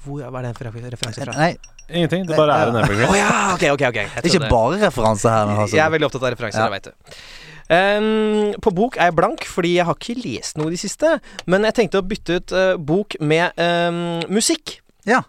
[0.06, 1.36] Hvor, hva er det en referanse fra?
[1.38, 1.54] Nei,
[1.90, 3.10] Ingenting, det bare er en evergreen.
[3.10, 3.84] Oh, ja, ok, ok.
[3.90, 5.52] ok det er ikke bare referanse her.
[5.54, 5.78] Altså.
[5.78, 6.68] Jeg er veldig opptatt av referanser, Ja.
[6.68, 7.22] jeg vet det.
[7.68, 11.18] Um, på bok er jeg blank, fordi jeg har ikke lest noe i det siste.
[11.52, 14.80] Men jeg tenkte å bytte ut uh, bok med um, musikk.
[15.08, 15.24] Ja.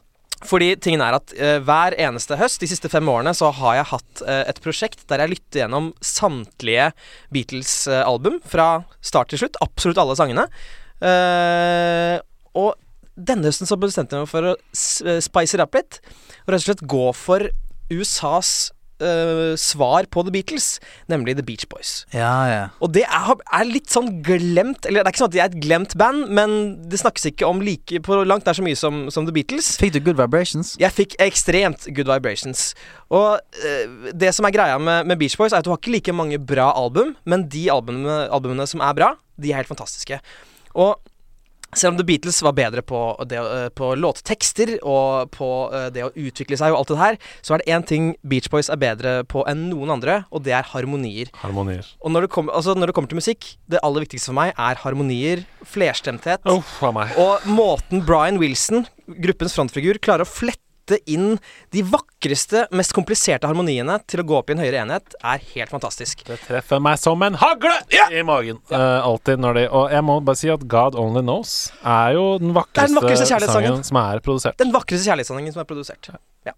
[0.46, 3.90] Fordi tingen er at uh, hver eneste høst de siste fem årene så har jeg
[3.90, 6.92] hatt uh, et prosjekt der jeg lytter gjennom samtlige
[7.34, 8.68] Beatles-album fra
[9.02, 9.58] start til slutt.
[9.66, 10.46] Absolutt alle sangene.
[10.98, 12.18] Eh,
[12.58, 12.74] og
[13.18, 16.00] denne høsten så bestemte jeg meg for å eh, spice it up litt.
[16.46, 17.48] Og rett og slett gå for
[17.90, 18.70] USAs
[19.02, 20.66] uh, svar på The Beatles,
[21.10, 22.04] nemlig The Beach Boys.
[22.14, 22.62] Ja, ja.
[22.84, 25.50] Og det er, er litt sånn glemt Eller det er ikke sånn at de er
[25.50, 26.56] et glemt band, men
[26.90, 29.74] det snakkes ikke om like på langt nær så mye som, som The Beatles.
[29.80, 30.74] Fikk du good vibrations?
[30.80, 32.72] Jeg fikk ekstremt good vibrations.
[33.14, 35.94] Og uh, det som er greia med, med Beach Boys, er at du har ikke
[35.94, 40.20] like mange bra album, men de albumene, albumene som er bra, de er helt fantastiske.
[40.78, 40.98] Og
[41.76, 46.06] selv om The Beatles var bedre på, det, eh, på låttekster og på eh, det
[46.06, 48.80] å utvikle seg og alt det her, så er det én ting Beach Boys er
[48.80, 51.28] bedre på enn noen andre, og det er harmonier.
[51.42, 51.86] Harmonier.
[52.00, 54.54] Og når det, kommer- altså når det kommer til musikk, det aller viktigste for meg
[54.56, 56.62] er harmonier, flerstemthet, oh,
[57.20, 58.86] og måten Brian Wilson,
[59.20, 61.36] gruppens frontfigur, klarer å flette inn
[61.74, 61.82] de
[62.18, 66.24] vakreste, mest kompliserte harmoniene til å gå opp i en høyere enhet, er helt fantastisk.
[66.26, 67.74] Det treffer meg som en hagle
[68.10, 68.58] i magen.
[68.70, 72.38] Eh, alltid når de Og jeg må bare si at God Only Knows er jo
[72.38, 73.68] den vakreste, den vakreste kjærlighetssangen.
[73.68, 74.58] sangen som er produsert.
[74.58, 76.10] Den vakreste kjærlighetssangen som er produsert.
[76.46, 76.52] Ja,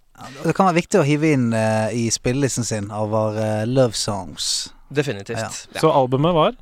[0.44, 4.70] Det kan være viktig å hive inn uh, i spillelisten sin over uh, love songs.
[4.90, 5.38] definitivt.
[5.38, 5.50] Ja.
[5.74, 5.80] Ja.
[5.80, 6.56] Så albumet var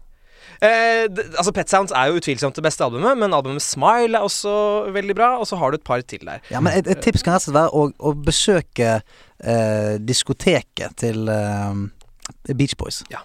[0.64, 1.06] Eh,
[1.38, 4.52] altså Pet Sounds er jo utvilsomt det beste albumet, men albumet Smile er også
[4.94, 6.42] veldig bra, og så har du et par til der.
[6.50, 10.98] Ja, men et, et tips kan rett og slett være å, å besøke eh, diskoteket
[11.04, 13.04] til eh, Beach Boys.
[13.12, 13.24] Ja,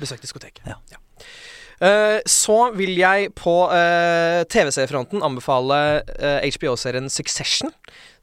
[0.00, 0.64] Besøk diskoteket.
[0.66, 0.80] Ja.
[1.82, 5.78] Eh, så vil jeg på uh, TV-seriefronten anbefale
[6.14, 7.72] eh, HBO-serien Succession.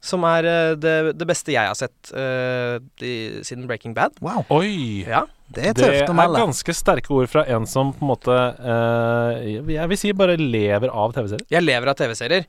[0.00, 3.12] Som er eh, det, det beste jeg har sett eh, de,
[3.44, 4.16] siden Breaking Bad.
[4.24, 5.04] Wow, Oi!
[5.04, 5.26] Ja.
[5.50, 9.34] Det er tøft å er ganske sterke ord fra en som på en måte uh,
[9.42, 11.46] Jeg vil si bare lever av TV-serier.
[11.50, 12.44] Jeg lever av TV-serier.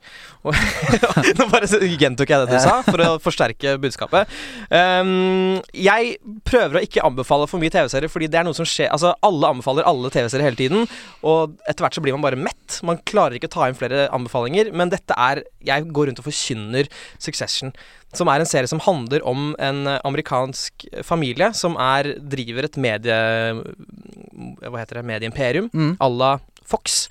[1.40, 4.30] Nå bare gjentok jeg det du sa, for å forsterke budskapet.
[4.70, 8.92] Um, jeg prøver å ikke anbefale for mye TV-serier, fordi det er noe som skjer
[8.92, 10.86] Altså, alle anbefaler alle TV-serier hele tiden,
[11.26, 12.82] og etter hvert så blir man bare mett.
[12.86, 16.30] Man klarer ikke å ta inn flere anbefalinger, men dette er Jeg går rundt og
[16.30, 16.90] forkynner
[17.22, 17.74] Succession.
[18.14, 22.78] Som er en serie som handler om en eh, amerikansk familie som er, driver et
[22.82, 23.20] medie...
[24.62, 25.06] Hva heter det?
[25.08, 25.94] Medieimperium Mm.
[26.00, 26.32] à la
[26.72, 27.10] Fox.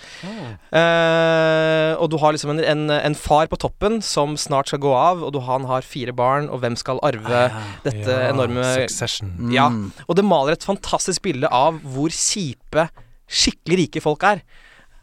[0.72, 4.92] Eh, og du har liksom en, en, en far på toppen som snart skal gå
[4.96, 7.42] av, og du, han har fire barn, og hvem skal arve
[7.84, 9.34] dette enorme Succession.
[9.38, 9.52] Mm.
[9.56, 9.66] Ja.
[10.06, 12.88] Og det maler et fantastisk bilde av hvor kjipe,
[13.30, 14.40] skikkelig rike folk er.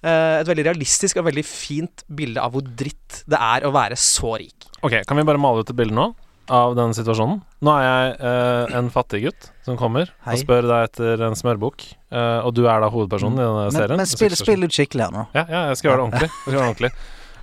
[0.03, 3.97] Eh, et veldig realistisk og veldig fint bilde av hvor dritt det er å være
[3.97, 4.67] så rik.
[4.85, 6.13] Ok, Kan vi bare male ut et bilde nå?
[6.47, 7.41] av den situasjonen.
[7.59, 10.37] Nå er jeg eh, en fattig gutt som kommer Hei.
[10.37, 13.75] og spør deg etter en smørbukk, eh, og du er da hovedpersonen i denne Men,
[13.75, 13.99] serien.
[13.99, 15.25] men spill, spill ut skikkelig her nå.
[15.35, 16.29] Ja, ja, jeg skal gjøre det ordentlig.
[16.29, 16.91] Jeg skal gjøre det ordentlig.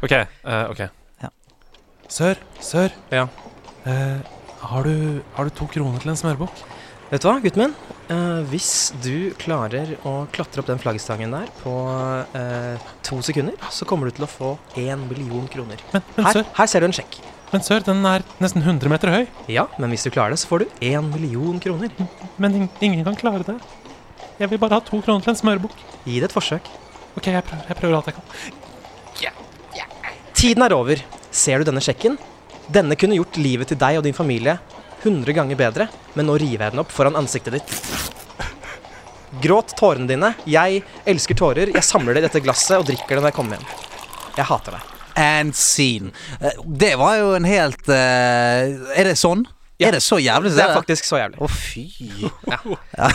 [0.09, 0.15] Ok.
[0.17, 0.81] eh, ok.
[1.27, 1.31] Ja.
[2.17, 2.97] Sør, sør.
[3.13, 3.27] Ja.
[3.85, 4.33] Eh,
[4.73, 6.65] har, du, har du to kroner til en smørbukk?
[7.15, 7.75] Vet du hva, gutten min?
[8.11, 11.75] Eh, hvis du klarer å klatre opp den flaggstangen der på
[12.35, 14.51] eh, to sekunder, så kommer du til å få
[14.83, 15.79] én million kroner.
[15.93, 17.21] Men, men, Her, her ser du en sjekk.
[17.53, 19.23] men sør, den er nesten 100 meter høy.
[19.47, 21.95] Ja, men hvis du klarer det, så får du én million kroner.
[22.35, 23.61] Men in ingen kan klare det.
[24.43, 25.79] Jeg vil bare ha to kroner til en smørbukk.
[26.03, 26.67] Gi det et forsøk.
[27.15, 28.27] Ok, jeg prøver, jeg prøver alt jeg kan.
[30.35, 31.07] Tiden er over.
[31.31, 32.19] Ser du denne sjekken?
[32.75, 34.59] Denne kunne gjort livet til deg og din familie
[35.05, 37.75] 100 ganger bedre, men nå river jeg den opp foran ansiktet ditt.
[39.45, 40.33] Gråt tårene dine.
[40.49, 41.73] Jeg elsker tårer.
[41.75, 43.73] Jeg samler det i dette glasset og drikker det når jeg kommer hjem.
[44.39, 44.91] Jeg hater deg.
[45.21, 46.11] And scene.
[46.41, 49.45] Eh, Det var jo en helt uh, Er det sånn?
[49.81, 49.89] Ja.
[49.89, 50.53] Er det så jævlig?
[50.55, 51.41] Det er faktisk så jævlig.
[51.43, 51.83] Å, fy.
[52.47, 52.61] Ja.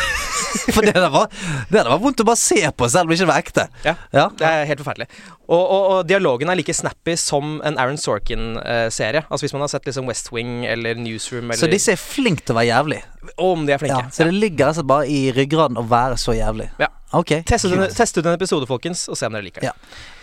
[0.75, 1.29] For det der, var,
[1.69, 3.65] det der var vondt å bare se på, selv om det ikke var ekte.
[3.85, 3.93] Ja.
[4.11, 4.25] Ja.
[4.35, 5.07] Det er helt forferdelig.
[5.47, 9.23] Og, og, og dialogen er like snappy som en Aaron Sorkin-serie.
[9.29, 12.43] altså Hvis man har sett liksom West Wing eller Newsroom eller Så disse er flinke
[12.43, 13.01] til å være jævlig.
[13.39, 14.03] Om de er flinke.
[14.09, 16.67] Ja, så det ligger altså bare i ryggraden å være så jævlig.
[16.81, 16.91] Ja.
[17.15, 17.39] Ok.
[17.47, 17.71] Test
[18.19, 19.71] ut en episode, folkens, og se om dere liker det.
[19.71, 20.17] Ja.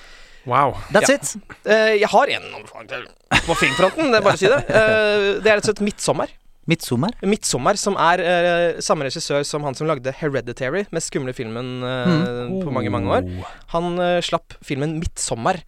[0.46, 0.76] Wow.
[0.94, 1.16] That's Ja.
[1.18, 1.34] it.
[1.66, 3.06] Uh, jeg har en anbefaling til
[3.46, 4.60] på filmfronten, det er bare å si det.
[4.70, 6.30] Uh, det er rett og slett 'Midtsommer'.
[6.66, 7.12] Midtsommer.
[7.22, 12.62] Midtsommer, som er uh, samme regissør som han som lagde 'Hereditary', mest skumle filmen eh,
[12.62, 13.28] på mange, mange år.
[13.74, 15.62] Han uh, slapp filmen 'Midtsommer'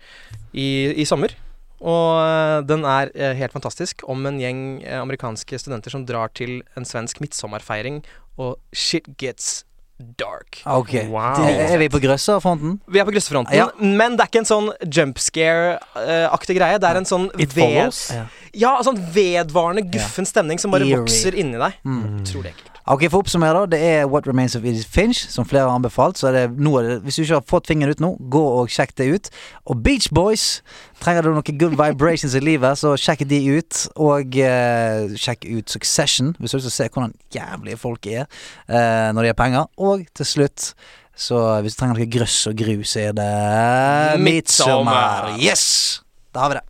[0.55, 1.35] i, i sommer.
[1.79, 7.21] Og den er helt fantastisk om en gjeng amerikanske studenter som drar til en svensk
[7.23, 8.01] midtsommerfeiring,
[8.37, 9.63] og shit gets
[9.99, 10.61] dark.
[10.67, 10.93] Ok.
[11.11, 11.43] Wow.
[11.49, 12.79] Er vi på grøsserfronten?
[12.87, 13.67] Vi er på grøssefronten, Ja.
[13.81, 16.79] men det er ikke en sånn jump scare-aktig greie.
[16.79, 18.01] Det er en sånn It ved, follows.
[18.15, 18.25] Ja.
[18.55, 21.01] ja, sånn vedvarende guffen stemning som bare Eerie.
[21.03, 21.75] vokser inni deg.
[21.85, 22.21] Mm.
[22.23, 22.78] Utrolig ekkelt.
[22.89, 23.69] Ok, For å oppsummere, da.
[23.77, 26.17] Det er What Remains of Edith Finch, som flere har anbefalt.
[26.17, 28.69] Så er det av det- Hvis du ikke har fått fingeren ut nå, gå og
[28.69, 29.31] sjekk det ut.
[29.67, 30.63] Og Beach Boys.
[30.99, 33.89] Trenger du noen good vibrations i livet, så sjekk de ut.
[33.97, 38.27] Og eh, sjekk ut Succession, hvis du å se hvordan jævlige folk er
[38.69, 39.67] eh, når de har penger.
[39.77, 40.73] Og til slutt,
[41.15, 44.21] så hvis du trenger noe grøss og grus, er det.
[44.21, 45.37] Midtsommer.
[45.39, 46.01] Yes!
[46.33, 46.68] Da har vi det.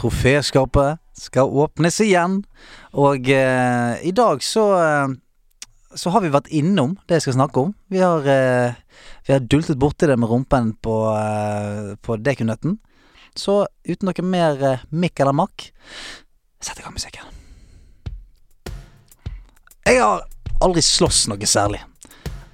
[0.00, 2.40] Troféskapet skal åpnes igjen.
[2.96, 5.08] Og eh, i dag så eh,
[5.90, 7.72] Så har vi vært innom det jeg skal snakke om.
[7.90, 8.76] Vi har, eh,
[9.26, 12.78] vi har dultet borti det med rumpen på, eh, på dekunøtten.
[13.34, 15.70] Så uten noe mer eh, mikk eller makk
[16.60, 17.24] Sett i gang musikken.
[19.88, 20.26] Jeg har
[20.60, 21.80] aldri slåss noe særlig.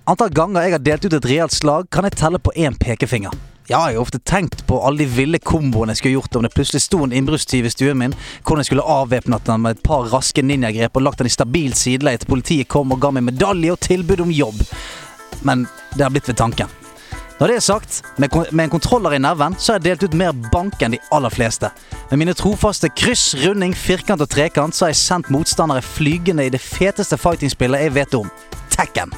[0.06, 3.34] Antall ganger jeg har delt ut et reelt slag, kan jeg telle på én pekefinger.
[3.66, 6.52] Ja, jeg har ofte tenkt på alle de ville komboene jeg skulle gjort om det
[6.54, 8.14] plutselig sto en innbruddstyv i stuen min,
[8.46, 11.74] hvordan jeg skulle avvæpnet den med et par raske ninjagrep og lagt den i stabil
[11.74, 14.62] sideleie til politiet kom og ga meg medalje og tilbud om jobb.
[15.42, 16.70] Men det har blitt ved tanken.
[17.40, 20.14] Når det er sagt, med, med en kontroller i nerven, så har jeg delt ut
[20.22, 21.68] mer bank enn de aller fleste.
[22.12, 26.54] Med mine trofaste kryss, runding, firkant og trekant, så har jeg sendt motstandere flygende i
[26.54, 28.30] det feteste fightingspillet jeg vet om.
[28.70, 29.10] Tekken.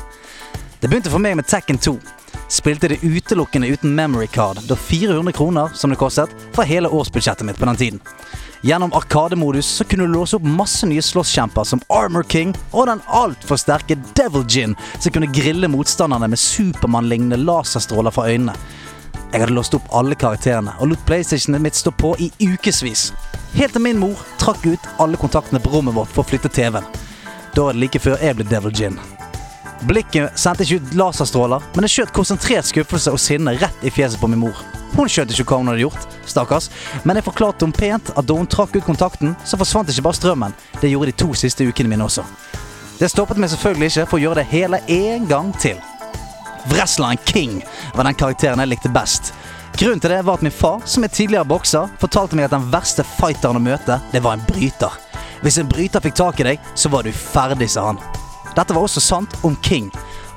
[0.81, 1.99] Det begynte for meg med Tekken 2.
[2.49, 7.47] Spilte det utelukkende uten memory card, da 400 kroner, som det kostet, var hele årsbudsjettet
[7.47, 8.01] mitt på den tiden.
[8.61, 13.03] Gjennom arkademodus så kunne du låse opp masse nye slåsskjemper som Armor King og den
[13.07, 18.57] altfor sterke Devil Gin, som kunne grille motstanderne med Supermann-lignende laserstråler fra øynene.
[19.33, 23.13] Jeg hadde låst opp alle karakterene og lot PlayStationet mitt stå på i ukevis.
[23.61, 26.89] Helt til min mor trakk ut alle kontaktene på rommet vårt for å flytte TV-en.
[27.55, 29.01] Da var det like før jeg ble Devil Gin.
[29.87, 34.19] Blikket sendte ikke ut laserstråler, men det skjøt konsentrert skuffelse og sinne rett i fjeset
[34.19, 34.59] på min mor.
[34.97, 36.67] Hun skjønte ikke hva hun hadde gjort, stakkars,
[37.07, 40.19] men jeg forklarte henne pent at da hun trakk ut kontakten, så forsvant ikke bare
[40.19, 42.27] strømmen, det gjorde de to siste ukene mine også.
[42.99, 45.79] Det stoppet meg selvfølgelig ikke for å gjøre det hele en gang til.
[46.73, 47.61] Wrestleren King
[47.95, 49.31] var den karakteren jeg likte best.
[49.79, 52.67] Grunnen til det var at min far, som er tidligere bokser, fortalte meg at den
[52.73, 54.99] verste fighteren å møte, det var en bryter.
[55.45, 58.03] Hvis en bryter fikk tak i deg, så var du ferdig, sa han.
[58.59, 59.87] Dette var også sant om King.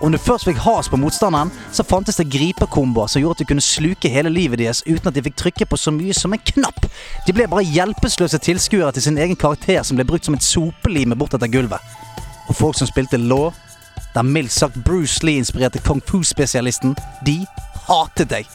[0.02, 3.49] Om du først fikk has på motstanderen, så fantes det gripekomboer som gjorde at du
[3.49, 6.41] kunne sluke hele livet deres uten at de fikk trykke på så mye som en
[6.53, 6.85] knapp.
[7.26, 11.18] De ble bare hjelpeløse tilskuere til sin egen karakter som ble brukt som et sopelime
[11.18, 11.81] bort etter gulvet.
[12.49, 13.49] Og folk som spilte law,
[14.14, 16.93] der mildt sagt Bruce Lee-inspirerte kung fu-spesialisten,
[17.26, 17.39] de
[17.88, 18.49] hatet deg.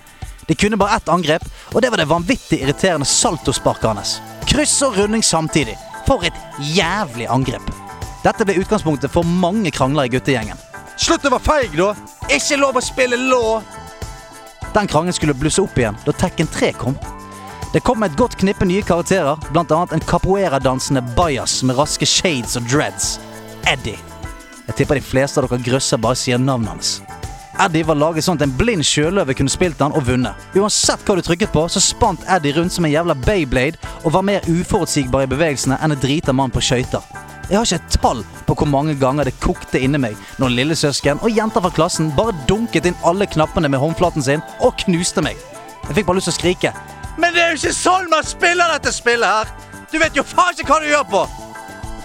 [0.47, 4.19] De kunne bare ett angrep, og det var det vanvittig irriterende saltosparket hans.
[4.47, 5.75] Kryss og runding samtidig.
[6.07, 6.39] For et
[6.75, 7.86] jævlig angrep.
[8.27, 10.59] Dette ble utgangspunktet for mange krangler i guttegjengen.
[10.99, 11.93] Slutt å være feig, da!
[12.33, 13.61] Ikke lov å spille lå!
[14.75, 16.97] Den krangelen skulle blusse opp igjen da Tekken 3 kom.
[17.71, 22.57] Det kom med et godt knippe nye karakterer, annet en capoeira-dansende bajas med raske shades
[22.59, 23.21] og dreads.
[23.71, 24.01] Eddie.
[24.67, 26.91] Jeg tipper de fleste av dere grøsser bare sier navnet hans.
[27.63, 30.49] Eddie var laget sånn at en blind sjøløve kunne spilt han og vunnet.
[30.59, 34.27] Uansett hva du trykket på, så spant Eddie rundt som en jævla Bayblade og var
[34.27, 37.07] mer uforutsigbar i bevegelsene enn en drita mann på skøyter.
[37.47, 41.21] Jeg har ikke et tall på hvor mange ganger det kokte inni meg når lillesøsken
[41.23, 45.39] og jenter fra klassen bare dunket inn alle knappene med håndflaten sin og knuste meg.
[45.87, 46.73] Jeg fikk bare lyst til å skrike.
[47.23, 49.53] Men det er jo ikke sånn man spiller dette spillet her!
[49.93, 51.23] Du vet jo faen ikke hva du gjør på!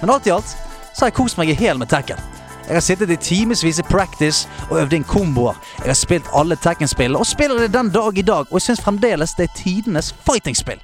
[0.04, 0.54] Men alt i alt
[0.92, 2.22] så har jeg kost meg i hæl med Tekken.
[2.68, 5.58] Jeg har sittet i timevis i practice og øvd inn komboer.
[5.82, 8.84] Jeg har spilt alle Tekken-spillene og spiller det den dag i dag, og jeg syns
[8.86, 10.78] fremdeles det er tidenes fighting-spill.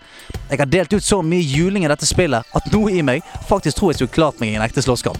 [0.49, 3.77] Jeg har delt ut så mye juling i dette spillet at noe i meg faktisk
[3.77, 5.19] tror jeg skulle klart meg i en ekte slåsskamp.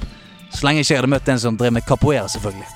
[0.54, 2.68] Så lenge jeg ikke hadde møtt en som drev med capoeira, selvfølgelig.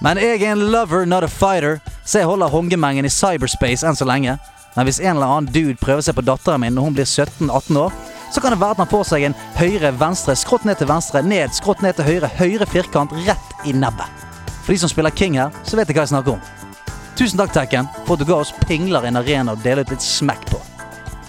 [0.00, 3.96] Men jeg er en lover, not a fighter, så jeg holder hongemengen i cyberspace enn
[3.96, 4.36] så lenge.
[4.76, 7.80] Men hvis en eller annen dude prøver seg på datteren min når hun blir 17-18
[7.80, 7.92] år,
[8.30, 11.52] så kan det være at han får seg en høyre-venstre, skrått ned til venstre, ned,
[11.56, 14.26] skrått ned til høyre, høyre firkant rett i nebbet.
[14.62, 16.44] For de som spiller King her, så vet jeg hva jeg snakker om.
[17.18, 19.90] Tusen takk, Tekken, for at du ga oss pingler i en arena å dele ut
[19.92, 20.60] litt smekk på.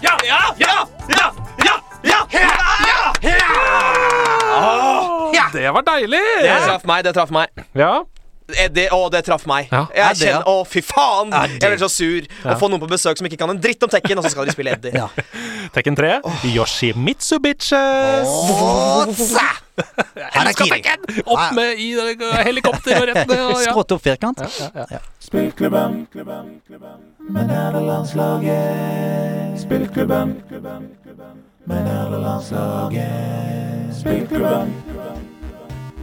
[0.02, 1.26] Ja, ja, ja, ja,
[1.64, 2.18] ja, ja,
[3.22, 3.32] ja,
[5.32, 6.22] ja, Det var deilig!
[6.42, 7.62] Det traff meg, det traff meg.
[7.78, 7.92] Ja.
[8.56, 9.68] Eh, Det, å, det traff meg.
[9.70, 9.84] Ja.
[9.94, 10.12] Jeg ja.
[10.18, 11.32] kjenner, Å, fy faen!
[11.32, 12.26] Jeg blir så sur.
[12.42, 14.48] Å få noen på besøk som ikke kan en dritt om Tekken, og så skal
[14.48, 14.94] de spille Eddie.
[14.98, 15.08] Ja.
[15.76, 16.18] Tekken 3.
[16.50, 18.26] Yoshimitsu bitches.
[18.26, 19.61] Åsa!
[20.36, 20.82] Harakiri.
[21.24, 23.40] Opp med i det helikopter og rett ned.
[23.46, 23.70] Og, ja.
[23.70, 24.38] Skrått opp firkant.
[25.22, 26.06] Spillklubben
[27.30, 29.60] med nederlandslaget.
[29.62, 30.28] Spillklubben
[31.64, 33.96] med nederlandslaget.
[34.02, 34.68] Spillklubben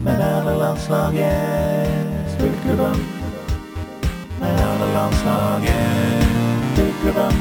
[0.03, 2.95] det landslaget Spillklubben
[4.39, 6.23] med nederlandslaget.
[6.73, 7.33] Spillklubben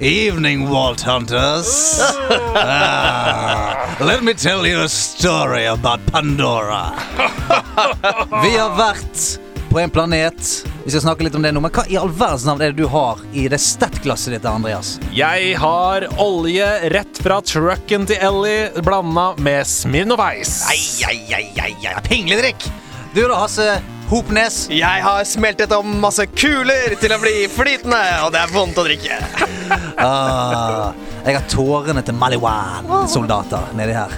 [0.00, 2.00] Evening, Walt Hunters.
[2.56, 6.92] Ah, let me tell you a story about Pandora.
[8.44, 9.24] Vi har vært
[9.70, 10.38] på en planet.
[10.84, 12.78] Vi skal snakke litt om det nå, men hva i all verdens navn er det
[12.84, 14.94] du har i det stettglasset ditt, Andreas?
[15.14, 20.62] Jeg har olje rett fra trucken til Ellie blanda med Smirnov Ice.
[20.70, 20.80] Ai,
[21.10, 21.96] ai, ai, ai, ai.
[22.06, 22.68] Pingledrikk.
[23.14, 23.76] Du da, Hasse
[24.10, 24.64] Hopnes.
[24.74, 28.86] Jeg har smeltet om masse kuler til å bli flytende, og det er vondt å
[28.88, 29.20] drikke.
[30.04, 30.90] Ah,
[31.24, 34.12] jeg har tårene til Maliwan-soldater nedi her.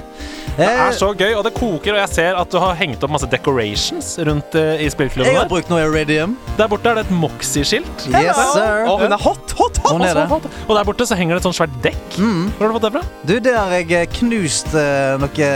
[0.57, 3.03] Det Eh, er så gøy, og det koker, og jeg ser at du har hengt
[3.05, 5.29] opp masse decorations rundt uh, i spillklubben.
[5.29, 6.37] jeg har brukt noe Iridium.
[6.57, 8.07] Der borte er det et Moxie-skilt.
[8.09, 8.87] Yes, sir.
[8.89, 9.93] Og hun er hot, hot, hot!
[9.93, 10.25] Hun er det.
[10.67, 12.17] Og der borte så henger det et sånt svært dekk.
[12.17, 13.05] Hvor har du fått det fra?
[13.29, 15.51] Du, det har jeg eh, knust uh, noe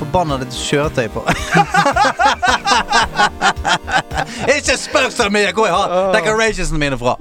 [0.00, 1.20] forbanna kjøretøy på.
[4.56, 7.16] Ikke spør så mye hvor jeg har decorationsene mine fra.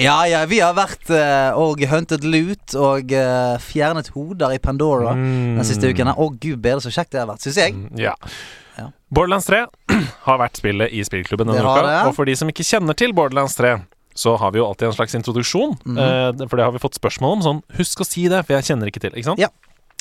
[0.00, 5.14] Ja, ja, vi har vært uh, og huntet loot og uh, fjernet hoder i Pandora
[5.14, 6.10] den siste uken.
[6.10, 7.76] Å gud bedre så kjekt det har vært, syns jeg.
[8.00, 8.14] Ja.
[8.78, 8.88] Ja.
[9.14, 9.64] Borderlands 3
[10.26, 11.82] har vært spillet i spillklubben denne uka.
[11.86, 11.98] det.
[12.08, 13.76] Og for de som ikke kjenner til Borderlands 3,
[14.14, 15.76] så har vi jo alltid en slags introduksjon.
[15.84, 15.98] Mhm.
[15.98, 17.46] uh, for det har vi fått spørsmål om.
[17.46, 19.14] Sånn, husk å si det, for jeg kjenner ikke til.
[19.14, 19.42] Ikke sant?
[19.42, 19.50] Ja.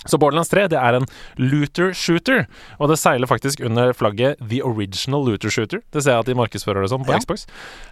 [0.06, 1.06] Så Borderlands 3 det er en
[1.40, 2.46] looter shooter,
[2.80, 5.82] og det seiler faktisk under flagget The Original Looter Shooter.
[5.94, 7.20] Det ser jeg at de markedsfører det som på Ja.
[7.24, 7.46] Xbox.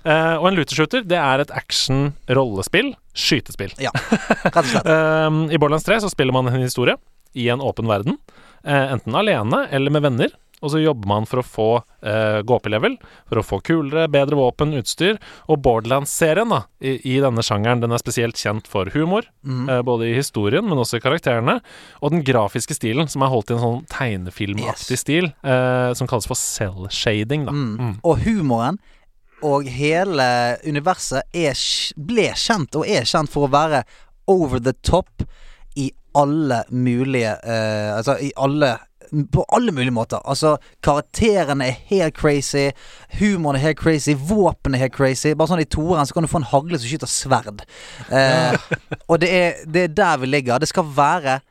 [0.06, 3.74] Uh, og en looter shooter det er et action-rollespill, skytespill.
[3.82, 4.88] Ja, rett og slett.
[4.92, 6.98] uh, I Borderlands 3 så spiller man en historie
[7.38, 8.18] i en åpen verden.
[8.68, 10.34] Uh, enten alene eller med venner.
[10.62, 11.68] Og så jobber man for å få
[12.06, 12.98] eh, gå opp i level,
[13.30, 15.18] for å få kulere, bedre våpen, utstyr.
[15.50, 19.28] Og Borderlands-serien da, i, i denne sjangeren den er spesielt kjent for humor.
[19.44, 19.66] mm.
[19.70, 21.60] eh, både i historien, men også i karakterene.
[22.02, 25.02] Og den grafiske stilen, som er holdt i en sånn tegnefilmaktig Yes.
[25.02, 25.32] stil.
[25.44, 27.46] Eh, som kalles for cell-shading.
[27.50, 27.52] da.
[27.52, 28.00] Mm.
[28.06, 28.80] Og humoren
[29.42, 30.26] og hele
[30.68, 31.58] universet er,
[31.98, 33.84] ble kjent og er kjent for å være
[34.30, 35.24] over the top
[35.80, 38.76] i alle mulige uh, Altså i alle
[39.32, 40.22] på alle mulige måter.
[40.26, 42.70] Altså, Karakterene er helt crazy.
[43.20, 44.16] Humoren er helt crazy.
[44.16, 45.34] Våpen er helt crazy.
[45.36, 47.66] Bare sånn I toeren så kan du få en hagle som skyter sverd.
[48.08, 48.56] Eh,
[49.10, 50.62] og det er, det er der vi ligger.
[50.64, 51.42] Det skal være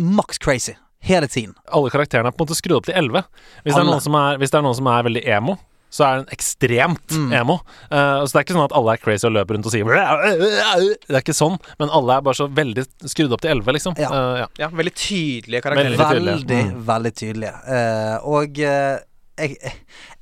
[0.00, 0.74] maks crazy
[1.04, 1.54] hele tiden.
[1.68, 3.26] Alle karakterene er på en måte skrudd opp til 11.
[3.62, 5.58] Hvis det, er noen som er, hvis det er noen som er veldig emo,
[5.94, 7.28] så er den ekstremt Mm.
[7.38, 7.54] emo.
[7.86, 9.86] Eh, så det er ikke sånn at alle er crazy og løper rundt og sier
[9.86, 13.94] Det er ikke sånn, men alle er bare så veldig skrudd opp til 11, liksom.
[14.02, 14.08] Ja.
[14.10, 14.48] uh, ja.
[14.64, 15.94] Ja, Veldig tydelige karakterer.
[15.94, 16.34] Veldig tydelige.
[16.34, 16.84] Veldig, Mm.
[16.88, 17.54] veldig tydelige.
[17.68, 19.56] Uh, og jeg,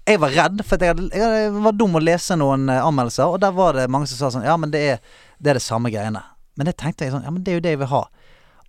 [0.09, 3.53] jeg var redd, for jeg, hadde, jeg var dum å lese noen anmeldelser, og der
[3.57, 5.01] var det mange som sa sånn Ja, men det er
[5.41, 6.23] det, er det samme greiene.
[6.57, 8.05] Men det tenkte jeg sånn Ja, men det er jo det jeg vil ha.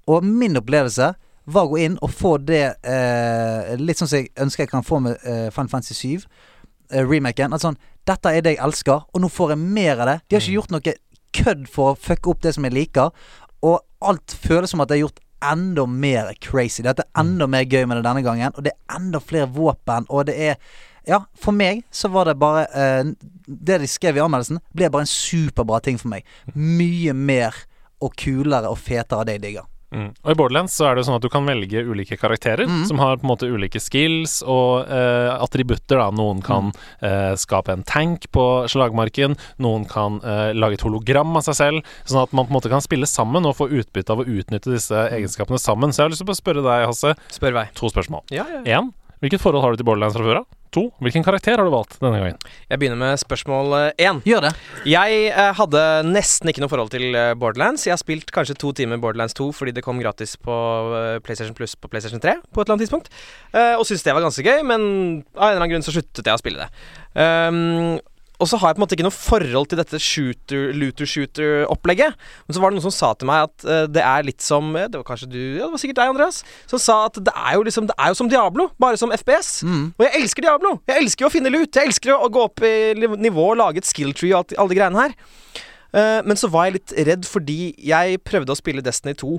[0.08, 1.14] Og min opplevelse
[1.46, 4.84] var å gå inn og få det eh, litt sånn som jeg ønsker jeg kan
[4.88, 6.24] få med eh, Final Fantasy 7.
[6.92, 7.56] eh, remaken.
[7.56, 10.16] At sånn Dette er det jeg elsker, og nå får jeg mer av det.
[10.28, 10.96] De har ikke gjort noe
[11.34, 13.14] kødd for å fucke opp det som jeg liker.
[13.64, 16.84] Og alt føles som at det er gjort enda mer crazy.
[16.84, 20.10] Dette er enda mer gøy med det denne gangen, og det er enda flere våpen,
[20.10, 20.58] og det er
[21.04, 23.10] Ja, for meg så var det bare eh,
[23.44, 26.24] Det de skrev i anmeldelsen, ble bare en superbra ting for meg.
[26.56, 27.58] Mye mer
[28.00, 29.68] og kulere og fetere av det jeg digger.
[29.94, 30.10] Mm.
[30.24, 33.20] Og i Borderlands så er det sånn at du kan velge ulike karakterer som har
[33.20, 36.00] på en måte ulike skills og eh, attributter.
[36.02, 36.72] da Noen kan
[37.06, 41.94] eh, skape en tank på slagmarken, noen kan eh, lage et hologram av seg selv.
[42.10, 44.74] Sånn at man på en måte kan spille sammen og få utbytte av å utnytte
[44.74, 45.94] disse egenskapene sammen.
[45.94, 47.68] Så jeg har lyst til å spørre deg, Hasse, Spør vei.
[47.78, 48.26] to spørsmål.
[48.34, 48.82] Ja, ja, ja.
[48.82, 48.92] En,
[49.24, 50.63] hvilket forhold har du til Borderlands fra før av?
[50.74, 52.40] To, hvilken karakter har du valgt denne gangen?
[52.66, 54.22] Jeg begynner med spørsmål én.
[54.26, 54.52] Gjør det.
[54.90, 57.86] Jeg eh, hadde nesten ikke noe forhold til eh, Borderlands.
[57.86, 60.56] Jeg har spilt kanskje to timer Borderlands 2 fordi det kom gratis på
[60.98, 63.12] eh, PlayStation Plus på PlayStation 3 på et eller annet tidspunkt.
[63.54, 64.82] Eh, og syntes det var ganske gøy, men
[65.38, 66.90] av en eller annen grunn så sluttet jeg å spille det.
[67.14, 68.02] Um,
[68.44, 72.18] og så har jeg på en måte ikke noe forhold til dette shooter, looter-shooter-opplegget.
[72.48, 74.74] Men så var det noen som sa til meg at uh, det er litt som
[74.74, 76.42] Det var kanskje du Ja, det var sikkert deg, Andreas.
[76.70, 79.54] Som sa at det er jo liksom Det er jo som Diablo, bare som FPS.
[79.96, 80.76] Og jeg elsker Diablo.
[80.90, 81.72] Jeg elsker jo å finne lut.
[81.72, 84.80] Jeg elsker å gå opp i nivå og lage et skill tree og alle de
[84.82, 85.18] greiene her.
[85.94, 89.38] Uh, men så var jeg litt redd fordi jeg prøvde å spille Destiny 2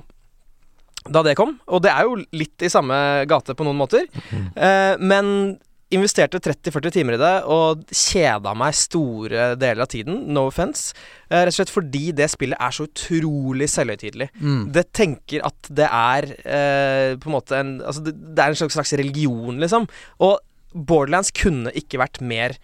[1.12, 2.96] da det kom, og det er jo litt i samme
[3.28, 4.06] gate på noen måter.
[4.54, 5.58] Eh, men
[5.94, 10.20] investerte 30-40 timer i det og kjeda meg store deler av tiden.
[10.34, 10.92] No offense.
[11.30, 14.28] Eh, rett og slett fordi det spillet er så utrolig selvhøytidelig.
[14.74, 18.60] Det tenker at det er eh, på en måte en Altså, det, det er en
[18.60, 19.88] slags, slags religion, liksom.
[20.24, 20.38] Og
[20.74, 22.56] Borderlands kunne ikke vært mer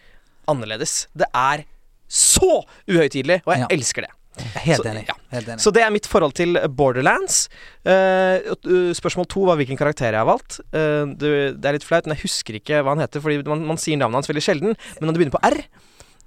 [0.50, 1.04] annerledes.
[1.14, 1.64] Det er
[2.10, 3.68] så uhøytidelig, og jeg Ja.
[3.70, 4.10] elsker det.
[4.64, 5.04] Helt Så- enig.
[5.08, 5.14] ja.
[5.32, 5.60] Helt enig.
[5.62, 7.48] Så det er mitt forhold til Borderlands.
[7.84, 10.60] Eh, uh, spørsmål to var hvilken karakter jeg har valgt.
[10.74, 13.66] Uh, du, det er litt flaut, men jeg husker ikke hva han heter, Fordi man,
[13.66, 14.74] man sier navnet hans veldig sjelden.
[15.00, 15.62] Men når det begynner på R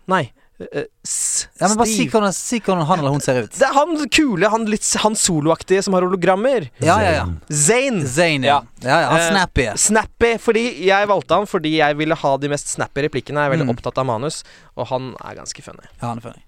[0.07, 0.23] Nei.
[0.61, 3.55] Uh, s ja, men bare si hvordan, si hvordan han eller hun ser ut.
[3.57, 6.67] Det er han kule, han litt han soloaktige som har hologrammer.
[6.83, 7.23] Ja, ja, ja.
[7.49, 8.03] Zane.
[8.07, 8.59] Zane, ja.
[8.83, 9.65] ja, ja han snappy.
[9.81, 13.41] Snappy, fordi jeg valgte han fordi jeg ville ha de mest snappy replikkene.
[13.41, 13.73] Jeg er veldig Mm.
[13.75, 14.43] opptatt av manus,
[14.77, 15.87] og han er ganske funny.
[16.01, 16.43] Ja, han er funny.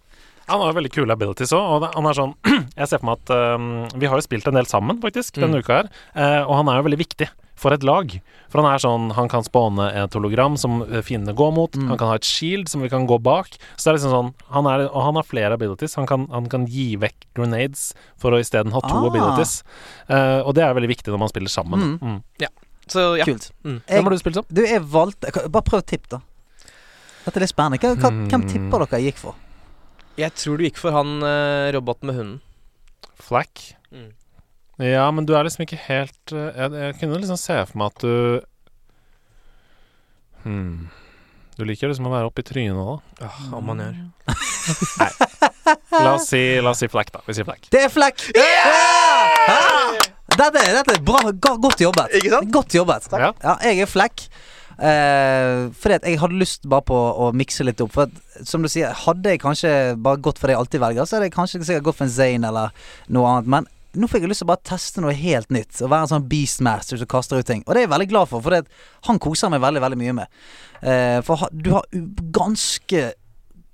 [0.47, 2.33] Han har jo veldig kule abilities òg, og han er sånn
[2.79, 3.65] Jeg ser for meg at um,
[3.97, 5.63] Vi har jo spilt en del sammen, faktisk, denne Mm.
[5.65, 8.11] uka her, eh, og han er jo veldig viktig for et lag.
[8.51, 11.71] For han er sånn Han kan spåne et hologram som eh, fiendene går mot.
[11.79, 11.87] Mm.
[11.87, 13.47] Han kan ha et shield som vi kan gå bak.
[13.77, 15.95] Så det er liksom sånn han er, Og han har flere abilities.
[15.95, 19.07] Han kan, han kan gi vekk grenades for å isteden ha to Ah.
[19.07, 19.63] abilities.
[20.09, 21.79] Uh, og det er veldig viktig når man spiller sammen.
[21.79, 22.19] Mm.
[22.19, 22.21] Mm.
[22.91, 23.25] Så ja.
[23.25, 23.49] Kult.
[23.63, 23.79] Mm.
[23.87, 24.45] Hvem har du spilt som?
[24.51, 26.19] du, jeg valgte Bare prøv å tippe, da.
[27.25, 27.79] Dette er litt spennende.
[27.81, 28.27] Hva, hva, Hmm.
[28.29, 29.33] Hvem tipper dere jeg gikk for?
[30.19, 32.37] Jeg tror du gikk for han uh, roboten med hunden.
[33.19, 33.75] Flack?
[33.91, 34.11] Mm.
[34.83, 37.93] Ja, men du er liksom ikke helt uh, jeg, jeg kunne liksom se for meg
[37.93, 38.15] at du
[40.43, 40.87] hmm.
[41.55, 42.95] Du liker liksom å være oppi trynet, da.
[43.23, 43.93] Ja, om man gjør.
[46.03, 47.21] La oss si, la oss si Flack, da.
[47.23, 47.69] Vi sier Flack.
[47.71, 48.25] Det er Fleck!
[48.35, 49.95] yeah!
[50.35, 52.11] Dette, er- dette er bra, godt jobbet.
[52.19, 52.51] Ikke sant?
[52.51, 53.07] Godt jobbet.
[53.13, 53.31] Ja.
[53.39, 54.25] Ja, jeg er Fleck.
[54.79, 57.93] Eh, fordi at jeg hadde lyst bare på å mikse litt opp.
[57.95, 59.71] For at, som du sier, hadde jeg kanskje
[60.03, 62.13] bare gått for det jeg alltid velger, så hadde jeg kanskje sikkert gått for en
[62.17, 63.51] Zane eller noe annet.
[63.55, 65.77] Men nå fikk jeg lyst til å bare teste noe helt nytt.
[65.79, 67.63] Og være en sånn beastmaster som kaster ut ting.
[67.63, 68.59] Og det er jeg veldig glad for, for
[69.07, 70.41] han koser meg veldig, veldig mye med.
[70.83, 71.87] Uh, for ha- du har
[72.35, 73.05] ganske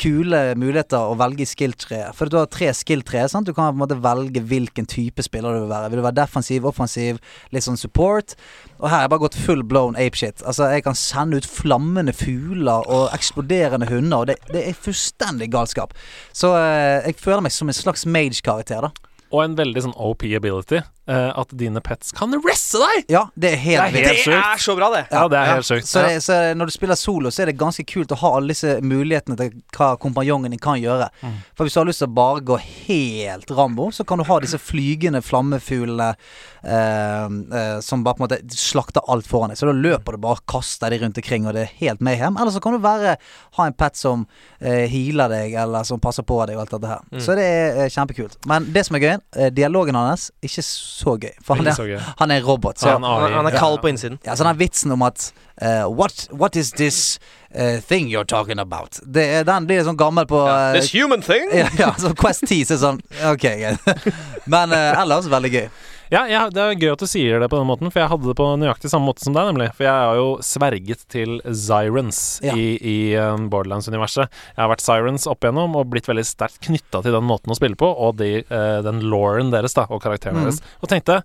[0.01, 2.15] kule muligheter å velge i skill-treet.
[2.17, 3.27] For du har tre skill-tre.
[3.45, 5.91] Du kan på en måte velge hvilken type spiller du vil være.
[5.91, 7.21] Vil du være defensiv, offensiv,
[7.53, 8.35] litt sånn support?
[8.79, 10.41] Og her har jeg bare gått full blown apeshit.
[10.41, 15.51] Altså, jeg kan sende ut flammende fugler og eksploderende hunder, og det, det er fullstendig
[15.53, 15.93] galskap.
[16.33, 19.11] Så eh, jeg føler meg som en slags mage-karakter, da.
[19.31, 20.81] Og en veldig sånn OP ability.
[21.07, 23.09] Eh, at dine pets kan resse deg!
[23.11, 25.03] Ja, det er helt Det er helt Det er så bra, det!
[25.11, 25.89] Ja, det er helt sykt.
[25.89, 28.53] Så, det, så når du spiller solo, så er det ganske kult å ha alle
[28.53, 31.09] disse mulighetene til hva kompanjongen din kan gjøre.
[31.21, 31.37] Mm.
[31.57, 34.39] For hvis du har lyst til å bare gå helt Rambo, så kan du ha
[34.43, 39.61] disse flygende flammefuglene eh, eh, som bare på en måte slakter alt foran deg.
[39.61, 42.37] Så da løper du bare og kaster de rundt omkring, og det er helt mayhem.
[42.39, 43.17] Eller så kan du være
[43.57, 44.25] ha en pet som
[44.59, 47.05] eh, healer deg, eller som passer på deg, og alt dette her.
[47.11, 47.21] Mm.
[47.25, 48.37] Så det er eh, kjempekult.
[48.49, 51.31] Men det som er gøy, eh, dialogen hans, ikke så gøy.
[51.43, 51.99] For han er, gøy.
[52.19, 52.79] han er robot.
[52.79, 54.19] Så han Han, han er kald på innsiden.
[54.25, 57.19] ja, så den vitsen om at uh, what, what is this
[57.55, 58.99] uh, thing you're talking about?
[59.05, 61.49] Det, er- den blir sånn gammel på uh, This human thing!
[61.53, 63.01] ja, ja, så Quest 10 så er sånn
[63.33, 64.13] Ok, greit.
[64.53, 65.67] Men ellers veldig gøy.
[66.11, 68.27] Ja, ja, det er gøy at du sier det på den måten, for jeg hadde
[68.27, 69.69] det på nøyaktig samme måte som deg, nemlig.
[69.77, 72.51] For jeg har jo sverget til Sirens Ja.
[72.59, 74.27] i, i uh, Borderlands-universet.
[74.27, 77.55] Jeg har vært Sirens opp igjennom og blitt veldig sterkt knytta til den måten å
[77.55, 80.49] spille på, og de, uh, den lauren deres, da, og karakteren Mm.
[80.49, 80.59] deres.
[80.83, 81.21] Og tenkte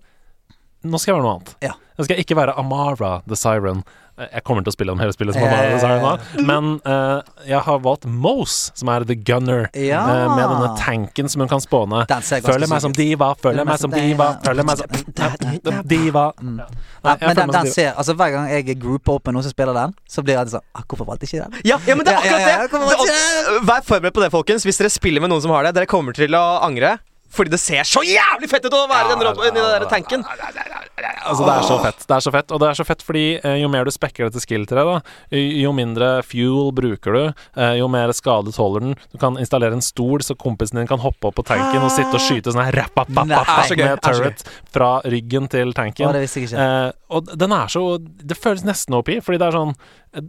[0.87, 1.55] nå skal jeg være noe annet.
[1.65, 1.73] Ja.
[1.97, 3.81] Nå skal jeg ikke være Amara the Siren.
[4.17, 6.13] Jeg kommer til å spille om hele spillet, som han sa nå.
[6.47, 9.67] Men uh, jeg har valgt Mose, som er The Gunner.
[9.77, 10.01] Ja.
[10.07, 12.03] uh, med denne tanken som hun kan spåne.
[12.41, 16.25] Føler meg som diva, føler meg som diva, føler meg som diva.
[17.07, 19.53] Nei, jeg men den, den ser Altså Hver gang jeg grouper opp med noen som
[19.53, 21.67] spiller den, så blir jeg alltid sånn ah, Hvorfor valgte jeg ikke den?
[21.69, 23.59] Ja, ja, men det er akkurat det!
[23.67, 24.65] Vær forberedt på det, folkens.
[24.67, 26.97] Hvis dere spiller med noen som har det, dere kommer til å angre.
[27.33, 29.85] Fordi det ser så jævlig fett ut å være ja, den, rob- i den der
[29.91, 30.23] tanken.
[31.27, 32.05] Altså, det er så fett.
[32.07, 32.51] Det er så fett.
[32.55, 35.01] Og det er så fett fordi eh, jo mer du spekker dette skill-treet, da,
[35.35, 37.21] jo- mindre fuel bruker du,
[37.59, 38.95] eh, jo mer skade tåler den.
[39.11, 42.15] Du kan installere en stol så kompisen din kan hoppe opp på tanken og sitte
[42.17, 46.07] og skyte sånn her rapp, rapp, rapp, Er med turret fra ryggen til tanken.
[46.09, 46.65] Å, det visste jeg ikke.
[46.65, 49.75] Eh, og den er så Det føles nesten OP, fordi det er sånn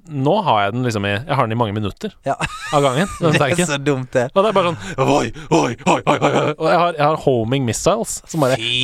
[0.08, 2.34] Nå har jeg den liksom i Jeg har den i mange minutter Ja.
[2.74, 3.08] av gangen.
[3.20, 3.66] Den Det er tanken.
[3.70, 4.26] så dumt, det.
[4.34, 6.18] Og det er bare sånn Oi, oi, oi, oi.
[6.58, 8.82] Og jeg har, jeg har homing missiles som bare Fy?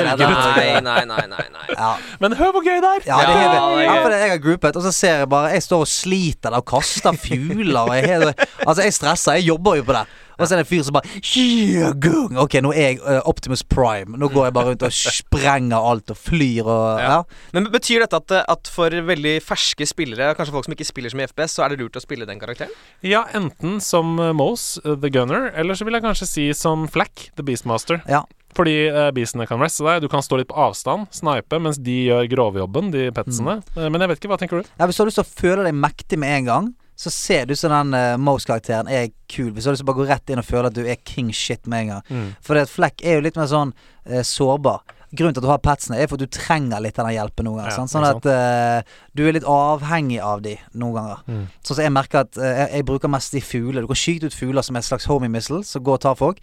[0.00, 1.66] Nei, nei, nei, nei.
[1.76, 1.90] Ja,
[2.22, 3.04] Men hør hvor gøy det er!
[3.06, 5.28] ja, det er Ja, helt ja, for det- Jeg har groupet, og så ser jeg
[5.32, 7.80] bare Jeg står og sliter der og kaster fugler.
[7.80, 8.32] Og jeg, er
[8.66, 9.32] altså, jeg stresser.
[9.40, 10.04] Jeg jobber jo på det.
[10.40, 12.38] Og så er det en fyr som bare gung.
[12.40, 14.16] Ok, nå er jeg uh, Optimus Prime.
[14.18, 17.10] Nå går jeg bare rundt og sprenger alt og flyr og Ja.
[17.10, 17.18] Ja.
[17.52, 21.22] Men betyr dette at, at for veldig ferske spillere, kanskje folk som ikke spiller som
[21.22, 22.72] i FPS, så er det lurt å spille den karakteren?
[23.06, 26.86] Ja, enten som uh, Mose, uh, The Gunner, eller så vil jeg kanskje si som
[26.90, 28.00] Flack, The Beastmaster.
[28.10, 28.24] Ja.
[28.56, 30.02] Fordi uh, beastene kan reste deg.
[30.02, 33.60] Du kan stå litt på avstand, snipe, mens de gjør grovjobben, de petsene.
[33.60, 33.78] Mm.
[33.78, 34.70] Uh, men jeg vet ikke, hva tenker du?
[34.76, 36.70] Ja, Hvis du har lyst til å føle deg mektig med en gang,
[37.00, 39.54] så ser du som den uh, Mose-karakteren er kul.
[39.56, 41.86] Hvis du å bare gå rett inn og føle at du er king shit med
[41.86, 42.02] en gang.
[42.10, 42.26] Mm.
[42.44, 44.84] For Fleck er jo litt mer sånn uh, sårbar.
[45.10, 47.48] Grunnen til at du har petsene, er for at du trenger litt av den hjelpen
[47.48, 47.74] noen ganger.
[47.74, 47.86] Ja.
[47.90, 51.24] Sånn at uh, du er litt avhengig av de noen ganger.
[51.26, 51.46] Mm.
[51.66, 53.82] Sånn som jeg merker at uh, jeg, jeg bruker mest de fugler.
[53.82, 56.38] Du kan skyte ut fugler som et slags homie missile, som går og tar folk.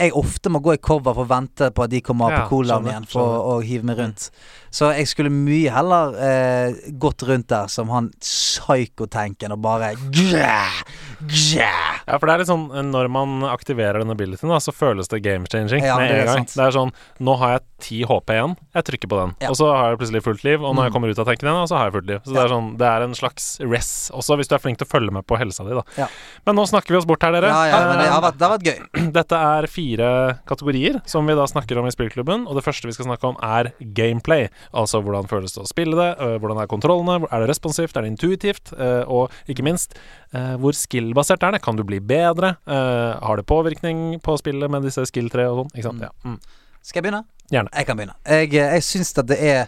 [0.00, 2.62] Jeg ofte må gå i cover for å vente på at de kommer Ja, på
[2.64, 4.30] skjønner, igjen for å, hive meg rundt.
[4.72, 10.80] Så jeg skulle mye heller uh, gått rundt der som han psykotenken og bare yeah,
[11.28, 12.00] yeah.
[12.06, 15.48] Ja, for det er litt sånn Når man aktiverer den abilityen, så føles det game
[15.50, 16.48] changing Ja, med er en gang.
[16.48, 18.56] Det er sånn Nå har jeg 10 HP igjen.
[18.74, 19.34] Jeg trykker på den.
[19.40, 19.48] Ja.
[19.52, 20.58] Og så har jeg plutselig fullt liv.
[20.64, 20.94] Og når jeg Mm.
[20.98, 22.20] kommer ut av tanken igjen, så har jeg fullt liv.
[22.26, 24.86] Så det er sånn Det er en slags res også, hvis du er flink til
[24.86, 25.82] å følge med på helsa di, da.
[25.96, 26.06] Ja.
[26.46, 27.48] Men nå snakker vi oss bort her, dere.
[27.48, 29.12] Ja, ja, men det Eh, har vært, det har vært gøy.
[29.18, 32.46] Dette er fire kategorier som vi da snakker om i spillklubben.
[32.48, 34.48] Og det første vi skal snakke om, er gameplay.
[34.74, 38.02] Altså hvordan føles det å spille det, øh, hvordan er kontrollene, er det responsivt, er
[38.02, 39.94] det intuitivt, øh, og ikke minst
[40.34, 41.62] øh, hvor skill-basert er det?
[41.62, 42.56] Kan du bli bedre?
[42.66, 45.70] Har det påvirkning på spillet med disse skill-tre og sånn?
[45.76, 46.00] Ikke sant?
[46.00, 46.02] Mm.
[46.02, 46.10] Ja.
[46.24, 46.38] Mm.
[46.82, 47.24] Skal jeg begynne?
[47.50, 47.70] Gjerne.
[47.74, 48.16] Jeg kan begynne.
[48.26, 49.62] Jeg, eh, jeg syns at det er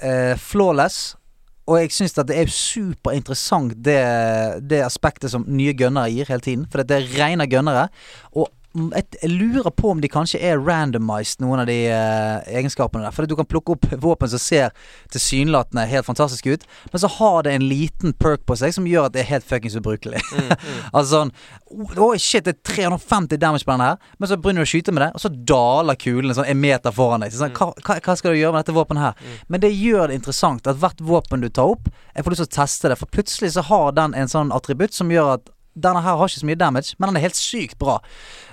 [0.00, 1.14] eh, flawless.
[1.66, 3.98] Og jeg syns at det er superinteressant det,
[4.70, 6.66] det aspektet som nye gønnere gir hele tiden.
[6.70, 7.88] For det er rene gønnere.
[8.38, 8.46] Og
[8.76, 13.14] jeg, lurer på om de kanskje er randomized, noen av de uh, egenskapene der.
[13.14, 14.74] For du kan plukke opp våpen som ser
[15.14, 19.08] tilsynelatende helt fantastisk ut, men så har det en liten perk på seg som gjør
[19.08, 20.22] at det er helt fuckings ubrukelig.
[20.96, 21.34] altså sånn
[21.66, 24.94] Oi, shit, det er 350 damage på den her, men så begynner du å skyte
[24.94, 27.34] med det, og så daler kulene sånn en meter foran deg.
[27.34, 29.34] Så sånn, hva, hva, hva skal du gjøre med dette våpenet her?
[29.50, 32.50] Men det gjør det interessant at hvert våpen du tar opp, jeg får lyst til
[32.50, 36.02] å teste det, for plutselig så har den en sånn attributt som gjør at denne
[36.02, 37.98] her har ikke så mye damage, men den er helt sykt bra.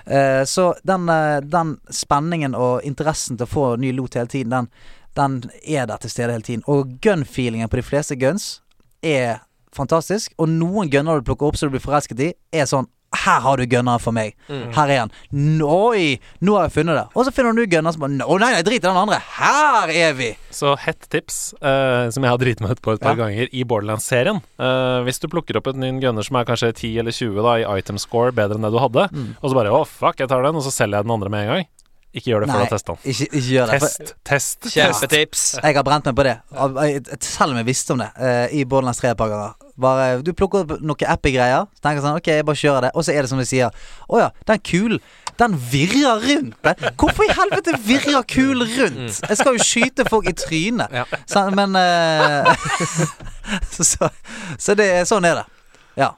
[0.04, 4.52] Uh, så den, uh, den spenningen og interessen til å få ny loot hele tiden,
[4.52, 4.68] den,
[5.16, 6.66] den er der til stede hele tiden.
[6.68, 8.58] Og gun-feelingen på de fleste guns
[9.02, 9.40] er
[9.74, 10.34] fantastisk.
[10.38, 12.90] Og noen gunner du plukker opp som du blir forelsket i, er sånn
[13.24, 14.34] her har du gunneren for meg.
[14.48, 15.12] Her er han.
[15.32, 17.04] Noi Oi, nå har jeg funnet det.
[17.14, 19.18] Og så finner du gunneren som bare Å nei, nei, drit i den andre.
[19.36, 20.30] Her er vi!
[20.54, 23.24] Så hett tips, uh, som jeg har driti meg ut på et par Ja.
[23.24, 24.40] ganger i Borderlands-serien.
[24.58, 27.54] Uh, hvis du plukker opp en ny gunner som er kanskje 10 eller 20 da
[27.60, 29.36] i item score bedre enn det du hadde, Mm.
[29.42, 31.44] og så bare å fuck, jeg tar den, og så selger jeg den andre med
[31.48, 31.66] en gang.
[32.14, 33.10] Ikke gjør det før du har testa den.
[33.10, 33.80] Ikke, ikke gjør det.
[33.80, 34.74] Test, test, test.
[34.76, 35.42] Kjempetips.
[35.62, 36.36] Jeg har brent meg på det,
[37.26, 39.54] selv om jeg visste om det, eh, i Borderlands 3 et par ganger.
[39.80, 41.66] Bare, du plukker opp noen appy-greier.
[41.74, 42.90] så tenker sånn Ok, jeg bare kjører det.
[42.94, 43.74] Og så er det som de sier.
[44.06, 45.00] Å ja, den kulen,
[45.40, 46.68] den virrer rundt.
[47.00, 49.18] Hvorfor i helvete virrer kulen rundt?
[49.18, 50.94] Jeg skal jo skyte folk i trynet.
[50.94, 51.06] Ja.
[51.26, 52.52] Så, men uh,
[53.74, 54.10] så,
[54.58, 55.48] så, det sånn er det.
[55.98, 56.12] Ja.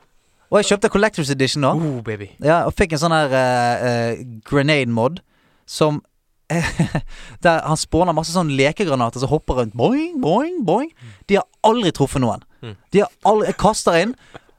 [0.53, 1.73] Og jeg kjøpte Collectors Edition nå.
[1.81, 2.29] Oh, baby.
[2.45, 5.25] Ja, og fikk en sånn her uh, uh, grenade mod
[5.67, 6.03] som
[7.45, 9.77] Der han spåner masse sånn lekegranater som hopper rundt.
[9.79, 10.93] Boing, boing, boing.
[11.27, 12.45] De har aldri truffet noen.
[12.63, 12.77] Mm.
[12.95, 14.15] De har aldri Jeg kaster inn,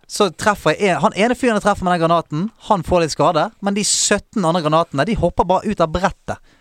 [0.08, 3.16] så treffer jeg en, Han ene fyren jeg treffer med den granaten, han får litt
[3.16, 3.50] skade.
[3.62, 6.54] Men de 17 andre granatene, de hopper bare ut av brettet.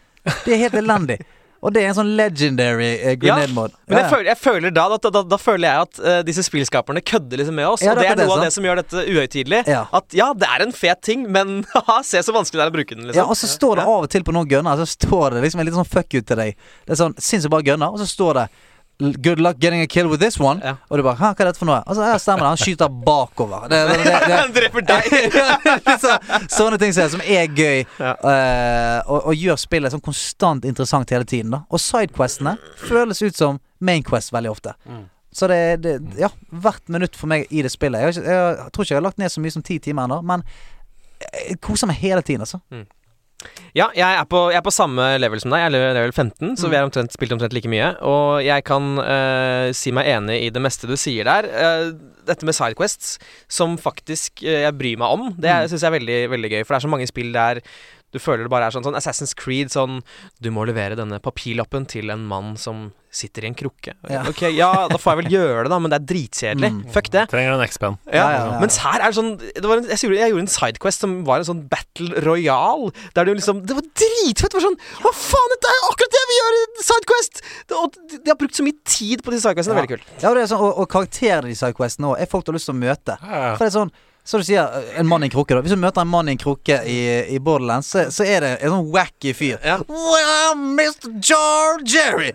[0.44, 1.20] Det er helt elendig.
[1.64, 3.72] Og det er en sånn legendary eh, grenade mod.
[3.88, 4.10] Men jeg Ja, ja.
[4.12, 7.56] føler, jeg føler da, da, da, da føler jeg at uh, disse spillskaperne kødder liksom
[7.58, 7.82] med oss.
[7.82, 9.62] Ja, og det er noe det, av det som gjør dette uhøytidelig.
[9.72, 9.82] Ja.
[9.96, 12.76] At ja, det er en fet ting, men haha, se så vanskelig det er å
[12.76, 13.22] bruke den, Liksom.
[13.22, 15.60] Ja, og så står det av og til på noen gunner Så står det liksom
[15.62, 16.56] en litt sånn fuck you til deg.
[16.86, 18.46] Det er sånn sinnssykt bra gunner, og så står det
[18.98, 20.60] Good luck getting a kill with this one.
[20.64, 20.76] Ja.
[20.88, 21.82] Og du bare hva er dette for noe?
[21.84, 22.52] Altså, ja, stemmer det.
[22.54, 23.66] Han skyter bakover.
[23.68, 25.10] Det, det, det, det, Han dreper deg!
[26.02, 26.14] Så,
[26.56, 28.14] sånne ting som er- gøy, Ja.
[28.24, 31.52] uh, og, og gjør spillet sånn konstant interessant hele tiden.
[31.52, 32.56] da Og sidequestene
[32.86, 34.72] føles ut som mainquest veldig ofte.
[35.36, 38.00] Så det, er Ja, hvert minutt for meg i det spillet.
[38.00, 40.22] Jeg, ikke, jeg, tror ikke jeg har lagt ned så mye som ti timer ennå,
[40.24, 40.46] men
[41.20, 42.62] jeg koser meg hele tiden, altså.
[43.76, 45.66] Ja, jeg er, på, jeg er på samme level som deg.
[45.66, 47.90] Jeg er level 15, så vi har omtrent, spilt omtrent like mye.
[48.06, 51.48] Og jeg kan uh, si meg enig i det meste du sier der.
[51.52, 51.90] Uh,
[52.26, 53.18] dette med sidequests,
[53.52, 55.68] som faktisk uh, jeg bryr meg om, det Mm.
[55.70, 56.62] syns jeg er veldig, veldig gøy.
[56.64, 57.60] For det er så mange spill der
[58.16, 60.00] du føler det bare er sånn, sånn Assassin's Creed, sånn
[60.42, 63.94] Du må levere denne papirlappen til en mann som sitter i en krukke.
[64.12, 64.24] Ja.
[64.30, 66.70] Ok, ja, da får jeg vel gjøre det, da, men det er dritkjedelig.
[66.74, 66.80] Mm.
[66.92, 67.22] Fuck det.
[67.32, 67.96] Trenger en X-pen.
[68.10, 68.58] Ja, Ja, ja, ja.
[68.60, 71.14] Mens her er det sånn det var en, jeg, gjorde, jeg gjorde en sidequest som
[71.28, 72.90] var en sånn battle royal.
[73.16, 74.50] Der det liksom Det var dritfett!
[74.52, 77.40] Det var sånn Hva faen, dette er akkurat det vi gjør i sidequest!
[77.70, 79.76] Det, og de har brukt så mye tid på de sidequestene.
[79.76, 80.12] Det er veldig kult.
[80.20, 82.58] Ja, og, det er sånn, og, og karakterene i sidequestene òg er folk du har
[82.60, 83.16] lyst til å møte.
[83.22, 83.94] Ja, For det er sånn
[84.26, 84.66] så du sier
[84.98, 85.54] en mann i en krukke.
[85.54, 86.96] da Hvis du møter en mann i en krukke i,
[87.30, 89.60] i Borderlands, så, så er det en sånn wacky fyr.
[89.62, 89.76] Ja.
[89.86, 91.12] Well, Mr.
[91.22, 92.32] George Jerry!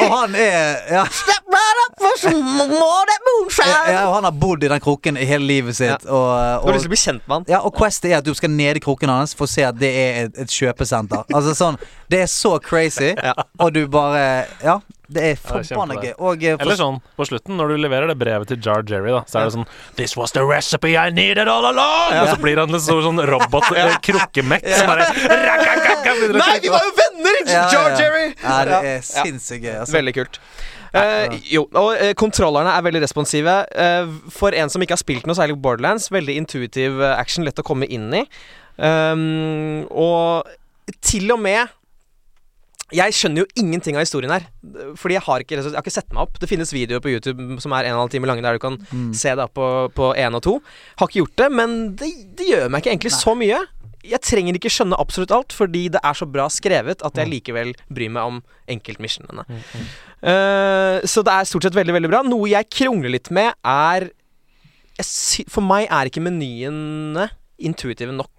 [0.00, 2.40] Og han er ja, Step right up for some
[2.72, 3.92] more that moonshine.
[3.92, 6.08] ja, og han har bodd i den krukken i hele livet sitt.
[6.08, 6.26] Og,
[6.64, 7.46] Du har lyst til å bli kjent med han.
[7.52, 9.76] ja, og Quest er at du skal ned i krukken hans for å se at
[9.80, 11.24] det er et, et kjøpesenter.
[11.36, 11.76] Altså sånn
[12.12, 13.14] Det er så crazy,
[13.62, 14.76] og du bare Ja,
[15.10, 16.12] det er forbanna gøy.
[16.18, 19.12] Og eh, for- Eller sånn på slutten, når du leverer det brevet til Jar Jerry,
[19.14, 19.66] da, så er det sånn
[19.98, 22.14] This was the recipe I needed all along!
[22.22, 25.10] Og så blir han en stor sånn robot-krukkemekk som bare
[26.36, 27.42] Nei, vi var jo venner!
[27.46, 27.98] Ja, ja, Jar ja.
[28.00, 28.26] Jerry!
[28.42, 29.76] Ja, det er sinnssykt gøy.
[29.82, 29.94] Altså.
[29.98, 30.40] Veldig kult.
[30.96, 33.54] Uh, jo, og uh, kontrollerne er veldig responsive.
[33.76, 37.60] Uh, for en som ikke har spilt noe særlig Borderlands, veldig intuitive eh, action, lett
[37.60, 38.22] å komme inn i.
[38.76, 40.48] Um, og
[41.04, 41.72] til og med
[42.94, 44.44] Jeg skjønner jo ingenting av historien her.
[44.94, 46.36] Fordi jeg har ikke, jeg har ikke sett meg opp.
[46.38, 48.62] Det finnes videoer på YouTube som er en og en halv time lange der du
[48.62, 49.12] kan Mm.
[49.14, 50.62] se det opp på, på én og to.
[51.00, 53.58] Har ikke gjort det, men det, det gjør meg ikke egentlig så mye.
[54.06, 57.72] Jeg trenger ikke skjønne absolutt alt, fordi det er så bra skrevet at jeg likevel
[57.90, 58.36] bryr meg om
[58.70, 59.42] enkeltmissionene.
[60.22, 62.20] Eh, så det er stort sett veldig, veldig bra.
[62.22, 64.10] Noe jeg krongler litt med, er
[65.50, 67.26] For meg er ikke menyene
[67.58, 68.30] intuitive nok.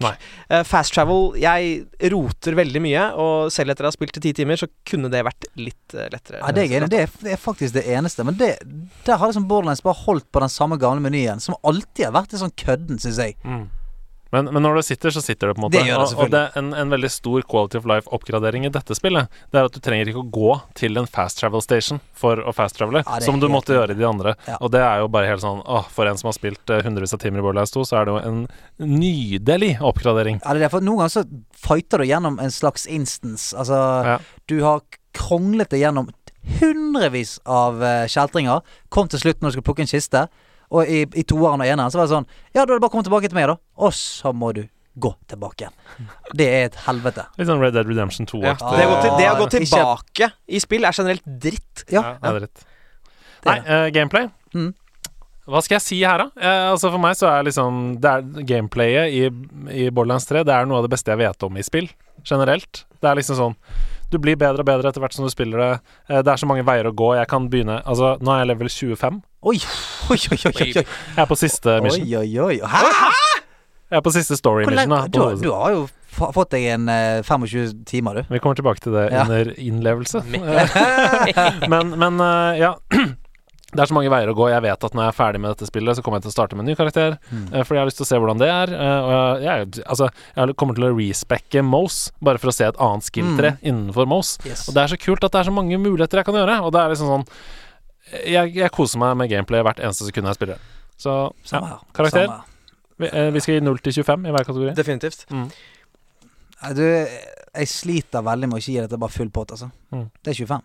[0.49, 4.33] Eh, fast travel Jeg roter veldig mye, og selv etter å ha spilt i ti
[4.37, 6.41] timer, så kunne det vært litt uh, lettere.
[6.41, 8.25] Ja, det er, det, er, det er faktisk det eneste.
[8.27, 8.51] Men det,
[9.07, 12.33] der har liksom Borderlands bare holdt på den samme gamle menyen, som alltid har vært
[12.33, 13.37] litt sånn kødden, syns jeg.
[13.47, 13.67] Mm.
[14.31, 15.77] Men, men når det sitter, så sitter det på en måte.
[15.79, 18.71] Det gjør det og, og det er en, en veldig stor quality of life-oppgradering i
[18.73, 19.29] dette spillet.
[19.53, 22.53] Det er at du trenger ikke å gå til en fast travel station for å
[22.55, 24.35] fast travele, Ja, som du måtte gjøre i de andre.
[24.49, 24.57] Ja.
[24.59, 27.13] Og det er jo bare helt sånn Åh, for en som har spilt eh, hundrevis
[27.15, 28.43] av timer i Borderlands 2, så er det jo en
[28.97, 30.39] nydelig oppgradering.
[30.43, 31.25] Ja, det er derfor Noen ganger så
[31.67, 33.51] fighter du gjennom en slags instance.
[33.57, 34.17] Altså, Ja.
[34.47, 34.81] du har
[35.17, 36.11] kronglet deg gjennom
[36.59, 38.61] hundrevis av uh, kjeltringer.
[38.93, 40.27] Kom til slutt når du skulle plukke en kiste.
[40.75, 42.89] Og i, i toeren og eneren så var det sånn Ja, da er det bare
[42.89, 43.55] å komme tilbake til meg, da.
[43.85, 44.65] Og så må du
[44.97, 46.09] gå tilbake igjen.
[46.33, 47.27] Det er et helvete.
[47.37, 48.73] Litt sånn Red Dead Redemption 2-aktig.
[48.73, 51.85] Det, å gå det å gå tilbake i spill er generelt dritt.
[51.93, 52.01] Ja.
[52.01, 52.65] Ja, det er dritt.
[53.37, 54.29] Det Nei, uh, gameplay.
[54.57, 54.71] Mm.
[55.47, 56.27] Hva skal jeg si her, da?
[56.35, 59.21] Eh, altså For meg så er liksom det er Gameplayet i,
[59.71, 61.87] i Borderlands 3 Det er noe av det beste jeg vet om i spill,
[62.27, 62.81] generelt.
[62.99, 63.55] Det er liksom sånn
[64.11, 65.71] Du blir bedre og bedre etter hvert som du spiller det.
[66.09, 67.09] Eh, det er så mange veier å gå.
[67.19, 69.21] Jeg kan begynne Altså, nå er jeg level 25.
[69.47, 70.69] Oi, oi, oi, oi, oi.
[70.73, 70.85] Jeg
[71.23, 72.07] er på siste mission.
[72.07, 72.57] Oi, oi, oi.
[72.63, 73.11] Hæ?
[73.87, 74.91] Jeg er på siste story mission.
[74.95, 75.85] Da, du, du har jo
[76.17, 78.33] fått deg en uh, 25 timer, du.
[78.33, 79.23] Vi kommer tilbake til det Ja.
[79.27, 80.23] under innlevelse.
[81.71, 82.73] men, men uh, ja.
[83.67, 84.45] Det er så mange veier å gå.
[84.47, 86.35] Jeg vet at når jeg er ferdig med dette spillet, så kommer jeg til å
[86.37, 87.17] starte med en ny karakter.
[87.27, 87.41] Mm.
[87.51, 88.71] eh, fordi jeg har lyst til å se hvordan det er.
[88.71, 90.07] eh, og jeg, jeg, altså,
[90.37, 94.39] jeg kommer til å respecke Mose, bare for å se et annet skill-tre innenfor Mose.
[94.47, 94.63] Yes.
[94.71, 96.59] Og det er så kult at det er så mange muligheter jeg kan gjøre.
[96.63, 97.27] Og det er liksom sånn
[98.07, 100.61] Jeg, jeg koser meg med gameplay hvert eneste sekund jeg spiller.
[100.95, 101.79] Så Samme ja.
[101.97, 102.29] Karakter?
[102.31, 102.53] Samme.
[103.03, 104.75] Vi, eh, vi skal gi 0 til 25 i hver kategori.
[104.77, 105.25] Definitivt.
[105.27, 105.49] Mm.
[106.77, 109.67] Du, jeg sliter veldig med å ikke gi dette bare full pott, altså.
[109.91, 110.07] Mm.
[110.23, 110.63] Det er 25.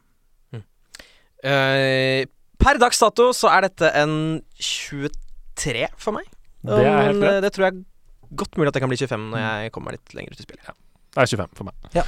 [1.43, 2.25] Eh,
[2.63, 4.15] per dags dato så er dette en
[4.63, 6.29] 23 for meg.
[6.63, 8.97] Det er helt Men, eh, det tror jeg er godt mulig at det kan bli
[9.01, 10.73] 25 når jeg kommer meg litt lenger ut i spillet.
[11.13, 11.75] Det er 25 for meg.
[11.97, 12.05] Ja.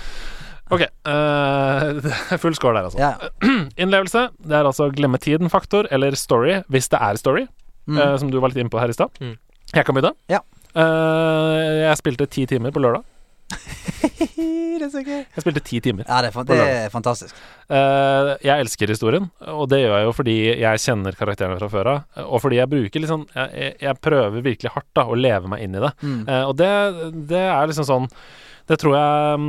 [0.72, 0.86] Ok.
[1.04, 2.98] Uh, det er full score der, altså.
[3.02, 3.12] Ja.
[3.82, 4.28] Innlevelse.
[4.40, 7.46] Det er altså glemme tiden-faktor, eller story, hvis det er story,
[7.84, 7.98] Mm.
[8.00, 9.12] uh, som du var litt inne på her i stad.
[9.20, 9.34] Mm.
[9.74, 10.14] Jeg kan begynne.
[10.32, 10.38] Ja.
[10.72, 13.04] Uh, jeg spilte ti timer på lørdag.
[14.78, 15.20] det er så gøy.
[15.22, 16.06] Jeg spilte ti timer.
[16.08, 17.36] Ja, det er, det er fantastisk.
[17.68, 21.92] Uh, jeg elsker historien, og det gjør jeg jo fordi jeg kjenner karakterene fra før
[21.92, 22.02] av.
[22.24, 25.64] Og fordi jeg bruker liksom Jeg, jeg, jeg prøver virkelig hardt da å leve meg
[25.64, 25.92] inn i det.
[26.02, 26.20] Mm.
[26.28, 26.72] Uh, og det,
[27.30, 28.10] det er liksom sånn
[28.68, 29.48] Det tror jeg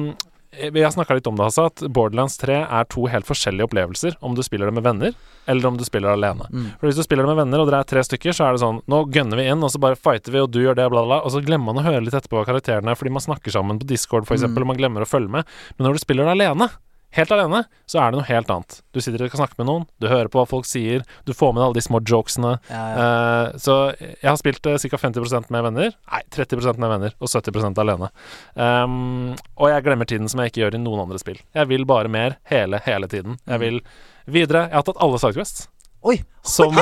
[0.73, 4.15] Vi har snakka litt om det, altså, at Borderlands 3 er to helt forskjellige opplevelser
[4.21, 5.15] om du spiller det med venner,
[5.47, 6.47] eller om du spiller det alene.
[6.51, 6.67] Mm.
[6.79, 8.63] For Hvis du spiller det med venner, og dere er tre stykker, så er det
[8.63, 11.03] sånn Nå gønner vi inn, og så bare fighter vi, og du gjør det, bla,
[11.03, 11.19] bla, bla.
[11.25, 13.79] Og så glemmer man å høre litt etterpå hva karakterene er, fordi man snakker sammen
[13.81, 14.69] på Discord, eksempel, Mm.
[14.69, 15.45] og man glemmer å følge med.
[15.77, 16.69] Men når du spiller det alene,
[17.15, 18.79] helt alene, så er det noe helt annet.
[18.95, 21.53] Du sitter og kan snakke med noen, du hører på hva folk sier, du får
[21.53, 22.55] med deg alle de små jokesene.
[22.71, 23.05] Ja, ja.
[23.05, 25.01] Uh, så jeg har spilt uh, ca.
[25.05, 25.93] 50% med venner.
[26.11, 28.11] Nei, 30% med venner og 70 alene.
[28.55, 31.39] Um, og jeg glemmer tiden som jeg ikke gjør i noen andre spill.
[31.55, 33.39] Jeg vil bare mer hele, hele tiden.
[33.45, 33.81] Jeg vil
[34.25, 34.67] videre.
[34.69, 35.69] Jeg har tatt alle Sidequests
[36.05, 36.75] Oi, som,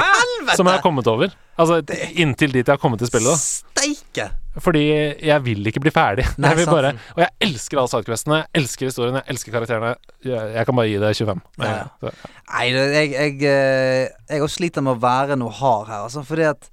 [0.58, 1.32] som jeg har kommet over.
[1.60, 1.80] Altså
[2.20, 3.30] inntil dit jeg har kommet i spillet.
[3.32, 4.30] da steike!
[4.62, 4.82] Fordi
[5.26, 6.26] jeg vil ikke bli ferdig.
[6.42, 8.42] Nei, jeg bare, og jeg elsker alle sidequestene.
[8.44, 9.94] Jeg elsker historien, jeg elsker karakterene.
[10.26, 11.42] Jeg, jeg kan bare gi det 25.
[11.64, 11.86] Nei, ja.
[12.02, 16.26] Så, Nei, jeg, jeg, eh, jeg også sliter med å være noe hard her, altså.
[16.28, 16.70] Fordi at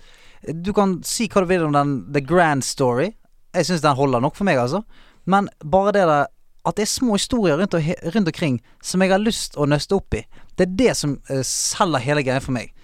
[0.61, 3.13] du kan si hva du vil om den The Grand Story.
[3.57, 4.83] Jeg syns den holder nok for meg, altså.
[5.31, 6.29] Men bare det der
[6.69, 9.97] at det er små historier rundt, og, rundt omkring som jeg har lyst å nøste
[9.97, 10.25] opp i.
[10.59, 12.75] Det er det som uh, selger hele greia for meg.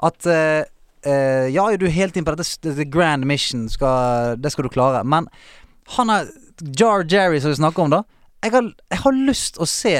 [0.00, 0.62] At uh,
[1.06, 5.04] uh, Ja, er helt inn på dette, the grand mission, skal, det skal du klare.
[5.04, 5.28] Men
[5.96, 6.32] han er
[6.76, 8.04] Jar Jerry som vi snakker om, da.
[8.44, 9.94] Jeg har, jeg har lyst å se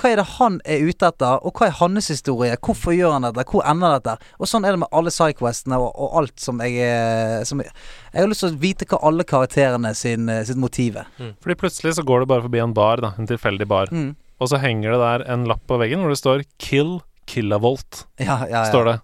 [0.00, 2.56] hva er det han er ute etter, og hva er hans historie?
[2.64, 3.44] Hvorfor gjør han dette?
[3.50, 4.16] Hvor ender dette?
[4.40, 7.72] Og sånn er det med alle sidequestene og, og alt som jeg er som jeg,
[8.14, 11.10] har lyst til å vite hva alle karakterene sin, eh, sitt motiv er.
[11.44, 13.12] Fordi plutselig så går du bare forbi en bar, da.
[13.20, 13.92] En tilfeldig bar.
[13.92, 14.14] Mm.
[14.40, 18.06] Og så henger det der en lapp på veggen hvor det står 'Kill Killavolt'.
[18.18, 18.64] Ja, ja, ja.
[18.72, 18.96] Står det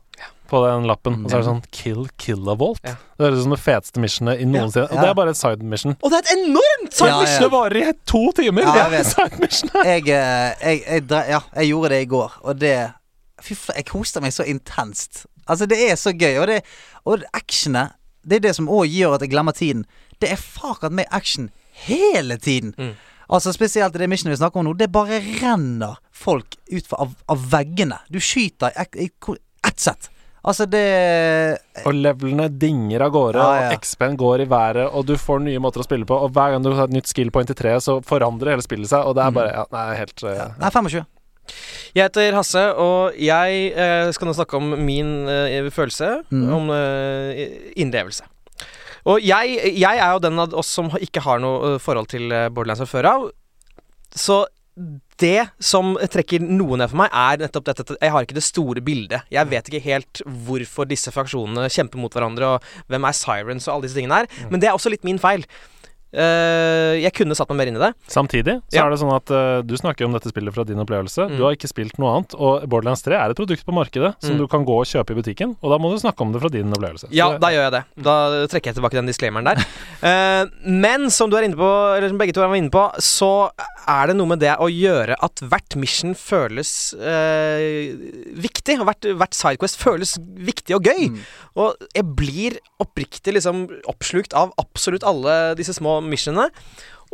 [0.49, 1.25] på den lappen.
[1.25, 2.81] Og så er det sånn 'Kill Killavolt.
[2.85, 2.95] Ja.
[3.19, 4.89] Det høres ut som det feteste missionet i noensinne.
[4.91, 5.97] Og det er bare et side mission.
[6.03, 7.21] Og det er et enormt Ja, ja.
[7.21, 8.63] Missionet varer i to timer!
[8.63, 9.53] Ja, jeg det vet.
[9.53, 9.71] side.
[9.85, 12.93] Jeg, eh, jeg, jeg, dre- ja, jeg gjorde det i går, og det
[13.43, 15.27] Fy faen, jeg koste meg så intenst.
[15.47, 16.63] Altså, det er så gøy, og det
[17.05, 17.93] Og det actionet
[18.27, 19.85] Det er det som òg gjør at jeg glemmer tiden.
[20.21, 21.51] Det er fakat meg action
[21.87, 22.75] hele tiden.
[22.79, 22.95] Mm.
[23.31, 24.73] Altså Spesielt i det missionet vi snakker om nå.
[24.79, 27.99] Det bare renner folk ut av, av veggene.
[28.11, 29.11] Du skyter i,
[29.67, 30.11] ett sett.
[30.47, 33.71] Altså, det Og levelene dinger av gårde, Ja, ja.
[33.73, 36.15] og XP-en går i været, og du får nye måter å spille på.
[36.15, 38.93] Og hver gang du har et nytt skill point i treet, så forandrer hele spillet
[38.93, 41.05] seg, og det er bare ja, Nei, helt eh, Nei, 25.
[41.97, 46.49] Jeg heter Hasse, og jeg eh, skal nå snakke om min eh, følelse mm.
[46.55, 47.45] om eh,
[47.79, 48.27] innlevelse.
[49.07, 52.31] Og jeg, jeg er jo den av oss som ikke har noe eh, forhold til
[52.35, 53.27] eh, Borderlands fra før av.
[54.17, 54.45] Så
[55.21, 58.45] det som trekker noe ned for meg, er nettopp dette at Jeg har ikke det
[58.45, 59.25] store bildet.
[59.33, 63.77] Jeg vet ikke helt hvorfor disse fraksjonene kjemper mot hverandre, og hvem er Sirens og
[63.77, 64.29] alle disse tingene her.
[64.51, 65.47] Men det er også litt min feil.
[66.15, 67.91] Eh, jeg kunne satt meg mer inn i det.
[68.09, 68.87] Samtidig så Ja.
[68.87, 71.27] er det sånn at uh, du snakker om dette spillet fra din opplevelse.
[71.29, 71.37] Mm.
[71.37, 74.37] Du har ikke spilt noe annet, og Borderlands 3 er et produkt på markedet som
[74.37, 74.39] Mm.
[74.39, 76.49] du kan gå og kjøpe i butikken, og da må du snakke om det fra
[76.49, 77.09] din opplevelse.
[77.11, 77.85] Ja, Så- da gjør jeg det.
[78.03, 79.59] Da trekker jeg tilbake den disclaimeren der.
[80.03, 83.51] uh, men som du er inne på, eller som begge to er inne på, så
[83.89, 87.97] er det noe med det å gjøre at hvert mission føles uh,
[88.41, 88.79] viktig.
[88.81, 91.11] Og hvert, hvert sidequest føles viktig og gøy.
[91.13, 91.21] Mm.
[91.57, 96.51] Og jeg blir oppriktig liksom oppslukt av absolutt alle disse små missionene.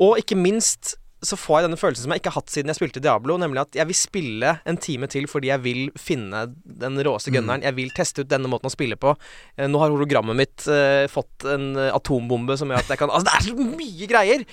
[0.03, 2.79] Og ikke minst så får jeg denne følelsen som jeg ikke har hatt siden jeg
[2.81, 6.99] spilte Diablo, nemlig at jeg vil spille en time til fordi jeg vil finne den
[7.07, 7.63] råeste gunneren.
[7.63, 9.15] Jeg vil teste ut denne måten å spille på.
[9.55, 13.29] Eh, Nå har hologrammet mitt eh, fått en atombombe som gjør at jeg kan Altså,
[13.31, 14.47] det er så mye greier!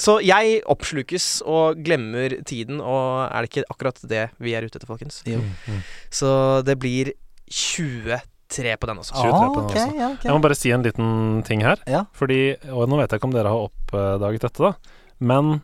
[0.00, 4.78] Så jeg oppslukes og glemmer tiden, og er det ikke akkurat det vi er ute
[4.78, 5.18] etter, folkens?
[5.26, 5.40] Jo.
[5.42, 5.80] Mm.
[6.14, 6.30] Så
[6.66, 7.10] det blir
[8.50, 9.14] 23 på den også.
[9.14, 9.86] 23 Ah, på den også.
[9.88, 10.06] Okay.
[10.12, 10.24] ok.
[10.26, 11.10] Jeg må bare si en liten
[11.46, 11.80] ting her.
[11.90, 12.04] Ja.
[12.16, 12.40] Fordi,
[12.74, 14.72] og nå vet jeg ikke om dere har oppdaget dette, da,
[15.20, 15.60] men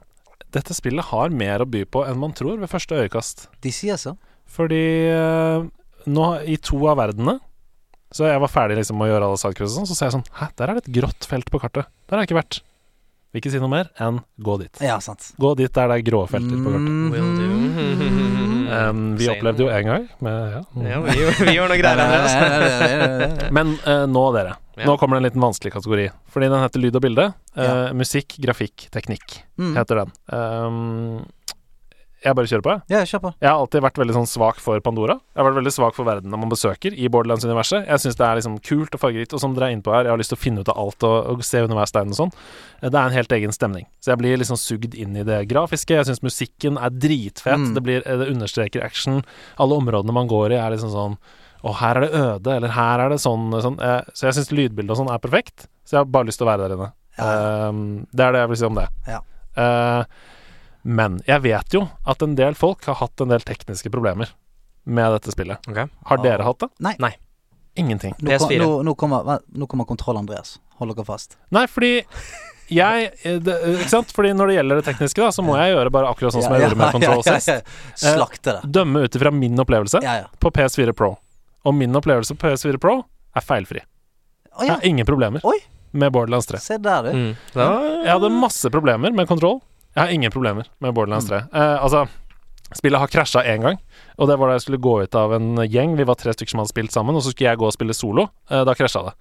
[0.54, 3.48] dette spillet har mer å by på enn man tror ved første øyekast.
[3.64, 4.14] De sier så.
[4.56, 5.66] Fordi eh,
[6.06, 7.40] nå i to av verdenene
[8.14, 10.14] Så jeg var ferdig liksom med å gjøre alle sidequests og sånn, så ser jeg
[10.14, 11.88] sånn Hæ, der er det et grått felt på kartet.
[12.06, 12.60] Der har jeg ikke vært.
[13.36, 14.78] Vil ikke si noe mer enn gå dit.
[14.80, 15.26] Ja, sant.
[15.36, 16.88] Gå dit der det er grå felter på kartet.
[16.88, 17.12] Mhm.
[17.12, 18.32] Will do.
[18.66, 19.36] Um, vi Same.
[19.38, 20.60] opplevde jo en gang med ja.
[20.90, 21.12] Ja, vi,
[21.46, 22.00] vi gjør noe greier.
[22.02, 23.50] Altså.
[23.54, 24.56] Men uh, nå, dere.
[24.74, 24.88] Ja.
[24.90, 26.08] Nå kommer det en liten vanskelig kategori.
[26.34, 27.28] Fordi den heter lyd og bilde.
[27.54, 27.76] Uh, Ja.
[27.96, 29.70] Musikk, grafikk, teknikk Mm.
[29.78, 30.10] heter den.
[30.34, 31.22] Um,
[32.26, 32.82] jeg bare kjører på, jeg.
[32.92, 33.30] Ja, kjør på.
[33.40, 35.14] Jeg har alltid vært veldig sånn svak for Pandora.
[35.32, 37.86] Jeg har vært veldig svak for verdenene man besøker i Borderlands-universet.
[37.86, 40.08] Jeg syns det er liksom kult og fargerikt, og som dere er inne på her,
[40.08, 42.34] jeg har lyst til å finne ut av alt og, og se universtegn og sånn.
[42.82, 43.86] Eh, Det er en helt egen stemning.
[44.02, 45.94] Så jeg blir liksom sugd inn i det grafiske.
[45.96, 47.56] Jeg syns musikken er dritfet.
[47.62, 47.72] Mm.
[47.78, 49.22] Det, blir, eh, det understreker action.
[49.62, 51.18] Alle områdene man går i, er liksom sånn
[51.66, 53.78] Å, her er det øde, eller her er det sånn, sånn.
[53.82, 55.66] Eh, Så jeg syns lydbildet og sånn er perfekt.
[55.88, 56.90] Så jeg har bare lyst til å være der inne.
[57.16, 57.68] Ja.
[57.70, 57.78] Um,
[58.12, 58.84] det er det jeg vil si om det.
[59.08, 59.20] Ja.
[59.56, 60.04] Eh,
[60.86, 64.30] men jeg vet jo at en del folk har hatt en del tekniske problemer
[64.86, 65.64] med dette spillet.
[65.66, 65.90] Okay.
[66.06, 66.68] Har dere hatt det?
[66.86, 66.94] Nei.
[67.02, 67.12] Nei.
[67.76, 68.14] Ingenting.
[68.22, 70.60] Nå, kom, nå, nå, kommer, nå kommer kontroll, Andreas.
[70.78, 71.34] Hold dere fast.
[71.52, 71.90] Nei, fordi
[72.72, 74.14] jeg eh, det, Ikke sant?
[74.14, 76.54] Fordi når det gjelder det tekniske, da, så må jeg gjøre bare akkurat sånn som
[76.56, 77.76] jeg gjorde med Control sist.
[78.06, 78.72] Slakte det.
[78.78, 80.32] Dømme ut ifra min opplevelse Ja, ja.
[80.42, 81.12] på PS4 Pro.
[81.66, 83.00] Og min opplevelse på PS4 Pro
[83.36, 83.82] er feilfri.
[84.56, 85.58] Å Jeg har ingen problemer Oi.
[85.98, 86.62] med Borderlands 3.
[86.62, 87.10] Se der, du.
[87.12, 87.32] Mm.
[87.58, 89.60] Jeg hadde masse problemer med Control.
[89.96, 91.36] Jeg har ingen problemer med Borderlands 3.
[91.56, 92.02] Eh, altså,
[92.76, 93.78] spillet har krasja én gang,
[94.20, 95.94] og det var da jeg skulle gå ut av en gjeng.
[95.96, 97.96] Vi var tre stykker som hadde spilt sammen, og så skulle jeg gå og spille
[97.96, 98.26] solo.
[98.50, 99.14] Eh, da krasja det.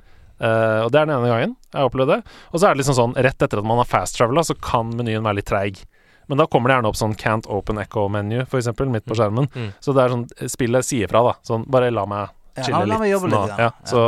[0.43, 2.19] Eh, og det er den ene gangen jeg har opplevd det.
[2.51, 4.91] Og så er det liksom sånn, rett etter at man har fast travela, så kan
[4.99, 5.79] menyen være litt treig.
[6.27, 9.47] Men da kommer det gjerne opp sånn Can't open echo-menu, eksempel, midt på skjermen.
[9.55, 9.71] Mm.
[9.79, 11.37] Så det er sånn Spillet sier fra, da.
[11.45, 13.41] Sånn, bare la meg chille meg jobbe nå.
[13.45, 13.67] litt, ja.
[13.67, 14.03] Ja, så,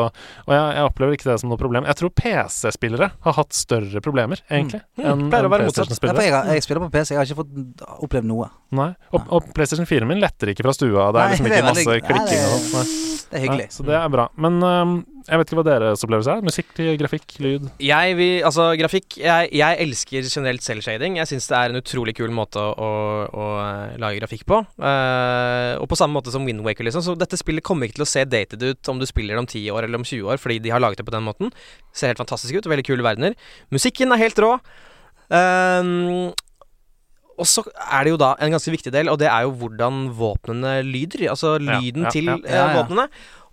[0.46, 1.88] og jeg, jeg opplever ikke det som noe problem.
[1.90, 5.90] Jeg tror PC-spillere har hatt større problemer, egentlig, enn pleier å enn være motsatt.
[5.90, 6.28] PlayStation-spillere.
[6.30, 8.50] jeg, jeg spiller på PC, jeg har ikke fått opplevd noe.
[8.78, 8.90] Nei.
[9.12, 11.10] Og, og PlayStation 4-en min letter ikke fra stua.
[11.16, 12.96] Det er liksom ikke masse klikking og sånt.
[13.28, 13.68] Det er hyggelig.
[13.68, 14.28] Nei, så det er bra.
[14.40, 14.98] Men øhm,
[15.28, 16.44] jeg vet ikke hva deres opplevelse er.
[16.46, 16.70] Musikk,
[17.02, 17.66] grafikk, lyd.
[17.84, 21.18] Jeg vil, altså grafikk Jeg, jeg elsker generelt selvshading.
[21.20, 22.92] Jeg syns det er en utrolig kul måte å, å,
[23.28, 24.62] å eh, lage grafikk på.
[24.80, 27.04] Uh, og på samme måte som Windwaker, liksom.
[27.04, 29.50] Så dette spillet kommer ikke til å se dated ut om du spiller det om
[29.50, 31.52] 10 år eller om 20 år, fordi de har laget det på den måten.
[31.92, 32.72] Ser helt fantastisk ut.
[32.72, 33.36] Veldig kule verdener.
[33.76, 34.56] Musikken er helt rå.
[35.28, 36.32] Uh,
[37.38, 40.08] og så er det jo da en ganske viktig del, og det er jo hvordan
[40.18, 41.28] våpnene lyder.
[41.34, 42.38] Altså lyden ja, til ja.
[42.42, 42.80] eh, Ja, ja.
[42.80, 43.06] våpnene.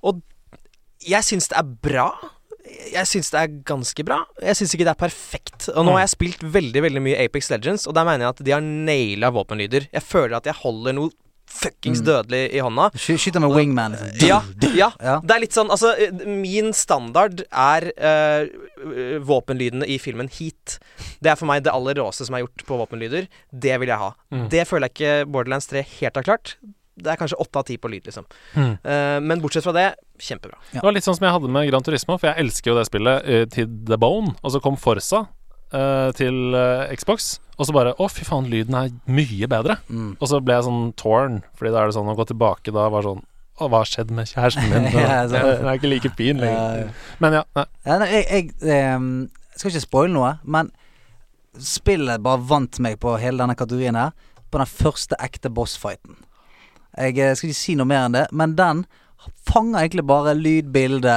[0.09, 0.23] Og
[1.07, 2.09] jeg syns det er bra.
[2.95, 4.23] Jeg syns det er ganske bra.
[4.43, 5.69] Jeg syns ikke det er perfekt.
[5.75, 5.97] Og nå Mm.
[5.99, 8.61] har jeg spilt veldig veldig mye Apex Legends, og der mener jeg at de har
[8.61, 9.89] naila våpenlyder.
[9.93, 11.11] Jeg føler at jeg holder noe
[11.47, 12.07] fuckings Mm.
[12.07, 12.87] dødelig i hånda.
[12.97, 13.93] Sky- Skyter med wingman.
[13.93, 14.27] Liksom.
[14.75, 15.21] Ja, ja.
[15.21, 15.93] Det er litt sånn Altså,
[16.27, 18.49] min standard er eh,
[19.21, 20.79] våpenlydene i filmen Heat.
[21.23, 23.29] Det er for meg det aller råeste som er gjort på våpenlyder.
[23.53, 24.13] Det vil jeg ha.
[24.33, 24.49] Mm.
[24.51, 26.55] Det føler jeg ikke Borderlands 3 helt har klart.
[26.95, 28.27] Det er kanskje åtte av ti på lyd, liksom.
[28.55, 28.75] Mm.
[28.85, 29.89] Uh, men bortsett fra det,
[30.23, 30.61] kjempebra.
[30.71, 30.81] Ja.
[30.81, 32.87] Det var litt sånn som jeg hadde med Gran Turismo, for jeg elsker jo det
[32.87, 34.37] spillet uh, til the bone.
[34.43, 35.25] Og så kom Forsa
[35.75, 39.79] uh, til eh, Xbox, og så bare Å, fy faen, lyden er mye bedre.
[39.89, 40.17] Mm.
[40.19, 42.89] Og så ble jeg sånn torn, fordi da er det sånn å gå tilbake da
[42.93, 44.89] var sånn Å, hva har skjedd med kjæresten min?
[44.99, 45.51] Ja, sånn.
[45.63, 46.85] Den er ikke like fin lenger.
[46.85, 47.19] ja.
[47.23, 47.45] Men ja.
[47.87, 48.27] Ja, nei, jeg,
[48.63, 49.11] jeg ehm,
[49.55, 50.73] skal ikke spoile noe, men
[51.63, 54.15] spillet bare vant meg på hele denne kategorien her.
[54.51, 56.19] På den første ekte bossfighten.
[56.99, 58.85] Jeg eh, skal ikke si noe mer enn det, men den
[59.49, 61.17] fanger egentlig bare lyd, bilde,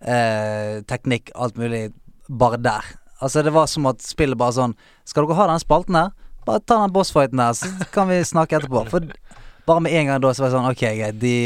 [0.00, 1.86] eh, teknikk, alt mulig,
[2.28, 2.92] bare der.
[3.20, 4.72] Altså, det var som at spillet bare sånn
[5.06, 6.10] Skal dere ha den spalten her?
[6.44, 8.84] Bare ta den bossfighten her, så kan vi snakke etterpå.
[8.90, 9.06] For
[9.64, 11.36] bare med en gang da så var det sånn Ok, greit, de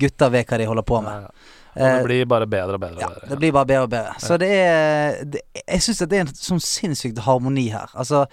[0.00, 1.26] gutta vet hva de holder på med.
[1.72, 3.00] Og det blir bare bedre og bedre.
[3.00, 3.28] Ja, bedre.
[3.30, 4.16] det blir bare bedre og bedre.
[4.20, 7.92] Så det er det, Jeg syns det er en sånn sinnssykt harmoni her.
[7.96, 8.26] Altså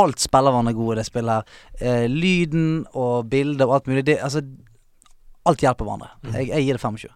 [0.00, 1.64] Alt spiller er gode, det spillet her.
[1.80, 4.06] Eh, lyden og bildet og alt mulig.
[4.06, 4.44] Det, altså
[5.42, 6.12] Alt hjelper hverandre.
[6.36, 7.10] Jeg, jeg gir det 25.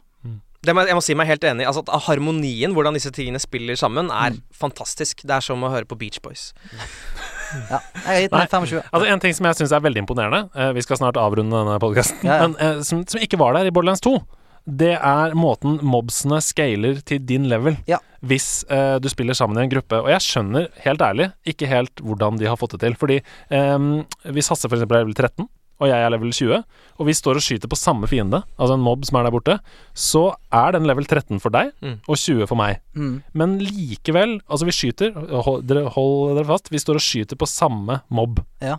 [0.66, 1.66] Det må, jeg må si meg helt enig.
[1.68, 5.22] Altså at Harmonien, hvordan disse tingene spiller sammen, er fantastisk.
[5.22, 6.50] Det er som å høre på Beach Boys.
[7.70, 8.86] Ja, jeg har gitt den 25.
[8.90, 11.76] Altså En ting som jeg syns er veldig imponerende eh, Vi skal snart avrunde denne
[11.78, 12.18] podkasten.
[12.26, 12.48] Ja, ja.
[12.48, 14.16] Men eh, som, som ikke var der i Borderlands 2,
[14.66, 18.00] det er måten mobsene scaler til din level Ja.
[18.26, 19.98] Hvis eh, du spiller sammen i en gruppe.
[20.02, 22.96] Og jeg skjønner helt ærlig ikke helt hvordan de har fått det til.
[22.98, 23.78] Fordi eh,
[24.34, 24.82] hvis Hasse f.eks.
[24.86, 25.46] er level 13,
[25.76, 26.62] og jeg er level 20,
[26.96, 29.56] og vi står og skyter på samme fiende, altså en mob som er der borte,
[29.92, 30.22] så
[30.56, 31.98] er den level 13 for deg Mm.
[32.08, 32.78] og 20 for meg.
[32.96, 33.18] Mm.
[33.36, 35.12] Men likevel, altså vi skyter,
[35.44, 38.40] hold dere, hold dere fast, vi står og skyter på samme mobb.
[38.64, 38.78] Ja.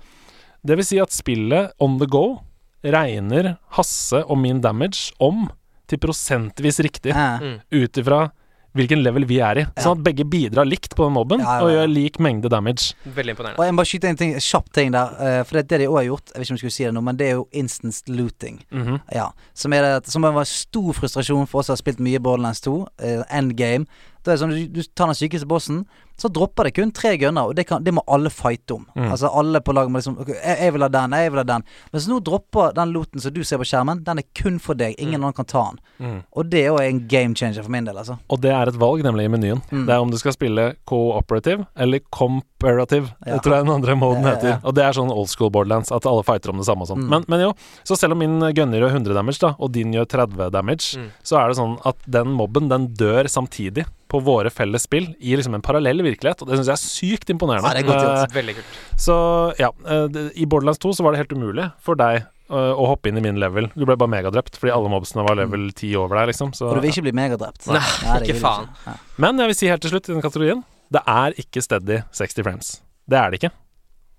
[0.65, 2.39] Det vil si at spillet on the go
[2.83, 5.47] regner Hasse og min damage om
[5.87, 7.37] til prosentvis riktig, Ja.
[7.39, 7.59] Mm.
[7.71, 8.31] ut ifra
[8.77, 9.65] hvilken level vi er i.
[9.81, 12.93] Sånn at begge bidrar likt på den mobben, Ja, ja, og gjør lik mengde damage.
[13.05, 13.59] Veldig imponerende.
[13.59, 15.13] Og jeg må bare skyte en ting, kjapp ting der.
[15.19, 16.83] eh, for det, det de òg har gjort, jeg vet ikke om jeg skulle si
[16.87, 18.59] det nå, men det er jo instant looting.
[18.71, 18.99] Mhm.
[19.13, 22.61] Ja, som er det Som var stor frustrasjon for oss som har spilt mye Borderlands
[22.61, 23.85] 2, uh, endgame.
[24.23, 25.85] Da er det sånn du, du tar den sykeste bossen,
[26.17, 28.85] så dropper det kun tre gunner, og det, kan, det må alle fighte om.
[28.95, 29.11] Mm.
[29.13, 31.45] Altså alle på laget må liksom okay, jeg, jeg vil ha den, jeg vil ha
[31.51, 31.65] den.
[31.93, 34.95] Mens nå dropper den looten som du ser på skjermen, den er kun for deg.
[34.97, 35.79] Ingen annen kan ta den.
[36.01, 36.17] Mm.
[36.33, 38.17] Og det er jo en game changer for min del, altså.
[38.33, 39.61] Og det er et valg, nemlig, i menyen.
[39.71, 39.85] Mm.
[39.87, 43.11] Det er om du skal spille cooperative eller comparative.
[43.25, 43.35] Ja.
[43.37, 44.49] Det tror jeg den andre moden Ja, ja, heter.
[44.55, 44.57] ja.
[44.63, 47.03] Og det er sånn old school borderlands, at alle fighter om det samme og sånn.
[47.05, 47.11] Mm.
[47.13, 47.51] Men, men jo,
[47.87, 51.09] så selv om min gunner gjør 100 damage, da, og din gjør 30 damage, Mm.
[51.25, 55.35] så er det sånn at den mobben, den dør samtidig på våre felles spill i
[55.35, 57.67] liksom en parallell virkelighet, og det syns jeg er sykt imponerende.
[57.67, 58.31] Ja, det er godt gjort.
[58.31, 58.79] Eh, Veldig kult.
[59.07, 59.15] så
[59.59, 63.11] ja, eh, i Borderlands 2 så var det helt umulig for deg eh, å hoppe
[63.11, 63.67] inn i min level.
[63.75, 66.53] Du ble bare megadrept fordi alle mobsene var level 10 over deg, liksom.
[66.57, 67.67] Så, Og du vil ikke bli megadrept.
[67.67, 68.71] Nei, Nei ikke faen.
[68.87, 68.95] Ja.
[69.27, 70.63] Men jeg vil si helt til slutt i den kategorien
[70.93, 72.73] Det er ikke steady 60 frames.
[73.07, 73.53] Det er det ikke.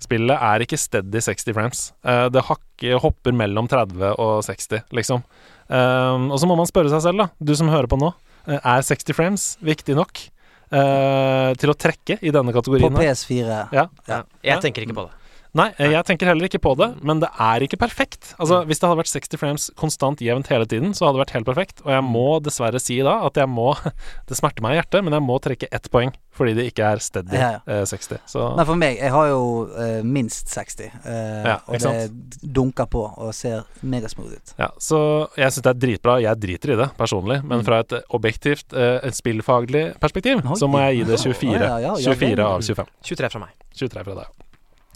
[0.04, 1.80] Spillet er ikke steady 60 frames.
[2.06, 5.24] Eh, det hakker, hopper mellom 30 og 60, liksom.
[5.68, 8.08] Og så må man spørre seg selv, da, du som hører på nå.
[8.48, 10.24] Eh, er 60 frames viktig nok?
[10.72, 12.92] uh, til å trekke i denne kategorien.
[12.92, 13.62] På PS4.
[13.74, 13.86] Ja.
[14.08, 14.22] Ja.
[14.44, 15.17] Jeg tenker ikke på det.
[15.56, 18.34] Nei, eh, jeg tenker heller ikke på det, men det er ikke perfekt.
[18.38, 21.34] Altså, Hvis det hadde vært 60 frames konstant jevnt hele tiden, så hadde det vært
[21.38, 21.80] helt perfekt.
[21.86, 23.72] Og jeg må dessverre si da at jeg må
[24.28, 27.00] Det smerter meg i hjertet, men jeg må trekke ett poeng fordi det ikke er
[27.02, 27.60] steady Ja, ja.
[27.66, 28.20] eh, 60.
[28.30, 29.40] Så Men for meg, jeg har jo
[29.74, 30.84] eh, minst 60.
[31.02, 34.52] eh, Ja, og det dunker på og ser megasmooth ut.
[34.60, 35.00] Ja, så
[35.34, 36.18] jeg syns det er dritbra.
[36.22, 40.54] Jeg driter i det personlig, men fra et objektivt, eh, et spillfaglig perspektiv, Oi.
[40.60, 41.58] så må jeg gi det 24.
[41.58, 42.92] Ja, ja, ja, ja, 24 av 25.
[43.10, 43.56] 23 fra meg.
[43.74, 44.47] 23 fra deg.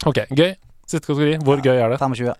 [0.09, 0.53] Ok, gøy.
[0.89, 1.37] Siste kategori.
[1.45, 1.99] Hvor gøy er det?
[2.01, 2.33] 25.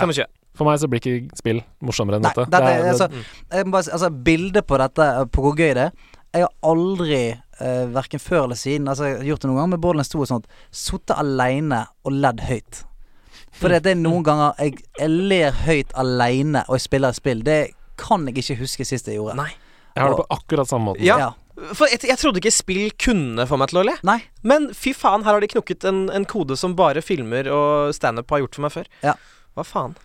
[0.00, 0.26] 25.
[0.56, 2.48] For meg så blir ikke spill morsommere enn Nei, dette.
[2.52, 3.08] dette Det er, altså,
[3.52, 5.90] jeg må bare si, altså Bildet på dette, eh, på hvor gøy det er
[6.32, 7.20] Jeg har aldri,
[7.60, 10.22] uh, verken før eller siden Altså Jeg har gjort det noen ganger med Borderlands 2
[10.24, 12.82] og sånt sittet alene og ledd høyt
[13.52, 17.44] For det er noen ganger jeg, jeg ler høyt alene Og jeg spiller et spill
[17.44, 17.60] Det
[18.00, 19.52] kan jeg ikke huske sist jeg gjorde Nei.
[19.92, 21.04] jeg har det på akkurat samme måten.
[21.04, 21.34] Ja.
[21.56, 23.94] For jeg, jeg trodde ikke spill kunne få meg til å le.
[24.04, 27.94] Nei Men fy faen, her har de knukket en, en kode som bare filmer og
[27.96, 28.90] standup har gjort for meg før.
[29.06, 29.16] Ja.
[29.56, 29.96] Hva faen?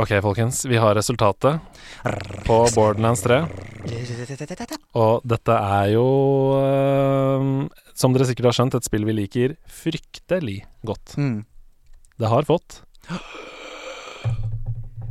[0.00, 0.62] Ok, folkens.
[0.70, 1.60] Vi har resultatet
[2.46, 3.42] på Borderlands 3.
[4.96, 6.06] Og dette er jo,
[6.62, 7.48] eh,
[7.98, 11.16] som dere sikkert har skjønt, et spill vi liker fryktelig godt.
[11.18, 11.40] mm.
[12.20, 12.82] Det har fått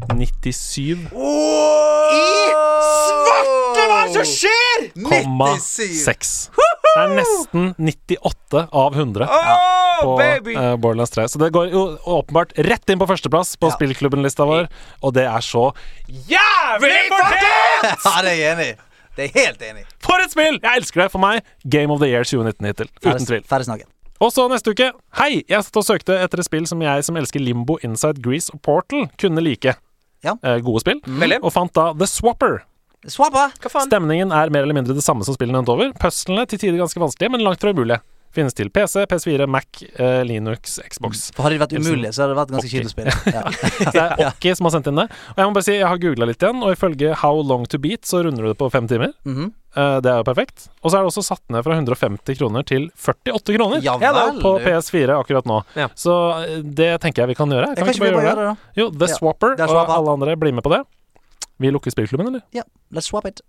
[0.08, 1.10] 97,6
[3.10, 4.86] Svarte, hva er det som skjer?!
[6.90, 9.28] Det er nesten 98 av 100
[10.00, 11.26] Oh, på eh, Borderlands 3.
[11.28, 13.76] Så det går jo åpenbart rett inn på førsteplass på Ja.
[13.76, 14.70] spillklubben-lista vår,
[15.04, 15.66] og det er så
[16.08, 18.06] Jævlig fortjent!
[18.06, 18.76] Ja, det er jeg enig i
[19.18, 20.56] Det er jeg helt enig i For et spill!
[20.64, 21.10] Jeg elsker det.
[21.12, 22.90] For meg, Game of the Year 2019 hittil.
[23.04, 23.44] Uten tvil.
[23.44, 23.88] Ferdig snakket
[24.24, 24.90] Og så neste uke
[25.20, 25.44] Hei!
[25.52, 28.62] Jeg satt og søkte etter et spill som jeg som elsker Limbo, Inside Grease og
[28.64, 29.76] Portal, kunne like.
[30.26, 30.36] Ja.
[30.44, 31.00] Eh, gode spill.
[31.06, 31.40] Veldig.
[31.44, 32.62] Og fant da The Swapper.
[33.08, 33.88] Swapper, Hva faen?
[33.88, 35.94] Stemningen er mer eller mindre det samme som spillene nevnt over.
[36.02, 38.02] Puzzlene til tider ganske vanskelige, men langt fra umulige.
[38.36, 39.66] Finnes til PC, PS4, Mac,
[39.98, 41.32] eh, Linux, Xbox.
[41.34, 43.42] For hadde de vært umulige Så hadde det vært ganske kjipt å spille ja.
[43.90, 45.08] Det er Okki som har sendt inn det.
[45.34, 47.80] Og jeg må bare si, jeg har googla litt igjen, og ifølge How Long To
[47.82, 49.16] Beat så runder du det på fem timer.
[49.26, 49.48] Mhm.
[49.50, 49.59] Eh,
[50.02, 50.68] det er jo perfekt.
[50.82, 53.84] Og så er det også satt ned fra 150 kroner til 48 kroner.
[53.86, 54.56] Ja vel På.
[54.64, 55.60] PS4 akkurat nå.
[55.78, 55.90] Ja.
[55.96, 57.70] Så eh, det tenker jeg vi kan gjøre.
[57.76, 58.48] Kan kan vi ikke bare gjøre det?
[58.48, 60.82] det da Jo, The Ja, Swapper, er og alle andre blir med på det.
[61.60, 62.42] Vi lukker spillklubben, eller?
[62.56, 62.64] Ja,
[62.96, 63.42] let's swap it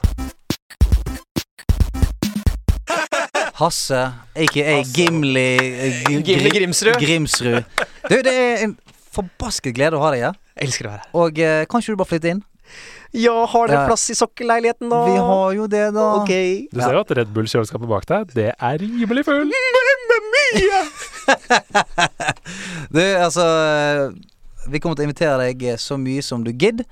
[3.60, 3.98] Hasse,
[4.34, 6.96] aka Gimli eh, Gimli Gri- Grimsrud.
[7.00, 7.64] Grimsrud.
[8.08, 8.76] Du, det er en
[9.12, 10.38] forbasket glede å ha deg her.
[10.56, 11.10] Jeg elsker å være her.
[11.20, 12.40] Og eh, kan ikke du bare flytte inn?
[13.16, 15.00] Ja, har dere plass i sokkelleiligheten nå?
[15.08, 16.06] Vi har jo det, da.
[16.22, 16.66] Okay.
[16.70, 19.50] Du ser jo at Red Bull-kjøleskapet bak deg, det er rimelig full.
[22.90, 24.00] Du, altså eh,
[24.72, 26.86] Vi kommer til å invitere deg eh, så mye som du gidder.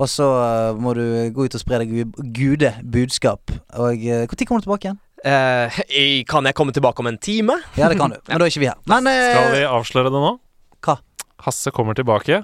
[0.00, 1.04] Og så eh, må du
[1.34, 3.52] gå ut og spre deg gude budskap.
[3.76, 5.00] Og uh, Når kommer du tilbake igjen?
[5.24, 7.56] Eh, kan jeg komme tilbake om en time?
[7.78, 8.18] Ja, det kan du.
[8.28, 8.80] Men da er ikke vi her.
[8.90, 10.34] Men eh, Skal vi avsløre det nå?
[10.84, 10.98] Hva?
[11.46, 12.42] Hasse kommer tilbake.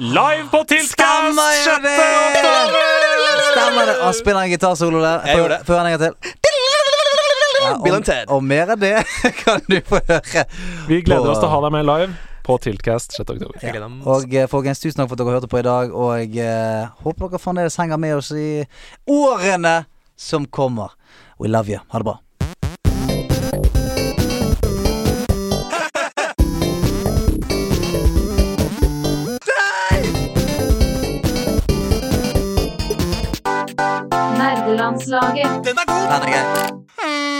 [0.00, 1.96] Live på Tiltkast Stemmer jo det!
[3.50, 3.96] Stemmer det.
[4.02, 5.26] Han spiller en gitarsolo der.
[5.28, 5.66] Jeg gjorde det.
[5.68, 6.14] Før han en gang til.
[7.60, 8.30] Ja, Bill og, Ted.
[8.32, 8.94] og mer av det
[9.42, 10.44] kan du få høre.
[10.88, 12.14] Vi gleder på- oss til å ha deg med live
[12.46, 13.34] på Tiltcast 6.
[13.34, 13.60] oktober.
[13.60, 13.90] Ja.
[14.14, 15.92] Og eh, folkens, tusen takk for at dere hørte på i dag.
[15.92, 18.48] Og eh, håper dere fremdeles henger med oss i
[19.12, 19.74] årene
[20.16, 20.96] som kommer.
[21.36, 21.82] We love you.
[21.92, 22.16] Ha det bra.
[34.80, 35.64] Nordlandslaget.
[35.66, 36.04] Den er god!
[36.12, 37.39] Den er gøy.